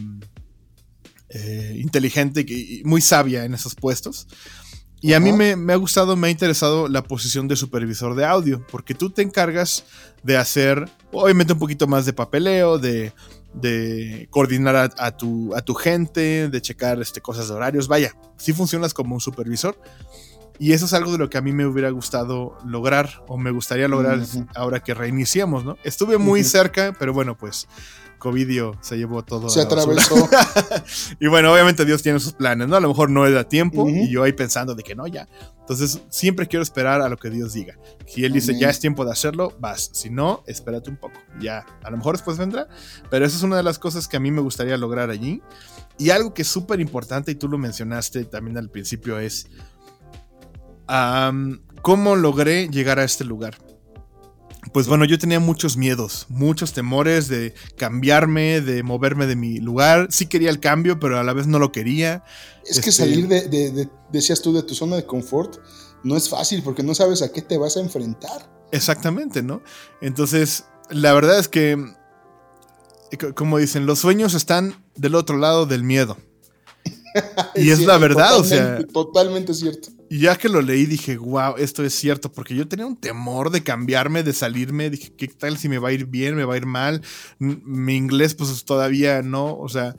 eh, 1.29 1.75
inteligente 1.77 2.45
y 2.47 2.81
muy 2.85 3.01
sabia 3.01 3.45
en 3.45 3.53
esos 3.53 3.75
puestos. 3.75 4.27
Y 4.99 5.13
a 5.13 5.19
mí 5.19 5.31
me, 5.31 5.55
me 5.55 5.73
ha 5.73 5.75
gustado, 5.75 6.15
me 6.15 6.27
ha 6.27 6.31
interesado 6.31 6.87
la 6.87 7.03
posición 7.03 7.47
de 7.47 7.55
supervisor 7.55 8.15
de 8.15 8.25
audio, 8.25 8.65
porque 8.71 8.95
tú 8.95 9.11
te 9.11 9.21
encargas 9.21 9.83
de 10.23 10.37
hacer, 10.37 10.89
obviamente, 11.11 11.53
un 11.53 11.59
poquito 11.59 11.85
más 11.85 12.05
de 12.05 12.13
papeleo, 12.13 12.79
de, 12.79 13.13
de 13.53 14.27
coordinar 14.29 14.75
a, 14.75 14.89
a 14.97 15.17
tu, 15.17 15.55
a 15.55 15.61
tu 15.61 15.73
gente, 15.73 16.49
de 16.49 16.61
checar 16.61 17.01
este, 17.01 17.21
cosas 17.21 17.47
de 17.47 17.55
horarios. 17.55 17.87
Vaya, 17.87 18.15
sí 18.37 18.53
funcionas 18.53 18.93
como 18.93 19.15
un 19.15 19.21
supervisor. 19.21 19.79
Y 20.59 20.73
eso 20.73 20.85
es 20.85 20.93
algo 20.93 21.11
de 21.11 21.19
lo 21.19 21.29
que 21.29 21.37
a 21.37 21.41
mí 21.41 21.51
me 21.51 21.65
hubiera 21.65 21.89
gustado 21.91 22.57
lograr, 22.65 23.23
o 23.27 23.37
me 23.37 23.51
gustaría 23.51 23.87
lograr 23.87 24.19
ahora 24.55 24.79
que 24.79 24.93
reiniciamos, 24.95 25.63
¿no? 25.63 25.77
Estuve 25.83 26.17
muy 26.17 26.43
cerca, 26.43 26.95
pero 26.97 27.13
bueno, 27.13 27.37
pues 27.37 27.67
Covidio 28.17 28.77
se 28.81 28.97
llevó 28.97 29.23
todo. 29.23 29.49
Se 29.49 29.61
atravesó. 29.61 30.29
y 31.19 31.27
bueno, 31.27 31.51
obviamente 31.53 31.85
Dios 31.85 32.01
tiene 32.01 32.19
sus 32.19 32.33
planes, 32.33 32.67
¿no? 32.67 32.75
A 32.75 32.79
lo 32.79 32.87
mejor 32.89 33.09
no 33.09 33.25
es 33.25 33.33
da 33.33 33.43
tiempo 33.43 33.87
y 33.89 34.09
yo 34.09 34.23
ahí 34.23 34.33
pensando 34.33 34.75
de 34.75 34.83
que 34.83 34.95
no, 34.95 35.07
ya. 35.07 35.27
Entonces, 35.59 36.01
siempre 36.09 36.47
quiero 36.47 36.63
esperar 36.63 37.01
a 37.01 37.09
lo 37.09 37.17
que 37.17 37.29
Dios 37.29 37.53
diga. 37.53 37.77
Si 38.05 38.23
Él 38.23 38.33
dice, 38.33 38.57
ya 38.57 38.69
es 38.69 38.79
tiempo 38.79 39.03
de 39.03 39.11
hacerlo, 39.11 39.53
vas. 39.59 39.89
Si 39.93 40.09
no, 40.09 40.43
espérate 40.47 40.89
un 40.89 40.97
poco. 40.97 41.19
Ya, 41.39 41.65
a 41.83 41.91
lo 41.91 41.97
mejor 41.97 42.15
después 42.15 42.37
vendrá. 42.37 42.67
Pero 43.09 43.25
esa 43.25 43.35
es 43.35 43.43
una 43.43 43.57
de 43.57 43.63
las 43.63 43.77
cosas 43.77 44.07
que 44.07 44.17
a 44.17 44.19
mí 44.19 44.31
me 44.31 44.41
gustaría 44.41 44.77
lograr 44.77 45.09
allí. 45.09 45.41
Y 45.97 46.11
algo 46.11 46.33
que 46.33 46.43
es 46.43 46.47
súper 46.47 46.79
importante, 46.79 47.31
y 47.31 47.35
tú 47.35 47.49
lo 47.49 47.57
mencionaste 47.57 48.25
también 48.25 48.57
al 48.57 48.69
principio, 48.69 49.19
es 49.19 49.47
cómo 51.81 52.15
logré 52.15 52.69
llegar 52.69 52.99
a 52.99 53.03
este 53.03 53.25
lugar. 53.25 53.57
Pues 54.77 54.87
bueno, 54.87 55.05
yo 55.05 55.17
tenía 55.17 55.39
muchos 55.39 55.75
miedos, 55.75 56.27
muchos 56.29 56.71
temores 56.71 57.27
de 57.27 57.55
cambiarme, 57.77 58.61
de 58.61 58.83
moverme 58.83 59.25
de 59.25 59.35
mi 59.35 59.57
lugar. 59.57 60.09
Sí 60.11 60.27
quería 60.27 60.51
el 60.51 60.59
cambio, 60.59 60.99
pero 60.99 61.17
a 61.17 61.23
la 61.23 61.33
vez 61.33 61.47
no 61.47 61.57
lo 61.57 61.71
quería. 61.71 62.23
Es 62.63 62.79
que 62.79 62.91
este 62.91 63.03
salir 63.03 63.27
de, 63.27 63.89
decías 64.11 64.39
tú, 64.39 64.53
de 64.53 64.61
tu 64.61 64.75
zona 64.75 64.95
de 64.95 65.03
confort, 65.03 65.57
no 66.03 66.15
es 66.15 66.29
fácil 66.29 66.61
porque 66.61 66.83
no 66.83 66.93
sabes 66.93 67.23
a 67.23 67.31
qué 67.31 67.41
te 67.41 67.57
vas 67.57 67.75
a 67.75 67.79
enfrentar. 67.79 68.51
Exactamente, 68.71 69.41
¿no? 69.41 69.63
Entonces, 69.99 70.65
la 70.91 71.11
verdad 71.11 71.39
es 71.39 71.47
que, 71.47 71.83
como 73.33 73.57
dicen, 73.57 73.87
los 73.87 73.97
sueños 73.97 74.35
están 74.35 74.75
del 74.95 75.15
otro 75.15 75.37
lado 75.37 75.65
del 75.65 75.81
miedo. 75.81 76.17
y 77.55 77.71
es, 77.71 77.79
la 77.79 77.97
verdad, 77.97 78.37
o 78.37 78.43
sea. 78.43 78.77
Totalmente 78.93 79.55
cierto. 79.55 79.89
Y 80.09 80.19
ya 80.19 80.37
que 80.37 80.47
lo 80.47 80.61
leí 80.61 80.85
dije, 80.85 81.17
wow, 81.17 81.55
esto 81.57 81.83
es 81.83 81.93
cierto, 81.93 82.31
porque 82.31 82.55
yo 82.55 82.67
tenía 82.67 82.85
un 82.85 82.95
temor 82.95 83.49
de 83.49 83.63
cambiarme, 83.63 84.23
de 84.23 84.31
salirme, 84.31 84.89
dije, 84.89 85.11
¿qué 85.17 85.27
tal 85.27 85.57
si 85.57 85.67
me 85.67 85.79
va 85.79 85.89
a 85.89 85.91
ir 85.91 86.05
bien, 86.05 86.35
me 86.35 86.45
va 86.45 86.53
a 86.53 86.57
ir 86.57 86.65
mal? 86.65 87.01
Mi 87.39 87.95
inglés 87.95 88.33
pues 88.33 88.63
todavía 88.63 89.21
no, 89.21 89.57
o 89.57 89.67
sea, 89.67 89.95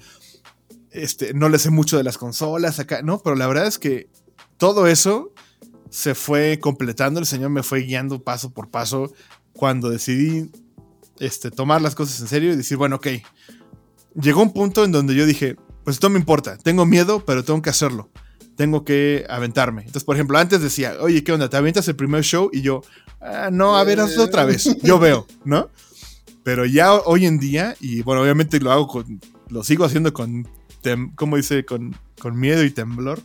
este, 0.92 1.34
no 1.34 1.50
le 1.50 1.58
sé 1.58 1.70
mucho 1.70 1.98
de 1.98 2.04
las 2.04 2.16
consolas 2.16 2.78
acá, 2.78 3.02
no, 3.02 3.18
pero 3.18 3.36
la 3.36 3.46
verdad 3.46 3.66
es 3.66 3.78
que 3.78 4.08
todo 4.56 4.86
eso 4.86 5.34
se 5.90 6.14
fue 6.14 6.58
completando, 6.58 7.20
el 7.20 7.26
Señor 7.26 7.50
me 7.50 7.62
fue 7.62 7.80
guiando 7.80 8.22
paso 8.22 8.50
por 8.50 8.70
paso 8.70 9.12
cuando 9.52 9.90
decidí 9.90 10.50
este, 11.18 11.50
tomar 11.50 11.82
las 11.82 11.94
cosas 11.94 12.18
en 12.20 12.28
serio 12.28 12.52
y 12.52 12.56
decir, 12.56 12.78
bueno, 12.78 12.96
ok, 12.96 13.08
llegó 14.14 14.40
un 14.40 14.54
punto 14.54 14.84
en 14.84 14.92
donde 14.92 15.14
yo 15.14 15.26
dije, 15.26 15.56
pues 15.84 15.96
esto 15.96 16.08
me 16.08 16.18
importa, 16.18 16.56
tengo 16.56 16.86
miedo, 16.86 17.24
pero 17.26 17.44
tengo 17.44 17.60
que 17.60 17.70
hacerlo 17.70 18.10
tengo 18.58 18.84
que 18.84 19.24
aventarme. 19.28 19.82
Entonces, 19.82 20.02
por 20.02 20.16
ejemplo, 20.16 20.36
antes 20.36 20.60
decía, 20.60 20.96
oye, 20.98 21.22
¿qué 21.22 21.30
onda? 21.30 21.48
¿Te 21.48 21.56
avientas 21.56 21.86
el 21.86 21.94
primer 21.94 22.24
show? 22.24 22.50
Y 22.52 22.60
yo, 22.60 22.82
ah, 23.20 23.50
no, 23.52 23.78
a 23.78 23.84
ver, 23.84 24.00
hazlo 24.00 24.24
otra 24.24 24.44
vez. 24.44 24.76
Yo 24.82 24.98
veo, 24.98 25.28
¿no? 25.44 25.70
Pero 26.42 26.66
ya 26.66 26.92
hoy 26.92 27.26
en 27.26 27.38
día, 27.38 27.76
y 27.78 28.02
bueno, 28.02 28.20
obviamente 28.20 28.58
lo 28.58 28.72
hago 28.72 28.88
con, 28.88 29.20
lo 29.48 29.62
sigo 29.62 29.84
haciendo 29.84 30.12
con, 30.12 30.48
¿cómo 31.14 31.36
dice? 31.36 31.64
Con, 31.64 31.96
con 32.18 32.36
miedo 32.36 32.64
y 32.64 32.70
temblor. 32.72 33.20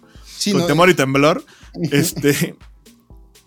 con 0.52 0.68
temor 0.68 0.92
y 0.92 0.94
temblor. 0.94 1.44
este, 1.92 2.56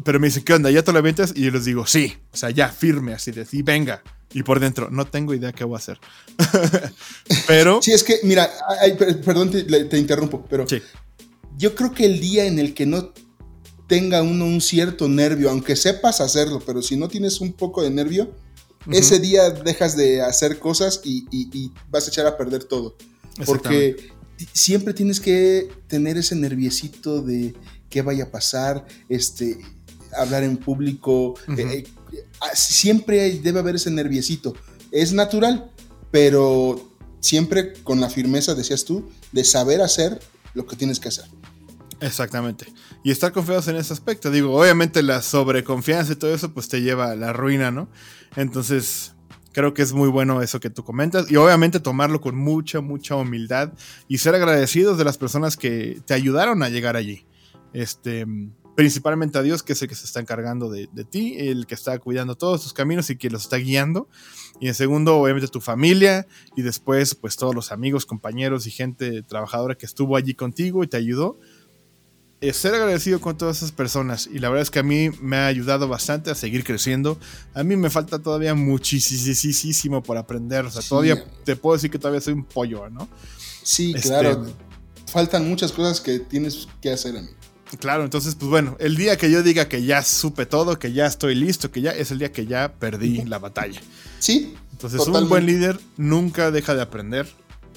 pero 0.03 0.19
me 0.19 0.27
dicen, 0.27 0.43
¿qué 0.43 0.55
onda? 0.55 0.73
¿Ya 0.73 0.83
te 0.83 0.93
lo 0.93 0.99
avientas? 0.99 1.35
Y 1.37 1.45
yo 1.45 1.53
les 1.53 1.67
digo, 1.67 1.87
sí. 1.87 2.17
O 2.33 2.37
sea, 2.37 2.51
ya, 2.51 2.69
firme, 2.69 3.15
así 3.15 3.31
de, 3.31 3.47
sí, 3.47 3.63
venga. 3.63 4.03
Y 4.33 4.43
por 4.43 4.59
dentro, 4.59 4.91
no 4.91 5.05
tengo 5.05 5.35
idea 5.35 5.53
qué 5.53 5.63
voy 5.63 5.77
a 5.77 5.79
hacer. 5.79 6.01
pero... 7.47 7.81
Sí, 7.81 7.93
es 7.93 8.03
que, 8.03 8.19
mira, 8.25 8.51
perdón, 9.25 9.53
te, 9.53 9.63
te, 9.63 9.99
interrumpo, 9.99 10.45
pero 10.51 10.67
sí 10.67 10.83
yo 11.57 11.75
creo 11.75 11.93
que 11.93 12.05
el 12.05 12.21
día 12.21 12.47
en 12.47 12.59
el 12.59 12.75
que 12.75 12.87
no 12.87 13.13
tenga 13.87 14.23
uno 14.23 14.45
un 14.45 14.61
cierto 14.61 15.09
nervio, 15.09 15.51
aunque 15.51 15.77
sepas 15.77 16.21
hacerlo, 16.21 16.63
pero 16.65 16.83
si 16.83 16.97
no 16.97 17.09
tienes 17.09 17.41
un 17.41 17.53
poco 17.53 17.83
de 17.83 17.91
nervio, 17.91 18.35
ese 18.91 19.19
día 19.19 19.51
dejas 19.51 19.97
de 19.97 20.23
hacer 20.23 20.59
cosas 20.59 21.01
y, 21.05 21.73
vas 21.91 22.07
a 22.07 22.11
echar 22.11 22.27
a 22.27 22.37
perder 22.37 22.65
todo. 22.65 22.97
Porque 23.45 23.97
siempre 24.53 24.95
tienes 24.95 25.21
que 25.21 25.69
tener 25.89 26.17
ese 26.17 26.37
nerviecito 26.37 27.23
de 27.23 27.55
qué 27.91 28.03
vaya 28.03 28.25
a 28.25 28.31
pasar, 28.31 28.87
este, 29.09 29.59
hablar 30.17 30.45
en 30.45 30.57
público. 30.57 31.35
Eh, 31.57 31.85
eh, 32.13 32.25
ah, 32.41 32.55
siempre 32.55 33.39
debe 33.41 33.61
haber 33.61 33.77
ese 33.77 33.91
nerviecito. 33.91 34.55
Es 34.91 35.13
natural, 35.13 35.71
pero 36.11 36.93
siempre 37.21 37.73
con 37.83 38.01
la 38.01 38.09
firmeza, 38.09 38.55
decías 38.55 38.85
tú, 38.85 39.09
de 39.33 39.45
saber 39.45 39.81
hacer 39.81 40.21
lo 40.55 40.67
que 40.67 40.77
tienes 40.77 41.01
que 41.01 41.09
hacer. 41.09 41.27
Exactamente. 42.01 42.67
Y 43.03 43.11
estar 43.11 43.33
confiados 43.33 43.69
en 43.69 43.77
ese 43.77 43.93
aspecto. 43.93 44.31
Digo, 44.31 44.55
obviamente 44.55 45.03
la 45.03 45.23
sobreconfianza 45.23 46.13
y 46.13 46.17
todo 46.17 46.35
eso 46.35 46.53
pues 46.53 46.69
te 46.69 46.83
lleva 46.83 47.11
a 47.11 47.17
la 47.17 47.33
ruina, 47.33 47.71
¿no? 47.71 47.89
Entonces, 48.37 49.15
creo 49.53 49.73
que 49.73 49.83
es 49.83 49.95
muy 49.95 50.09
bueno 50.09 50.43
eso 50.43 50.61
que 50.61 50.71
tú 50.71 50.85
comentas. 50.85 51.31
Y 51.31 51.37
obviamente 51.37 51.81
tomarlo 51.81 52.21
con 52.21 52.37
mucha, 52.37 52.81
mucha 52.81 53.17
humildad 53.17 53.73
y 54.09 54.19
ser 54.19 54.35
agradecidos 54.35 54.99
de 54.99 55.05
las 55.05 55.17
personas 55.17 55.57
que 55.57 56.01
te 56.05 56.15
ayudaron 56.15 56.63
a 56.63 56.69
llegar 56.69 56.97
allí. 56.97 57.27
Este, 57.73 58.27
principalmente 58.75 59.39
a 59.39 59.43
Dios, 59.43 59.63
que 59.63 59.73
es 59.73 59.81
el 59.81 59.89
que 59.89 59.95
se 59.95 60.05
está 60.05 60.21
encargando 60.21 60.69
de, 60.69 60.91
de 60.93 61.05
ti, 61.05 61.37
el 61.39 61.67
que 61.67 61.75
está 61.75 61.99
cuidando 61.99 62.37
todos 62.37 62.63
tus 62.63 62.75
caminos 62.75 63.09
y 63.09 63.17
que 63.17 63.31
los 63.31 63.45
está 63.45 63.57
guiando. 63.57 64.09
Y 64.61 64.69
en 64.69 64.75
segundo, 64.75 65.17
obviamente 65.17 65.49
tu 65.49 65.63
familia 65.63 66.27
y 66.55 66.61
después 66.61 67.15
pues 67.15 67.37
todos 67.37 67.55
los 67.55 67.73
amigos, 67.73 68.05
compañeros 68.05 68.67
y 68.67 68.71
gente 68.71 69.23
trabajadora 69.23 69.77
que 69.77 69.87
estuvo 69.87 70.17
allí 70.17 70.35
contigo 70.35 70.85
y 70.85 70.89
te 70.89 70.99
ayudó 70.99 71.39
ser 72.53 72.75
agradecido 72.75 73.21
con 73.21 73.39
todas 73.39 73.59
esas 73.59 73.73
personas 73.73 74.29
y 74.33 74.39
la 74.39 74.49
verdad 74.49 74.63
es 74.63 74.71
que 74.71 74.79
a 74.79 74.83
mí 74.83 75.11
me 75.21 75.37
ha 75.37 75.47
ayudado 75.47 75.89
bastante 75.89 76.31
a 76.31 76.35
seguir 76.35 76.65
creciendo. 76.65 77.19
A 77.55 77.65
mí 77.65 77.77
me 77.77 77.91
falta 77.91 78.19
todavía 78.19 78.55
muchísimo 78.55 80.03
por 80.03 80.17
aprender, 80.17 80.65
o 80.65 80.71
sea, 80.71 80.83
todavía 80.83 81.25
te 81.45 81.57
puedo 81.57 81.77
decir 81.77 81.91
que 81.91 81.99
todavía 81.99 82.21
soy 82.21 82.35
un 82.35 82.45
pollo, 82.45 82.89
¿no? 82.91 83.09
Sí, 83.63 83.93
este, 83.97 84.09
claro. 84.09 84.47
Faltan 85.07 85.49
muchas 85.49 85.73
cosas 85.73 86.01
que 86.01 86.19
tienes 86.19 86.69
que 86.81 86.93
hacer 86.93 87.17
a 87.17 87.23
mí. 87.23 87.29
Claro, 87.81 88.05
entonces, 88.05 88.37
pues 88.37 88.49
bueno, 88.49 88.77
el 88.79 88.97
día 88.97 89.17
que 89.17 89.31
yo 89.31 89.43
diga 89.43 89.69
que 89.69 89.85
ya 89.85 90.03
supe 90.03 90.47
todo, 90.47 90.79
que 90.79 90.93
ya 90.93 91.07
estoy 91.07 91.35
listo, 91.35 91.73
que 91.73 91.81
ya 91.81 91.91
es 91.91 92.13
el 92.13 92.19
día 92.19 92.31
que 92.31 92.47
ya 92.47 92.75
perdí 92.79 93.25
la 93.25 93.39
batalla. 93.39 93.81
Sí. 94.21 94.55
Entonces, 94.73 95.07
un 95.07 95.29
buen 95.29 95.47
líder 95.47 95.81
nunca 95.97 96.51
deja 96.51 96.75
de 96.75 96.83
aprender 96.83 97.27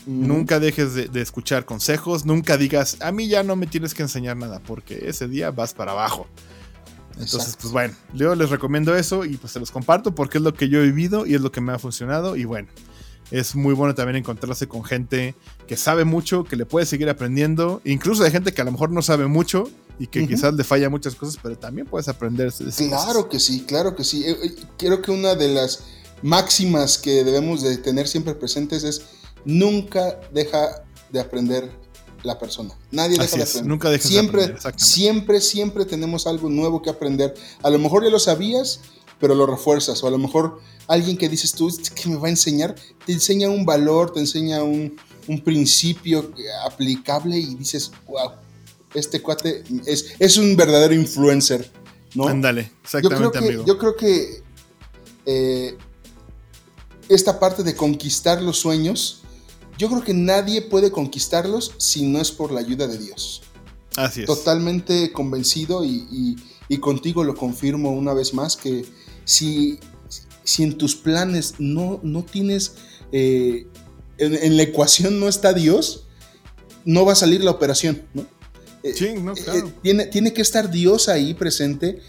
Nunca 0.10 0.60
dejes 0.60 0.96
de, 0.96 1.22
escuchar 1.22 1.66
consejos, 1.66 2.26
nunca 2.26 2.58
digas, 2.58 2.98
a 3.00 3.12
mí 3.12 3.28
ya 3.28 3.44
no 3.44 3.56
me 3.56 3.68
tienes 3.68 3.94
que 3.94 4.02
enseñar 4.02 4.36
nada, 4.38 4.60
porque 4.60 5.04
ese 5.08 5.28
día 5.28 5.52
vas 5.52 5.76
para 5.76 5.92
abajo. 5.92 6.26
Entonces, 7.20 7.56
pues 7.62 7.72
bueno, 7.72 7.94
yo 8.14 8.34
les 8.34 8.50
recomiendo 8.50 8.96
eso 8.96 9.24
y 9.24 9.38
pues 9.38 9.54
se 9.54 9.60
los 9.60 9.70
comparto 9.70 10.16
porque 10.16 10.40
es 10.40 10.44
lo 10.44 10.54
que 10.56 10.68
yo 10.68 10.80
he 10.80 10.86
vivido 10.86 11.28
y 11.28 11.36
es 11.36 11.42
lo 11.42 11.52
que 11.52 11.62
me 11.62 11.74
ha 11.74 11.78
funcionado 11.78 12.36
y 12.36 12.46
bueno, 12.46 12.70
es 13.30 13.56
muy 13.56 13.76
bueno 13.76 13.94
también 13.94 14.16
encontrarse 14.16 14.68
con 14.68 14.84
gente 14.84 15.36
que 15.68 15.78
sabe 15.78 16.06
mucho, 16.06 16.44
que 16.44 16.56
le 16.56 16.66
puede 16.66 16.88
seguir 16.88 17.08
aprendiendo, 17.10 17.80
incluso 17.86 18.24
de 18.24 18.32
gente 18.32 18.52
que 18.52 18.62
a 18.62 18.66
lo 18.66 18.72
mejor 18.72 18.92
no 18.92 19.04
sabe 19.04 19.28
mucho 19.28 19.70
y 20.00 20.08
que 20.08 20.28
quizás 20.28 20.56
le 20.56 20.64
falla 20.64 20.90
muchas 20.90 21.14
cosas, 21.14 21.38
pero 21.42 21.56
también 21.56 21.86
puedes 21.86 22.08
aprender. 22.08 22.52
Claro 22.52 23.30
que 23.30 23.40
sí, 23.40 23.64
claro 23.68 23.96
que 23.96 24.04
sí. 24.04 24.24
Eh, 24.24 24.38
eh, 24.42 24.56
creo 24.78 25.04
que 25.04 25.12
una 25.12 25.36
de 25.36 25.50
las 25.50 25.84
máximas 26.24 26.98
que 26.98 27.24
debemos 27.24 27.62
de 27.62 27.78
tener 27.78 28.08
siempre 28.08 28.34
presentes 28.34 28.84
es 28.84 29.04
nunca 29.46 30.20
deja 30.34 30.84
de 31.12 31.20
aprender 31.20 31.72
la 32.24 32.38
persona. 32.38 32.78
Nadie 32.92 33.18
deja 33.18 33.38
de 33.38 33.44
aprender. 33.44 33.66
Nunca 33.66 33.90
deja 33.90 34.08
siempre, 34.08 34.42
de 34.42 34.54
aprender. 34.54 34.80
Siempre, 34.80 35.42
siempre 35.42 35.86
tenemos 35.86 36.28
algo 36.28 36.50
nuevo 36.50 36.82
que 36.82 36.90
aprender. 36.90 37.34
A 37.64 37.70
lo 37.70 37.80
mejor 37.80 38.04
ya 38.04 38.10
lo 38.10 38.20
sabías, 38.20 38.82
pero 39.20 39.36
lo 39.36 39.46
refuerzas. 39.46 40.04
O 40.04 40.08
a 40.08 40.12
lo 40.12 40.18
mejor 40.18 40.60
alguien 40.88 41.18
que 41.18 41.30
dices 41.30 41.54
tú, 41.54 41.70
que 41.96 42.10
me 42.10 42.18
va 42.18 42.28
a 42.28 42.32
enseñar, 42.32 42.76
te 43.06 43.14
enseña 43.14 43.50
un 43.50 43.66
valor, 43.66 44.12
te 44.14 44.20
enseña 44.20 44.64
un, 44.64 44.98
principio 45.46 46.32
aplicable 46.66 47.38
y 47.38 47.54
dices, 47.54 47.92
wow, 48.08 48.32
este 48.96 49.22
cuate 49.22 49.64
es, 49.86 50.16
es 50.18 50.38
un 50.38 50.56
verdadero 50.56 50.96
influencer. 50.96 51.70
¿no? 52.16 52.28
Ándale, 52.28 52.72
exactamente, 52.82 53.24
yo 53.24 53.30
creo 53.30 53.32
que, 53.32 53.38
amigo. 53.38 53.66
Yo 53.66 53.78
creo 53.78 53.96
que 53.96 54.44
eh, 55.28 55.78
esta 57.10 57.40
parte 57.40 57.62
de 57.62 57.76
conquistar 57.76 58.42
los 58.42 58.58
sueños 58.58 59.19
yo 59.80 59.88
creo 59.88 60.04
que 60.04 60.14
nadie 60.14 60.62
puede 60.62 60.92
conquistarlos 60.92 61.74
si 61.78 62.04
no 62.06 62.20
es 62.20 62.32
por 62.32 62.52
la 62.52 62.60
ayuda 62.60 62.86
de 62.86 62.98
Dios. 62.98 63.42
Así 63.96 64.22
es. 64.22 64.28
Totalmente 64.28 65.14
convencido 65.14 65.86
y, 65.86 66.36
contigo 66.82 67.24
lo 67.24 67.34
confirmo 67.34 67.92
una 67.92 68.14
vez 68.14 68.34
más 68.34 68.58
que 68.58 68.86
si, 69.24 69.80
si 70.44 70.64
en 70.64 70.78
tus 70.78 70.96
planes 70.96 71.56
no, 71.60 72.02
no 72.04 72.24
tienes, 72.24 72.76
eh, 73.14 73.68
en, 74.18 74.58
la 74.58 74.64
ecuación 74.64 75.18
no 75.18 75.30
está 75.30 75.54
Dios, 75.54 76.08
no 76.84 77.06
va 77.06 77.14
a 77.14 77.16
salir 77.16 77.42
la 77.42 77.52
operación, 77.52 78.04
¿no? 78.14 78.26
Eh, 78.84 78.94
sí, 78.94 79.14
no, 79.16 79.32
eh, 79.32 79.44
claro. 79.44 79.74
tiene, 79.82 80.06
tiene, 80.08 80.34
que 80.34 80.42
estar 80.42 80.70
Dios 80.70 81.08
ahí 81.08 81.34
presente, 81.34 82.02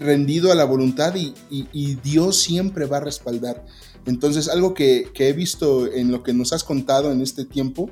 rendido 0.00 0.50
a 0.50 0.56
la 0.56 0.64
voluntad 0.64 1.14
y, 1.14 1.34
y 1.50 1.94
Dios 1.96 2.42
siempre 2.42 2.84
va 2.86 2.96
a 2.96 3.00
respaldar. 3.00 3.64
Entonces, 4.08 4.48
algo 4.48 4.72
que, 4.72 5.10
he 5.14 5.32
visto 5.34 5.92
en 5.92 6.10
lo 6.10 6.22
que 6.22 6.32
nos 6.32 6.52
has 6.52 6.64
contado 6.64 7.12
en 7.12 7.20
este 7.20 7.44
tiempo 7.44 7.90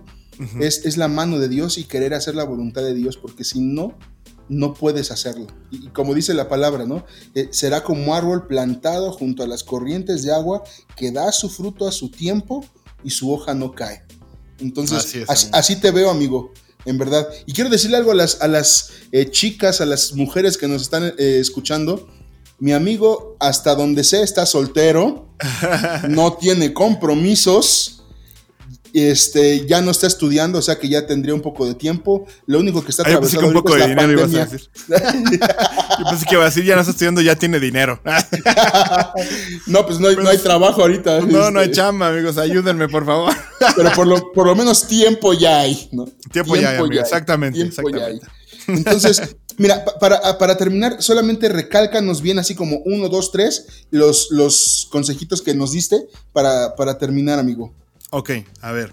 es, 0.61 0.97
la 0.97 1.09
mano 1.09 1.39
de 1.39 1.49
Dios 1.49 1.77
y 1.79 1.85
querer 1.85 2.15
hacer 2.15 2.35
la 2.35 2.45
voluntad 2.45 2.83
de 2.83 2.95
Dios, 2.95 3.19
porque 3.19 3.45
si 3.45 3.61
no, 3.61 3.97
no 4.49 4.73
puedes 4.73 5.11
hacerlo. 5.11 5.47
Y, 5.71 5.89
como 5.89 6.15
dice 6.15 6.33
la 6.33 6.49
palabra, 6.49 6.87
¿no? 6.87 7.05
Eh, 7.35 7.49
será 7.51 7.83
como 7.83 8.15
árbol 8.15 8.47
plantado 8.47 9.13
junto 9.13 9.43
a 9.43 9.47
las 9.47 9.63
corrientes 9.63 10.23
de 10.23 10.33
agua 10.33 10.63
que 10.97 11.13
da 11.13 11.31
su 11.33 11.51
fruto 11.51 11.87
a 11.87 11.93
su 11.93 12.11
tiempo 12.11 12.65
y 13.05 13.11
su 13.11 13.31
hoja 13.31 13.55
no 13.55 13.73
cae. 13.73 14.05
Entonces, 14.59 15.27
así, 15.29 15.77
te 15.77 15.91
veo, 15.91 16.11
amigo, 16.11 16.53
en 16.87 16.97
verdad. 16.97 17.29
Y 17.45 17.53
quiero 17.53 17.69
decirle 17.69 17.99
algo 17.99 18.13
a 18.13 18.15
las, 18.15 18.41
a 18.41 18.49
las 18.49 18.91
eh, 19.13 19.31
chicas, 19.31 19.83
a 19.83 19.87
las 19.87 20.15
mujeres 20.15 20.57
que 20.57 20.67
nos 20.67 20.81
están 20.81 21.05
eh, 21.19 21.39
escuchando. 21.41 22.09
Mi 22.59 22.73
amigo, 22.73 23.37
hasta 23.39 23.75
donde 23.75 24.05
sé, 24.05 24.23
está 24.23 24.47
soltero, 24.47 25.29
no 26.09 26.35
tiene 26.35 26.73
compromisos 26.73 27.97
este, 28.97 29.67
ya 29.67 29.83
no 29.83 29.91
está 29.91 30.07
estudiando, 30.07 30.59
o 30.59 30.63
sea 30.63 30.79
que 30.79 30.89
ya 30.89 31.07
tendría 31.07 31.35
un 31.35 31.43
poco 31.43 31.67
de 31.67 31.75
tiempo. 31.75 32.27
Lo 32.47 32.59
único 32.59 32.83
que 32.83 32.91
está 32.91 33.03
atravesando 33.03 33.49
un 33.49 33.53
poco 33.53 33.75
de 33.75 33.89
dinero 33.89 34.13
ibas 34.13 34.35
a 34.35 34.47
decir. 34.47 34.71
Yo 34.89 36.05
pensé 36.09 36.27
que 36.27 36.35
iba 36.35 36.43
a 36.43 36.47
decir, 36.47 36.65
ya 36.65 36.75
no 36.75 36.81
está 36.81 36.93
estudiando, 36.93 37.21
ya 37.21 37.37
tiene 37.37 37.61
dinero. 37.61 38.01
no, 39.67 39.87
pues 39.87 40.01
no 40.01 40.09
hay, 40.09 40.17
no 40.17 40.29
hay 40.29 40.39
trabajo 40.39 40.81
ahorita. 40.81 41.21
No, 41.21 41.51
no 41.51 41.61
hay 41.61 41.67
este. 41.67 41.77
chamba, 41.77 42.09
amigos, 42.09 42.39
ayúdenme, 42.39 42.89
por 42.89 43.05
favor. 43.05 43.35
Pero 43.77 43.93
por 43.93 44.07
lo, 44.07 44.33
por 44.33 44.47
lo 44.47 44.55
menos 44.55 44.87
tiempo 44.87 45.35
ya 45.35 45.61
hay, 45.61 45.89
¿no? 45.93 46.07
Tiempo, 46.33 46.57
ya 46.57 46.71
hay, 46.71 46.99
exactamente. 46.99 47.61
exactamente. 47.61 48.27
Entonces, 48.67 49.37
mira, 49.59 49.85
para, 50.01 50.39
para, 50.39 50.57
terminar, 50.57 51.03
solamente 51.03 51.49
recálcanos 51.49 52.23
bien 52.23 52.39
así 52.39 52.55
como 52.55 52.79
uno, 52.85 53.09
dos, 53.09 53.33
tres, 53.33 53.87
los, 53.91 54.29
los 54.31 54.89
consejitos 54.91 55.43
que 55.43 55.55
nos 55.55 55.73
diste 55.73 56.09
para, 56.33 56.75
para 56.77 56.99
terminar, 56.99 57.39
amigo. 57.39 57.73
Ok, 58.11 58.31
a 58.61 58.73
ver. 58.73 58.93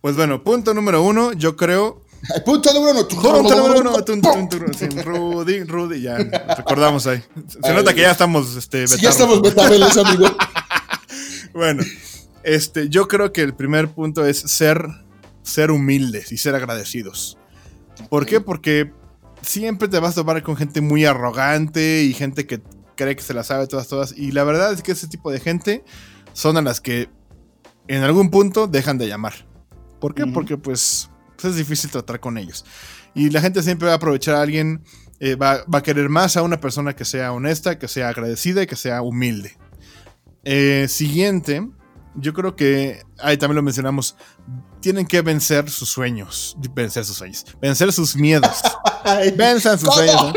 Pues 0.00 0.16
bueno, 0.16 0.44
punto 0.44 0.74
número 0.74 1.02
uno, 1.02 1.32
yo 1.32 1.56
creo. 1.56 2.04
punto 2.44 2.72
número 2.72 2.92
uno. 2.92 3.08
Punto 3.08 3.56
número 3.56 4.32
uno. 4.42 5.02
Rudy, 5.02 5.64
Rudy, 5.64 6.02
ya 6.02 6.16
recordamos 6.56 7.06
ahí. 7.06 7.22
Se 7.62 7.72
nota 7.72 7.94
que 7.94 8.02
ya 8.02 8.12
estamos, 8.12 8.56
este, 8.56 8.86
sí, 8.86 9.00
ya 9.00 9.10
estamos 9.10 9.42
betabeles, 9.42 9.96
amigo. 9.96 10.26
bueno, 11.52 11.82
este, 12.42 12.88
yo 12.88 13.08
creo 13.08 13.32
que 13.32 13.42
el 13.42 13.54
primer 13.54 13.88
punto 13.88 14.24
es 14.24 14.38
ser, 14.38 14.86
ser 15.42 15.70
humildes 15.70 16.30
y 16.32 16.36
ser 16.36 16.54
agradecidos. 16.54 17.37
¿Por 18.08 18.26
qué? 18.26 18.40
Porque 18.40 18.92
siempre 19.42 19.88
te 19.88 19.98
vas 19.98 20.12
a 20.12 20.22
tomar 20.22 20.42
con 20.42 20.56
gente 20.56 20.80
muy 20.80 21.04
arrogante 21.04 22.02
y 22.02 22.14
gente 22.14 22.46
que 22.46 22.60
cree 22.96 23.16
que 23.16 23.22
se 23.22 23.34
la 23.34 23.44
sabe 23.44 23.66
todas, 23.66 23.88
todas. 23.88 24.12
Y 24.16 24.32
la 24.32 24.44
verdad 24.44 24.72
es 24.72 24.82
que 24.82 24.92
ese 24.92 25.08
tipo 25.08 25.30
de 25.30 25.40
gente 25.40 25.84
son 26.32 26.56
a 26.56 26.62
las 26.62 26.80
que 26.80 27.08
en 27.86 28.02
algún 28.02 28.30
punto 28.30 28.66
dejan 28.66 28.98
de 28.98 29.08
llamar. 29.08 29.46
¿Por 30.00 30.14
qué? 30.14 30.26
Porque 30.26 30.56
pues, 30.56 31.10
pues, 31.36 31.52
es 31.52 31.56
difícil 31.56 31.90
tratar 31.90 32.20
con 32.20 32.38
ellos. 32.38 32.64
Y 33.14 33.30
la 33.30 33.40
gente 33.40 33.62
siempre 33.62 33.86
va 33.86 33.94
a 33.94 33.96
aprovechar 33.96 34.36
a 34.36 34.42
alguien, 34.42 34.82
eh, 35.18 35.34
va, 35.34 35.64
a 35.72 35.82
querer 35.82 36.08
más 36.08 36.36
a 36.36 36.42
una 36.42 36.60
persona 36.60 36.94
que 36.94 37.04
sea 37.04 37.32
honesta, 37.32 37.78
que 37.78 37.88
sea 37.88 38.08
agradecida 38.08 38.62
y 38.62 38.66
que 38.66 38.76
sea 38.76 39.02
humilde. 39.02 39.56
Eh, 40.44 40.86
siguiente, 40.88 41.68
yo 42.14 42.32
creo 42.34 42.56
que 42.56 43.02
ahí 43.18 43.36
también 43.36 43.56
lo 43.56 43.62
mencionamos, 43.62 44.16
tienen 44.80 45.06
que 45.06 45.22
vencer 45.22 45.70
sus 45.70 45.88
sueños, 45.88 46.56
vencer 46.74 47.04
sus 47.04 47.16
sueños, 47.16 47.44
vencer 47.60 47.92
sus 47.92 48.16
miedos. 48.16 48.60
Venzan 49.36 49.78
sus 49.78 49.94
sueños. 49.94 50.34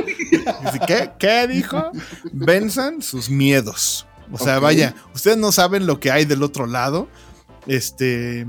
¿Qué? 0.88 1.11
¿Qué 1.19 1.47
dijo? 1.47 1.91
Venzan 2.32 3.01
sus 3.01 3.30
miedos. 3.30 4.07
O 4.32 4.38
sea, 4.38 4.59
vaya, 4.59 4.95
ustedes 5.13 5.36
no 5.36 5.51
saben 5.51 5.86
lo 5.86 5.99
que 5.99 6.09
hay 6.09 6.24
del 6.24 6.41
otro 6.41 6.67
lado 6.67 7.09
este 7.67 8.47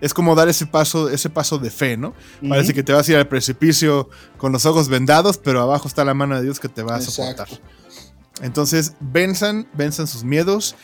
es 0.00 0.14
como 0.14 0.34
dar 0.34 0.48
ese 0.48 0.66
paso, 0.66 1.10
ese 1.10 1.28
paso 1.28 1.58
de 1.58 1.70
fe, 1.70 1.98
¿no? 1.98 2.14
Parece 2.48 2.72
que 2.72 2.82
te 2.82 2.92
vas 2.92 3.06
a 3.06 3.12
ir 3.12 3.18
al 3.18 3.28
precipicio 3.28 4.08
con 4.38 4.50
los 4.50 4.64
ojos 4.64 4.88
vendados, 4.88 5.36
pero 5.36 5.60
abajo 5.60 5.88
está 5.88 6.06
la 6.06 6.14
mano 6.14 6.36
de 6.36 6.42
Dios 6.42 6.58
que 6.58 6.70
te 6.70 6.82
va 6.82 6.96
a 6.96 7.00
soportar. 7.02 7.48
Entonces, 8.40 8.94
venzan, 9.00 9.68
venzan 9.74 10.06
sus 10.06 10.24
miedos, 10.24 10.74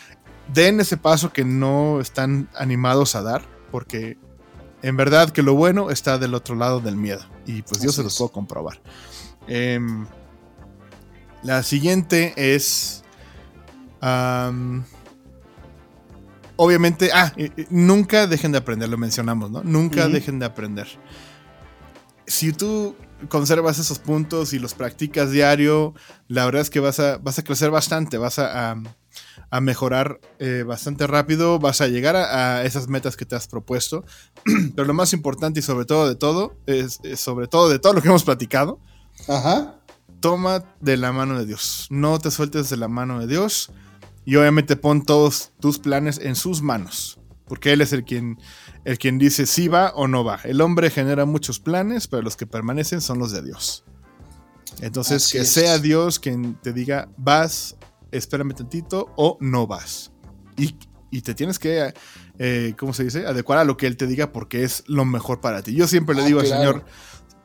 den 0.53 0.81
ese 0.81 0.97
paso 0.97 1.33
que 1.33 1.45
no 1.45 2.01
están 2.01 2.49
animados 2.55 3.15
a 3.15 3.23
dar, 3.23 3.43
porque 3.71 4.19
en 4.83 4.97
verdad 4.97 5.31
que 5.31 5.43
lo 5.43 5.55
bueno 5.55 5.91
está 5.91 6.19
del 6.19 6.35
otro 6.35 6.55
lado 6.55 6.81
del 6.81 6.97
miedo. 6.97 7.25
Y 7.47 7.63
pues 7.63 7.81
Dios 7.81 7.95
se 7.95 8.03
los 8.03 8.17
puedo 8.17 8.31
comprobar. 8.31 8.81
Em, 9.49 10.07
la 11.43 11.63
siguiente 11.63 12.35
es 12.37 13.03
obviamente, 16.57 17.11
ah, 17.13 17.33
nunca 17.71 18.27
dejen 18.27 18.53
de 18.53 18.59
aprender, 18.59 18.89
lo 18.89 18.99
mencionamos, 18.99 19.51
¿no? 19.51 19.63
Nunca 19.63 20.09
dejen 20.09 20.39
de 20.39 20.47
aprender. 20.47 20.87
Si 22.27 22.53
tú 22.53 22.97
conservas 23.29 23.79
esos 23.79 23.99
puntos 23.99 24.53
y 24.53 24.59
los 24.59 24.75
practicas 24.75 25.31
diario, 25.31 25.95
la 26.29 26.45
verdad 26.45 26.63
es 26.63 26.71
que 26.71 26.81
vas 26.81 27.01
a, 27.01 27.19
vas 27.19 27.39
a 27.39 27.45
crecer 27.45 27.71
bastante, 27.71 28.19
vas 28.19 28.39
a, 28.39 28.77
mejorar 29.61 30.21
eh, 30.39 30.65
bastante 30.67 31.07
rápido, 31.07 31.59
vas 31.59 31.81
a 31.81 31.89
llegar 31.89 32.17
a, 32.17 32.65
esas 32.65 32.89
metas 32.89 33.17
que 33.17 33.25
te 33.25 33.37
has 33.37 33.49
propuesto. 33.49 34.05
Pero 34.75 34.87
lo 34.87 34.95
más 34.95 35.13
importante 35.13 35.61
y 35.61 35.63
sobre 35.63 35.85
todo 35.85 36.09
de 36.09 36.17
todo, 36.17 36.57
es, 36.67 37.01
sobre 37.17 37.47
todo 37.49 37.69
de 37.69 37.79
todo 37.79 37.93
lo 37.93 38.03
que 38.03 38.09
hemos 38.09 38.25
platicado, 38.25 38.81
Ajá. 39.29 39.81
toma 40.21 40.65
de 40.81 40.97
la 40.97 41.13
mano 41.13 41.39
de 41.39 41.47
Dios. 41.47 41.87
No 41.91 42.19
te 42.19 42.31
sueltes 42.31 42.69
de 42.71 42.77
la 42.77 42.89
mano 42.89 43.21
de 43.21 43.27
Dios 43.27 43.71
y 44.25 44.37
obviamente 44.37 44.77
pon 44.77 45.05
todos 45.05 45.53
tus 45.61 45.79
planes 45.79 46.19
en 46.19 46.35
sus 46.35 46.61
manos, 46.61 47.19
porque 47.47 47.73
Él 47.73 47.81
es 47.81 47.93
el 47.93 48.05
quien, 48.05 48.39
el 48.85 48.99
quien 48.99 49.19
dice 49.19 49.47
si 49.47 49.69
va 49.69 49.93
o 49.95 50.09
no 50.09 50.25
va. 50.25 50.41
El 50.45 50.61
hombre 50.61 50.91
genera 50.91 51.25
muchos 51.25 51.61
planes, 51.61 52.09
pero 52.09 52.23
los 52.23 52.37
que 52.37 52.47
permanecen 52.47 53.01
son 53.01 53.21
los 53.21 53.31
de 53.31 53.43
Dios. 53.43 53.85
Entonces, 54.81 55.33
que 55.33 55.45
sea 55.45 55.79
Dios 55.79 56.19
quien 56.19 56.55
te 56.57 56.73
diga, 56.73 57.09
vas, 57.17 57.77
espérame 58.11 58.55
tantito 58.55 59.13
o 59.17 59.37
no 59.41 59.67
vas. 59.67 60.13
Y, 60.57 60.77
te 61.23 61.35
tienes 61.35 61.59
que, 61.59 61.95
eh, 62.39 62.75
¿cómo 62.79 62.93
se 62.93 63.05
dice? 63.05 63.27
Adecuar 63.27 63.59
a 63.59 63.65
lo 63.65 63.79
que 63.79 63.87
Él 63.87 63.97
te 63.97 64.07
diga 64.07 64.33
porque 64.33 64.65
es 64.65 64.85
lo 64.87 65.07
mejor 65.07 65.41
para 65.41 65.63
ti. 65.63 65.75
Yo 65.75 65.87
siempre 65.87 66.15
le 66.15 66.23
ah, 66.23 66.27
digo 66.27 66.41
al 66.41 66.47
Señor, 66.47 66.85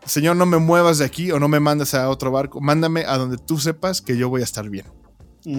Señor, 0.06 0.36
no 0.36 0.46
me 0.46 0.58
muevas 0.58 0.98
de 0.98 1.06
aquí 1.06 1.32
o 1.32 1.40
no 1.40 1.48
me 1.48 1.60
mandes 1.60 1.94
a 1.94 2.10
otro 2.10 2.32
barco, 2.32 2.60
mándame 2.60 3.06
a 3.06 3.18
donde 3.18 3.38
tú 3.38 3.60
sepas 3.60 4.02
que 4.02 4.18
yo 4.18 4.30
voy 4.30 4.42
a 4.42 4.44
estar 4.44 4.70
bien. 4.70 4.86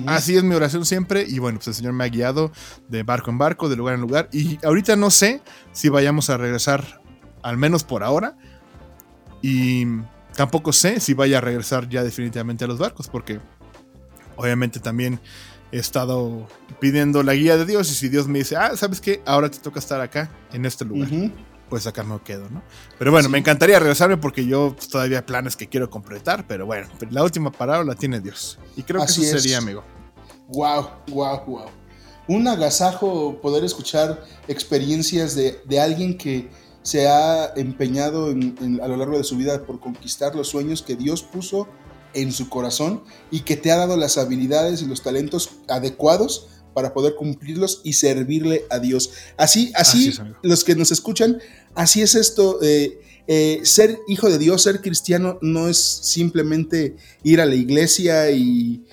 Así 0.07 0.37
es 0.37 0.45
mi 0.45 0.55
oración 0.55 0.85
siempre 0.85 1.25
y 1.27 1.39
bueno, 1.39 1.59
pues 1.59 1.69
el 1.69 1.75
Señor 1.75 1.93
me 1.93 2.05
ha 2.05 2.09
guiado 2.09 2.53
de 2.89 3.03
barco 3.03 3.31
en 3.31 3.39
barco, 3.39 3.69
de 3.69 3.77
lugar 3.77 3.95
en 3.95 4.01
lugar 4.01 4.29
y 4.33 4.59
ahorita 4.65 4.95
no 4.95 5.11
sé 5.11 5.43
si 5.73 5.89
vayamos 5.89 6.31
a 6.31 6.37
regresar, 6.37 7.03
al 7.43 7.57
menos 7.57 7.83
por 7.83 8.05
ahora, 8.05 8.37
y 9.41 9.85
tampoco 10.37 10.73
sé 10.73 11.01
si 11.01 11.15
vaya 11.15 11.39
a 11.39 11.41
regresar 11.41 11.89
ya 11.89 12.05
definitivamente 12.05 12.65
a 12.65 12.69
los 12.69 12.79
barcos 12.79 13.09
porque 13.09 13.41
obviamente 14.43 14.81
también 14.81 15.21
he 15.71 15.79
estado 15.79 16.47
pidiendo 16.81 17.23
la 17.23 17.35
guía 17.35 17.57
de 17.57 17.65
Dios 17.65 17.91
y 17.91 17.95
si 17.95 18.09
Dios 18.09 18.29
me 18.29 18.41
dice, 18.41 18.57
ah, 18.57 18.77
¿sabes 18.77 19.01
qué? 19.01 19.23
Ahora 19.25 19.51
te 19.51 19.59
toca 19.59 19.79
estar 19.79 20.01
acá, 20.01 20.31
en 20.53 20.67
este 20.67 20.85
lugar 20.85 21.09
pues 21.73 21.87
acá 21.87 22.03
me 22.03 22.21
quedo, 22.21 22.51
¿no? 22.51 22.63
Pero 22.99 23.13
bueno, 23.13 23.31
me 23.31 23.39
encantaría 23.39 23.79
regresarme 23.79 24.19
porque 24.19 24.45
yo 24.45 24.75
pues, 24.77 24.91
todavía 24.91 25.21
hay 25.21 25.25
planes 25.25 25.57
que 25.57 25.71
quiero 25.71 25.89
completar, 25.89 26.47
pero 26.47 26.67
bueno, 26.67 26.87
la 27.09 27.23
última 27.23 27.51
palabra 27.51 27.83
la 27.83 27.95
tiene 27.95 28.21
Dios. 28.21 28.59
Y 28.77 28.83
creo 28.83 29.01
que 29.01 29.11
eso 29.11 29.23
sería, 29.23 29.57
amigo. 29.57 29.83
Wow, 30.49 30.91
wow, 31.09 31.43
wow. 31.47 31.71
Un 32.29 32.47
agasajo 32.47 33.41
poder 33.41 33.65
escuchar 33.65 34.23
experiencias 34.49 35.35
de, 35.35 35.81
alguien 35.81 36.19
que 36.19 36.51
se 36.83 37.09
ha 37.09 37.55
empeñado 37.57 38.27
a 38.27 38.89
lo 38.89 38.97
largo 38.99 39.17
de 39.17 39.25
su 39.25 39.39
vida 39.39 39.65
por 39.65 39.81
conquistar 39.81 40.35
los 40.35 40.49
sueños 40.49 40.83
que 40.83 40.95
Dios 40.95 41.23
puso 41.23 41.69
en 42.15 42.33
su 42.33 42.49
corazón 42.49 43.03
y 43.31 43.41
que 43.41 43.57
te 43.57 43.71
ha 43.71 43.77
dado 43.77 43.97
las 43.97 44.19
habilidades 44.19 44.83
y 44.83 44.87
los 44.87 45.03
talentos 45.03 45.51
adecuados 45.69 46.49
para 46.75 46.95
poder 46.95 47.15
cumplirlos 47.17 47.81
y 47.85 47.95
servirle 47.95 48.65
a 48.71 48.79
Dios. 48.79 49.11
Así, 49.37 49.73
así, 49.75 50.15
los 50.43 50.65
que 50.65 50.75
nos 50.75 50.91
escuchan, 50.91 51.39
así 51.75 52.03
es 52.03 52.15
esto. 52.15 52.59
Eh, 52.63 52.99
eh, 53.29 53.61
ser 53.63 54.01
hijo 54.09 54.29
de 54.29 54.39
Dios, 54.39 54.63
ser 54.63 54.81
cristiano, 54.81 55.39
no 55.43 55.69
es 55.69 55.79
simplemente 55.79 56.97
ir 57.23 57.41
a 57.41 57.47
la 57.47 57.55
iglesia 57.55 58.31
y, 58.31 58.85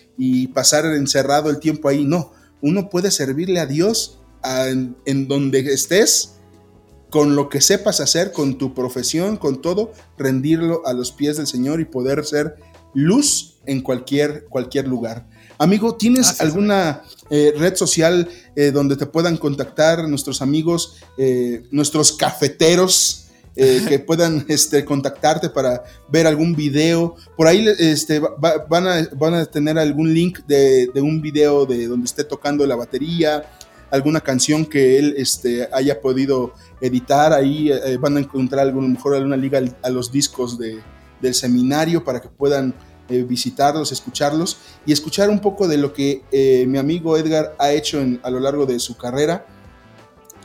pasar 0.53 0.85
encerrado 0.85 1.49
el 1.49 1.59
tiempo 1.59 1.87
ahí. 1.87 2.05
No, 2.05 2.33
uno 2.61 2.89
puede 2.89 3.09
servirle 3.09 3.59
a 3.59 3.65
Dios 3.65 4.19
en, 4.43 5.27
donde 5.27 5.59
estés, 5.73 6.35
con 7.09 7.35
lo 7.35 7.49
que 7.49 7.61
sepas 7.61 8.01
hacer, 8.01 8.31
con 8.31 8.57
tu 8.57 8.73
profesión, 8.73 9.37
con 9.37 9.61
todo, 9.61 9.93
rendirlo 10.17 10.85
a 10.85 10.93
los 10.93 11.11
pies 11.11 11.37
del 11.37 11.47
Señor 11.47 11.79
y 11.79 11.85
poder 11.85 12.25
ser 12.25 12.57
luz 12.93 13.59
en 13.65 13.81
cualquier, 13.81 14.45
cualquier 14.45 14.87
lugar. 14.87 15.27
Amigo, 15.57 15.95
¿tienes 15.95 16.39
alguna 16.39 17.03
eh, 17.29 17.53
red 17.57 17.75
social 17.75 18.29
eh, 18.55 18.71
donde 18.71 18.95
te 18.95 19.05
puedan 19.05 19.37
contactar 19.37 20.07
nuestros 20.07 20.41
amigos, 20.41 20.97
eh, 21.17 21.63
nuestros 21.71 22.13
cafeteros? 22.13 23.25
que 23.89 23.99
puedan 23.99 24.45
este, 24.47 24.85
contactarte 24.85 25.49
para 25.49 25.83
ver 26.07 26.25
algún 26.27 26.55
video. 26.55 27.17
Por 27.35 27.45
ahí 27.45 27.67
este, 27.77 28.21
van, 28.69 28.87
a, 28.87 29.09
van, 29.17 29.33
a, 29.33 29.45
tener 29.47 29.77
algún 29.77 30.13
link 30.13 30.39
de, 30.47 30.89
un 30.95 31.21
video 31.21 31.65
de 31.65 31.87
donde 31.87 32.05
esté 32.05 32.23
tocando 32.23 32.65
la 32.65 32.77
batería, 32.77 33.43
alguna 33.91 34.21
canción 34.21 34.65
que 34.65 34.97
él 34.97 35.13
este, 35.17 35.67
haya 35.73 35.99
podido 35.99 36.53
editar. 36.79 37.33
Ahí 37.33 37.69
van 37.99 38.15
a 38.15 38.21
encontrar 38.21 38.65
a 38.65 38.71
lo 38.71 38.79
mejor 38.81 39.15
alguna 39.15 39.35
liga 39.35 39.61
a 39.81 39.89
los 39.89 40.09
discos 40.09 40.57
de, 40.57 40.79
del 41.21 41.33
seminario 41.33 42.03
para 42.03 42.21
que 42.21 42.29
puedan 42.29 42.73
eh, 43.09 43.23
visitarlos, 43.23 43.91
escucharlos 43.91 44.57
y 44.85 44.91
escuchar 44.91 45.31
un 45.31 45.39
poco 45.39 45.67
de 45.67 45.77
lo 45.77 45.93
que 45.93 46.21
eh, 46.31 46.65
mi 46.67 46.77
amigo 46.77 47.17
Edgar 47.17 47.55
ha 47.57 47.71
hecho 47.71 47.99
a 48.21 48.29
lo 48.29 48.39
largo 48.39 48.67
de 48.67 48.79
su 48.79 48.97
carrera. 48.97 49.47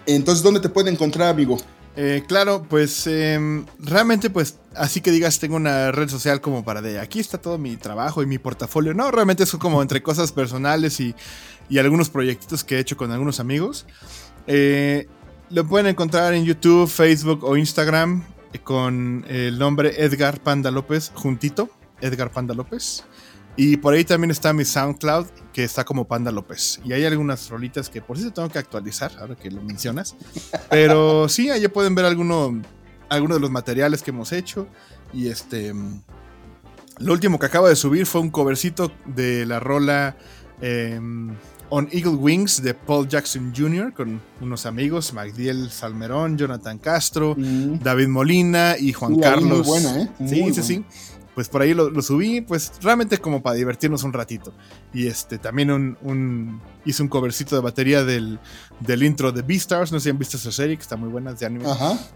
Entonces, 0.06 0.42
¿dónde 0.42 0.60
te 0.60 0.70
puede 0.70 0.90
encontrar, 0.90 1.28
amigo? 1.28 1.58
Eh, 1.94 2.24
claro, 2.26 2.64
pues 2.66 3.06
em, 3.06 3.66
realmente, 3.78 4.30
pues 4.30 4.56
así 4.74 5.02
que 5.02 5.10
digas, 5.10 5.38
tengo 5.38 5.56
una 5.56 5.92
red 5.92 6.08
social 6.08 6.40
como 6.40 6.64
para 6.64 6.80
de 6.80 6.98
aquí 6.98 7.20
está 7.20 7.36
todo 7.36 7.58
mi 7.58 7.76
trabajo 7.76 8.22
y 8.22 8.26
mi 8.26 8.38
portafolio. 8.38 8.94
No, 8.94 9.10
realmente 9.10 9.42
es 9.42 9.50
como 9.52 9.82
entre 9.82 10.02
cosas 10.02 10.32
personales 10.32 11.00
y, 11.00 11.14
y 11.68 11.76
algunos 11.76 12.08
proyectitos 12.08 12.64
que 12.64 12.76
he 12.76 12.78
hecho 12.78 12.96
con 12.96 13.12
algunos 13.12 13.40
amigos. 13.40 13.84
lo 15.50 15.68
pueden 15.68 15.86
encontrar 15.88 16.32
en 16.32 16.46
YouTube, 16.46 16.88
Facebook 16.88 17.44
o 17.44 17.58
Instagram 17.58 18.24
con 18.62 19.24
el 19.28 19.58
nombre 19.58 20.04
Edgar 20.04 20.40
Panda 20.40 20.70
López 20.70 21.12
juntito. 21.14 21.70
Edgar 22.00 22.30
Panda 22.30 22.54
López. 22.54 23.04
Y 23.56 23.76
por 23.76 23.94
ahí 23.94 24.04
también 24.04 24.30
está 24.30 24.52
mi 24.52 24.64
SoundCloud, 24.64 25.26
que 25.52 25.62
está 25.62 25.84
como 25.84 26.06
Panda 26.06 26.32
López. 26.32 26.80
Y 26.84 26.92
hay 26.92 27.04
algunas 27.04 27.48
rolitas 27.48 27.88
que 27.88 28.00
por 28.00 28.18
si 28.18 28.30
tengo 28.30 28.48
que 28.48 28.58
actualizar, 28.58 29.12
ahora 29.18 29.36
que 29.36 29.50
lo 29.50 29.62
mencionas. 29.62 30.16
Pero 30.70 31.28
sí, 31.28 31.50
ahí 31.50 31.66
pueden 31.68 31.94
ver 31.94 32.04
alguno, 32.04 32.60
algunos 33.08 33.36
de 33.36 33.40
los 33.40 33.50
materiales 33.50 34.02
que 34.02 34.10
hemos 34.10 34.32
hecho. 34.32 34.66
Y 35.12 35.28
este. 35.28 35.72
Lo 36.98 37.12
último 37.12 37.38
que 37.38 37.46
acabo 37.46 37.68
de 37.68 37.76
subir 37.76 38.06
fue 38.06 38.20
un 38.20 38.30
covercito 38.30 38.92
de 39.04 39.46
la 39.46 39.58
rola 39.58 40.16
em, 40.60 41.36
On 41.76 41.88
Eagle 41.90 42.14
Wings 42.14 42.62
de 42.62 42.72
Paul 42.72 43.08
Jackson 43.08 43.52
Jr. 43.52 43.92
con 43.92 44.20
unos 44.40 44.64
amigos, 44.64 45.12
Magdiel 45.12 45.70
Salmerón, 45.72 46.38
Jonathan 46.38 46.78
Castro, 46.78 47.34
mm. 47.36 47.80
David 47.80 48.06
Molina 48.06 48.76
y 48.78 48.92
Juan 48.92 49.18
Carlos. 49.18 49.66
Muy 49.66 49.80
buena, 49.80 50.02
¿eh? 50.02 50.08
sí, 50.24 50.54
sí, 50.54 50.62
sí 50.62 50.84
pues 51.34 51.48
por 51.48 51.62
ahí 51.62 51.74
lo, 51.74 52.00
subí, 52.00 52.40
pues 52.40 52.72
realmente 52.80 53.18
como 53.18 53.42
para 53.42 53.56
divertirnos 53.56 54.04
un 54.04 54.12
ratito. 54.12 54.52
Y 54.92 55.08
este, 55.08 55.38
también 55.38 55.70
un, 55.70 56.60
hice 56.84 57.02
un 57.02 57.08
covercito 57.08 57.56
de 57.56 57.62
batería 57.62 58.04
del, 58.04 58.38
del 58.80 59.02
intro 59.02 59.32
de 59.32 59.42
Beastars, 59.42 59.90
no 59.90 59.98
sé 59.98 60.04
si 60.04 60.10
han 60.10 60.18
visto 60.18 60.36
esa 60.36 60.52
serie, 60.52 60.76
que 60.76 60.82
está 60.82 60.96
muy 60.96 61.08
buena, 61.08 61.32
de 61.34 61.44
anime. 61.44 61.64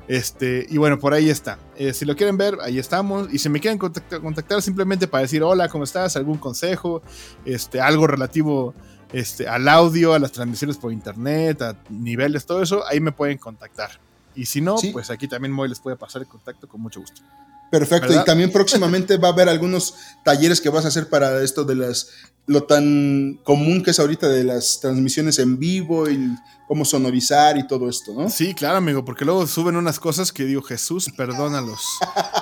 Este, 0.07 0.67
y 0.71 0.79
bueno, 0.79 0.99
por 1.01 1.15
ahí 1.15 1.31
está. 1.31 1.59
Eh, 1.77 1.93
si 1.93 2.05
lo 2.05 2.15
quieren 2.15 2.37
ver, 2.37 2.59
ahí 2.63 2.79
estamos. 2.79 3.29
Y 3.33 3.39
si 3.39 3.49
me 3.49 3.61
quieren 3.61 3.79
contactar, 3.79 4.63
simplemente 4.63 5.09
para 5.09 5.23
decir, 5.23 5.43
hola, 5.43 5.69
¿cómo 5.69 5.83
estás? 5.83 6.15
¿Algún 6.17 6.39
consejo? 6.39 7.03
Este, 7.45 7.81
algo 7.81 8.07
relativo 8.07 8.73
este, 9.13 9.49
al 9.49 9.69
audio, 9.69 10.15
a 10.15 10.19
las 10.19 10.33
transmisiones 10.33 10.77
por 10.77 10.93
internet, 10.93 11.63
a 11.63 11.77
niveles, 11.89 12.47
todo 12.47 12.63
eso, 12.63 12.85
ahí 12.87 13.01
me 13.01 13.13
pueden 13.13 13.39
contactar. 13.39 13.91
Y 14.35 14.47
si 14.47 14.61
no, 14.61 14.77
pues 14.93 15.11
aquí 15.11 15.27
también 15.27 15.53
Moy 15.53 15.69
les 15.69 15.81
puede 15.81 15.97
pasar 15.97 16.23
el 16.23 16.29
contacto 16.29 16.69
con 16.69 16.81
mucho 16.81 17.01
gusto. 17.01 17.23
Perfecto. 17.71 18.15
Y 18.15 18.25
también 18.25 18.51
próximamente 18.51 19.17
va 19.17 19.29
a 19.29 19.33
haber 19.33 19.49
algunos 19.49 19.95
talleres 20.25 20.61
que 20.61 20.71
vas 20.71 20.85
a 20.85 20.89
hacer 20.89 21.09
para 21.09 21.43
esto 21.43 21.65
de 21.65 21.75
las 21.75 22.11
lo 22.47 22.63
tan 22.65 23.39
común 23.45 23.83
que 23.83 23.91
es 23.91 24.01
ahorita 24.01 24.27
de 24.27 24.43
las 24.43 24.81
transmisiones 24.81 25.39
en 25.39 25.59
vivo 25.59 26.09
y 26.09 26.35
cómo 26.67 26.87
sonorizar 26.87 27.59
y 27.59 27.67
todo 27.67 27.91
esto, 27.91 28.15
¿no? 28.15 28.31
Sí, 28.31 28.55
claro, 28.55 28.79
amigo, 28.79 29.05
porque 29.05 29.27
luego 29.27 29.47
suben 29.47 29.77
unas 29.77 30.01
cosas 30.01 30.33
que 30.33 30.47
digo, 30.47 30.63
Jesús, 30.63 31.11
perdónalos. 31.15 31.81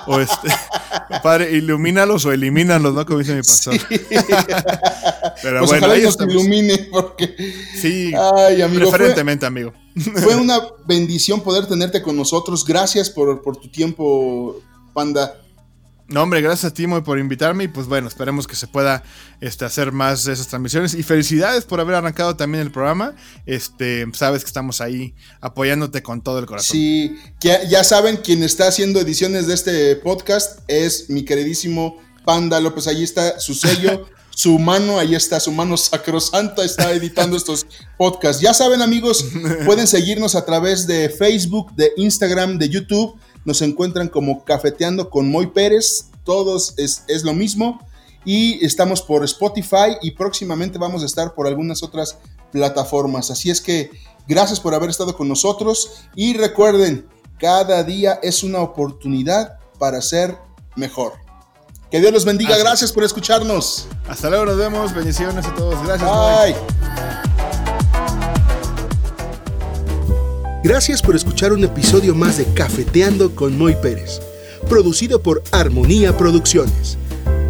o 0.07 0.19
este, 0.19 0.47
padre, 1.23 1.51
ilumínalos 1.51 2.25
o 2.25 2.31
elimínalos, 2.31 2.93
¿no? 2.93 3.05
Como 3.05 3.19
dice 3.19 3.35
mi 3.35 3.41
pastor. 3.41 3.75
Pero 5.41 5.59
pues 5.59 5.71
bueno, 5.71 5.93
ahí 5.93 6.03
nos 6.03 6.19
ilumine, 6.19 6.89
porque. 6.91 7.35
Sí, 7.79 8.13
Ay, 8.35 8.61
amigo, 8.61 8.89
preferentemente, 8.89 9.45
amigo. 9.45 9.73
fue 10.23 10.35
una 10.35 10.59
bendición 10.87 11.41
poder 11.41 11.65
tenerte 11.65 12.01
con 12.01 12.15
nosotros. 12.15 12.65
Gracias 12.65 13.09
por, 13.09 13.41
por 13.41 13.57
tu 13.57 13.69
tiempo 13.69 14.61
Panda. 14.93 15.41
No, 16.09 16.23
hombre, 16.23 16.39
gracias 16.41 16.71
a 16.71 16.73
ti, 16.73 16.87
por 16.87 17.19
invitarme. 17.19 17.65
Y 17.65 17.67
pues 17.67 17.87
bueno, 17.87 18.07
esperemos 18.07 18.47
que 18.47 18.55
se 18.55 18.67
pueda 18.67 19.03
este, 19.41 19.65
hacer 19.65 19.91
más 19.91 20.23
de 20.23 20.33
esas 20.33 20.47
transmisiones. 20.47 20.93
Y 20.93 21.03
felicidades 21.03 21.65
por 21.65 21.81
haber 21.81 21.95
arrancado 21.95 22.37
también 22.37 22.61
el 22.61 22.71
programa. 22.71 23.13
Este, 23.45 24.05
sabes 24.13 24.43
que 24.43 24.47
estamos 24.47 24.79
ahí 24.79 25.13
apoyándote 25.41 26.01
con 26.01 26.21
todo 26.21 26.39
el 26.39 26.45
corazón. 26.45 26.71
Sí, 26.71 27.17
que 27.41 27.59
ya 27.69 27.83
saben, 27.83 28.17
quien 28.17 28.41
está 28.41 28.67
haciendo 28.67 29.01
ediciones 29.01 29.47
de 29.47 29.53
este 29.53 29.95
podcast 29.97 30.61
es 30.69 31.09
mi 31.09 31.25
queridísimo 31.25 31.97
Panda 32.23 32.61
López. 32.61 32.87
Ahí 32.87 33.03
está 33.03 33.39
su 33.39 33.53
sello. 33.53 34.07
su 34.37 34.59
mano, 34.59 34.99
ahí 34.99 35.15
está, 35.15 35.39
su 35.39 35.51
mano 35.51 35.75
sacrosanta 35.77 36.63
está 36.63 36.91
editando 36.91 37.35
estos 37.37 37.65
podcasts. 37.97 38.39
Ya 38.39 38.53
saben 38.53 38.83
amigos, 38.83 39.25
pueden 39.65 39.87
seguirnos 39.87 40.35
a 40.35 40.45
través 40.45 40.85
de 40.85 41.09
Facebook, 41.09 41.73
de 41.75 41.91
Instagram, 41.97 42.59
de 42.59 42.69
YouTube 42.69 43.17
nos 43.47 43.61
encuentran 43.61 44.09
como 44.09 44.43
Cafeteando 44.43 45.09
con 45.09 45.31
Moy 45.31 45.47
Pérez. 45.47 46.09
Todos 46.25 46.73
es, 46.75 47.23
lo 47.23 47.33
mismo. 47.33 47.79
Y 48.25 48.63
estamos 48.63 49.01
por 49.01 49.23
Spotify 49.23 49.95
y 50.01 50.11
próximamente 50.11 50.77
vamos 50.77 51.01
a 51.01 51.05
estar 51.05 51.33
por 51.33 51.47
algunas 51.47 51.81
otras 51.81 52.17
plataformas. 52.51 53.31
Así 53.31 53.49
es 53.49 53.61
que 53.61 53.89
gracias 54.27 54.59
por 54.59 54.75
haber 54.75 54.89
estado 54.89 55.15
con 55.15 55.29
nosotros. 55.29 56.03
Y 56.13 56.33
recuerden, 56.33 57.07
cada 57.39 57.83
día 57.83 58.19
es 58.21 58.43
una 58.43 58.59
oportunidad 58.59 59.59
para 59.79 60.01
ser 60.01 60.37
mejor. 60.75 61.26
Que 61.89 62.01
Dios 62.01 62.11
los 62.11 62.25
bendiga. 62.25 62.57
Gracias 62.57 62.91
por 62.91 63.03
escucharnos. 63.03 63.87
Hasta 64.07 64.29
luego, 64.29 64.45
nos 64.45 64.57
vemos. 64.57 64.93
Bendiciones 64.93 65.45
a 65.45 65.55
todos. 65.55 65.81
Gracias. 65.85 66.09
Bye. 66.09 66.55
Gracias 70.63 71.01
por 71.01 71.15
escuchar 71.15 71.53
un 71.53 71.63
episodio 71.63 72.13
más 72.13 72.37
de 72.37 72.45
Cafeteando 72.53 73.33
con 73.33 73.57
Moy 73.57 73.75
Pérez, 73.81 74.19
producido 74.67 75.21
por 75.21 75.41
Armonía 75.51 76.17
Producciones. 76.17 76.97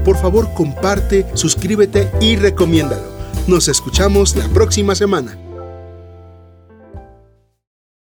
Por 0.06 0.18
favor, 0.18 0.54
comparte, 0.54 1.26
suscríbete 1.34 2.12
y 2.22 2.36
recomiéndalo. 2.36 3.08
Nos 3.48 3.70
escuchamos 3.70 4.36
la 4.36 4.48
próxima 4.50 4.94
semana. 4.94 5.36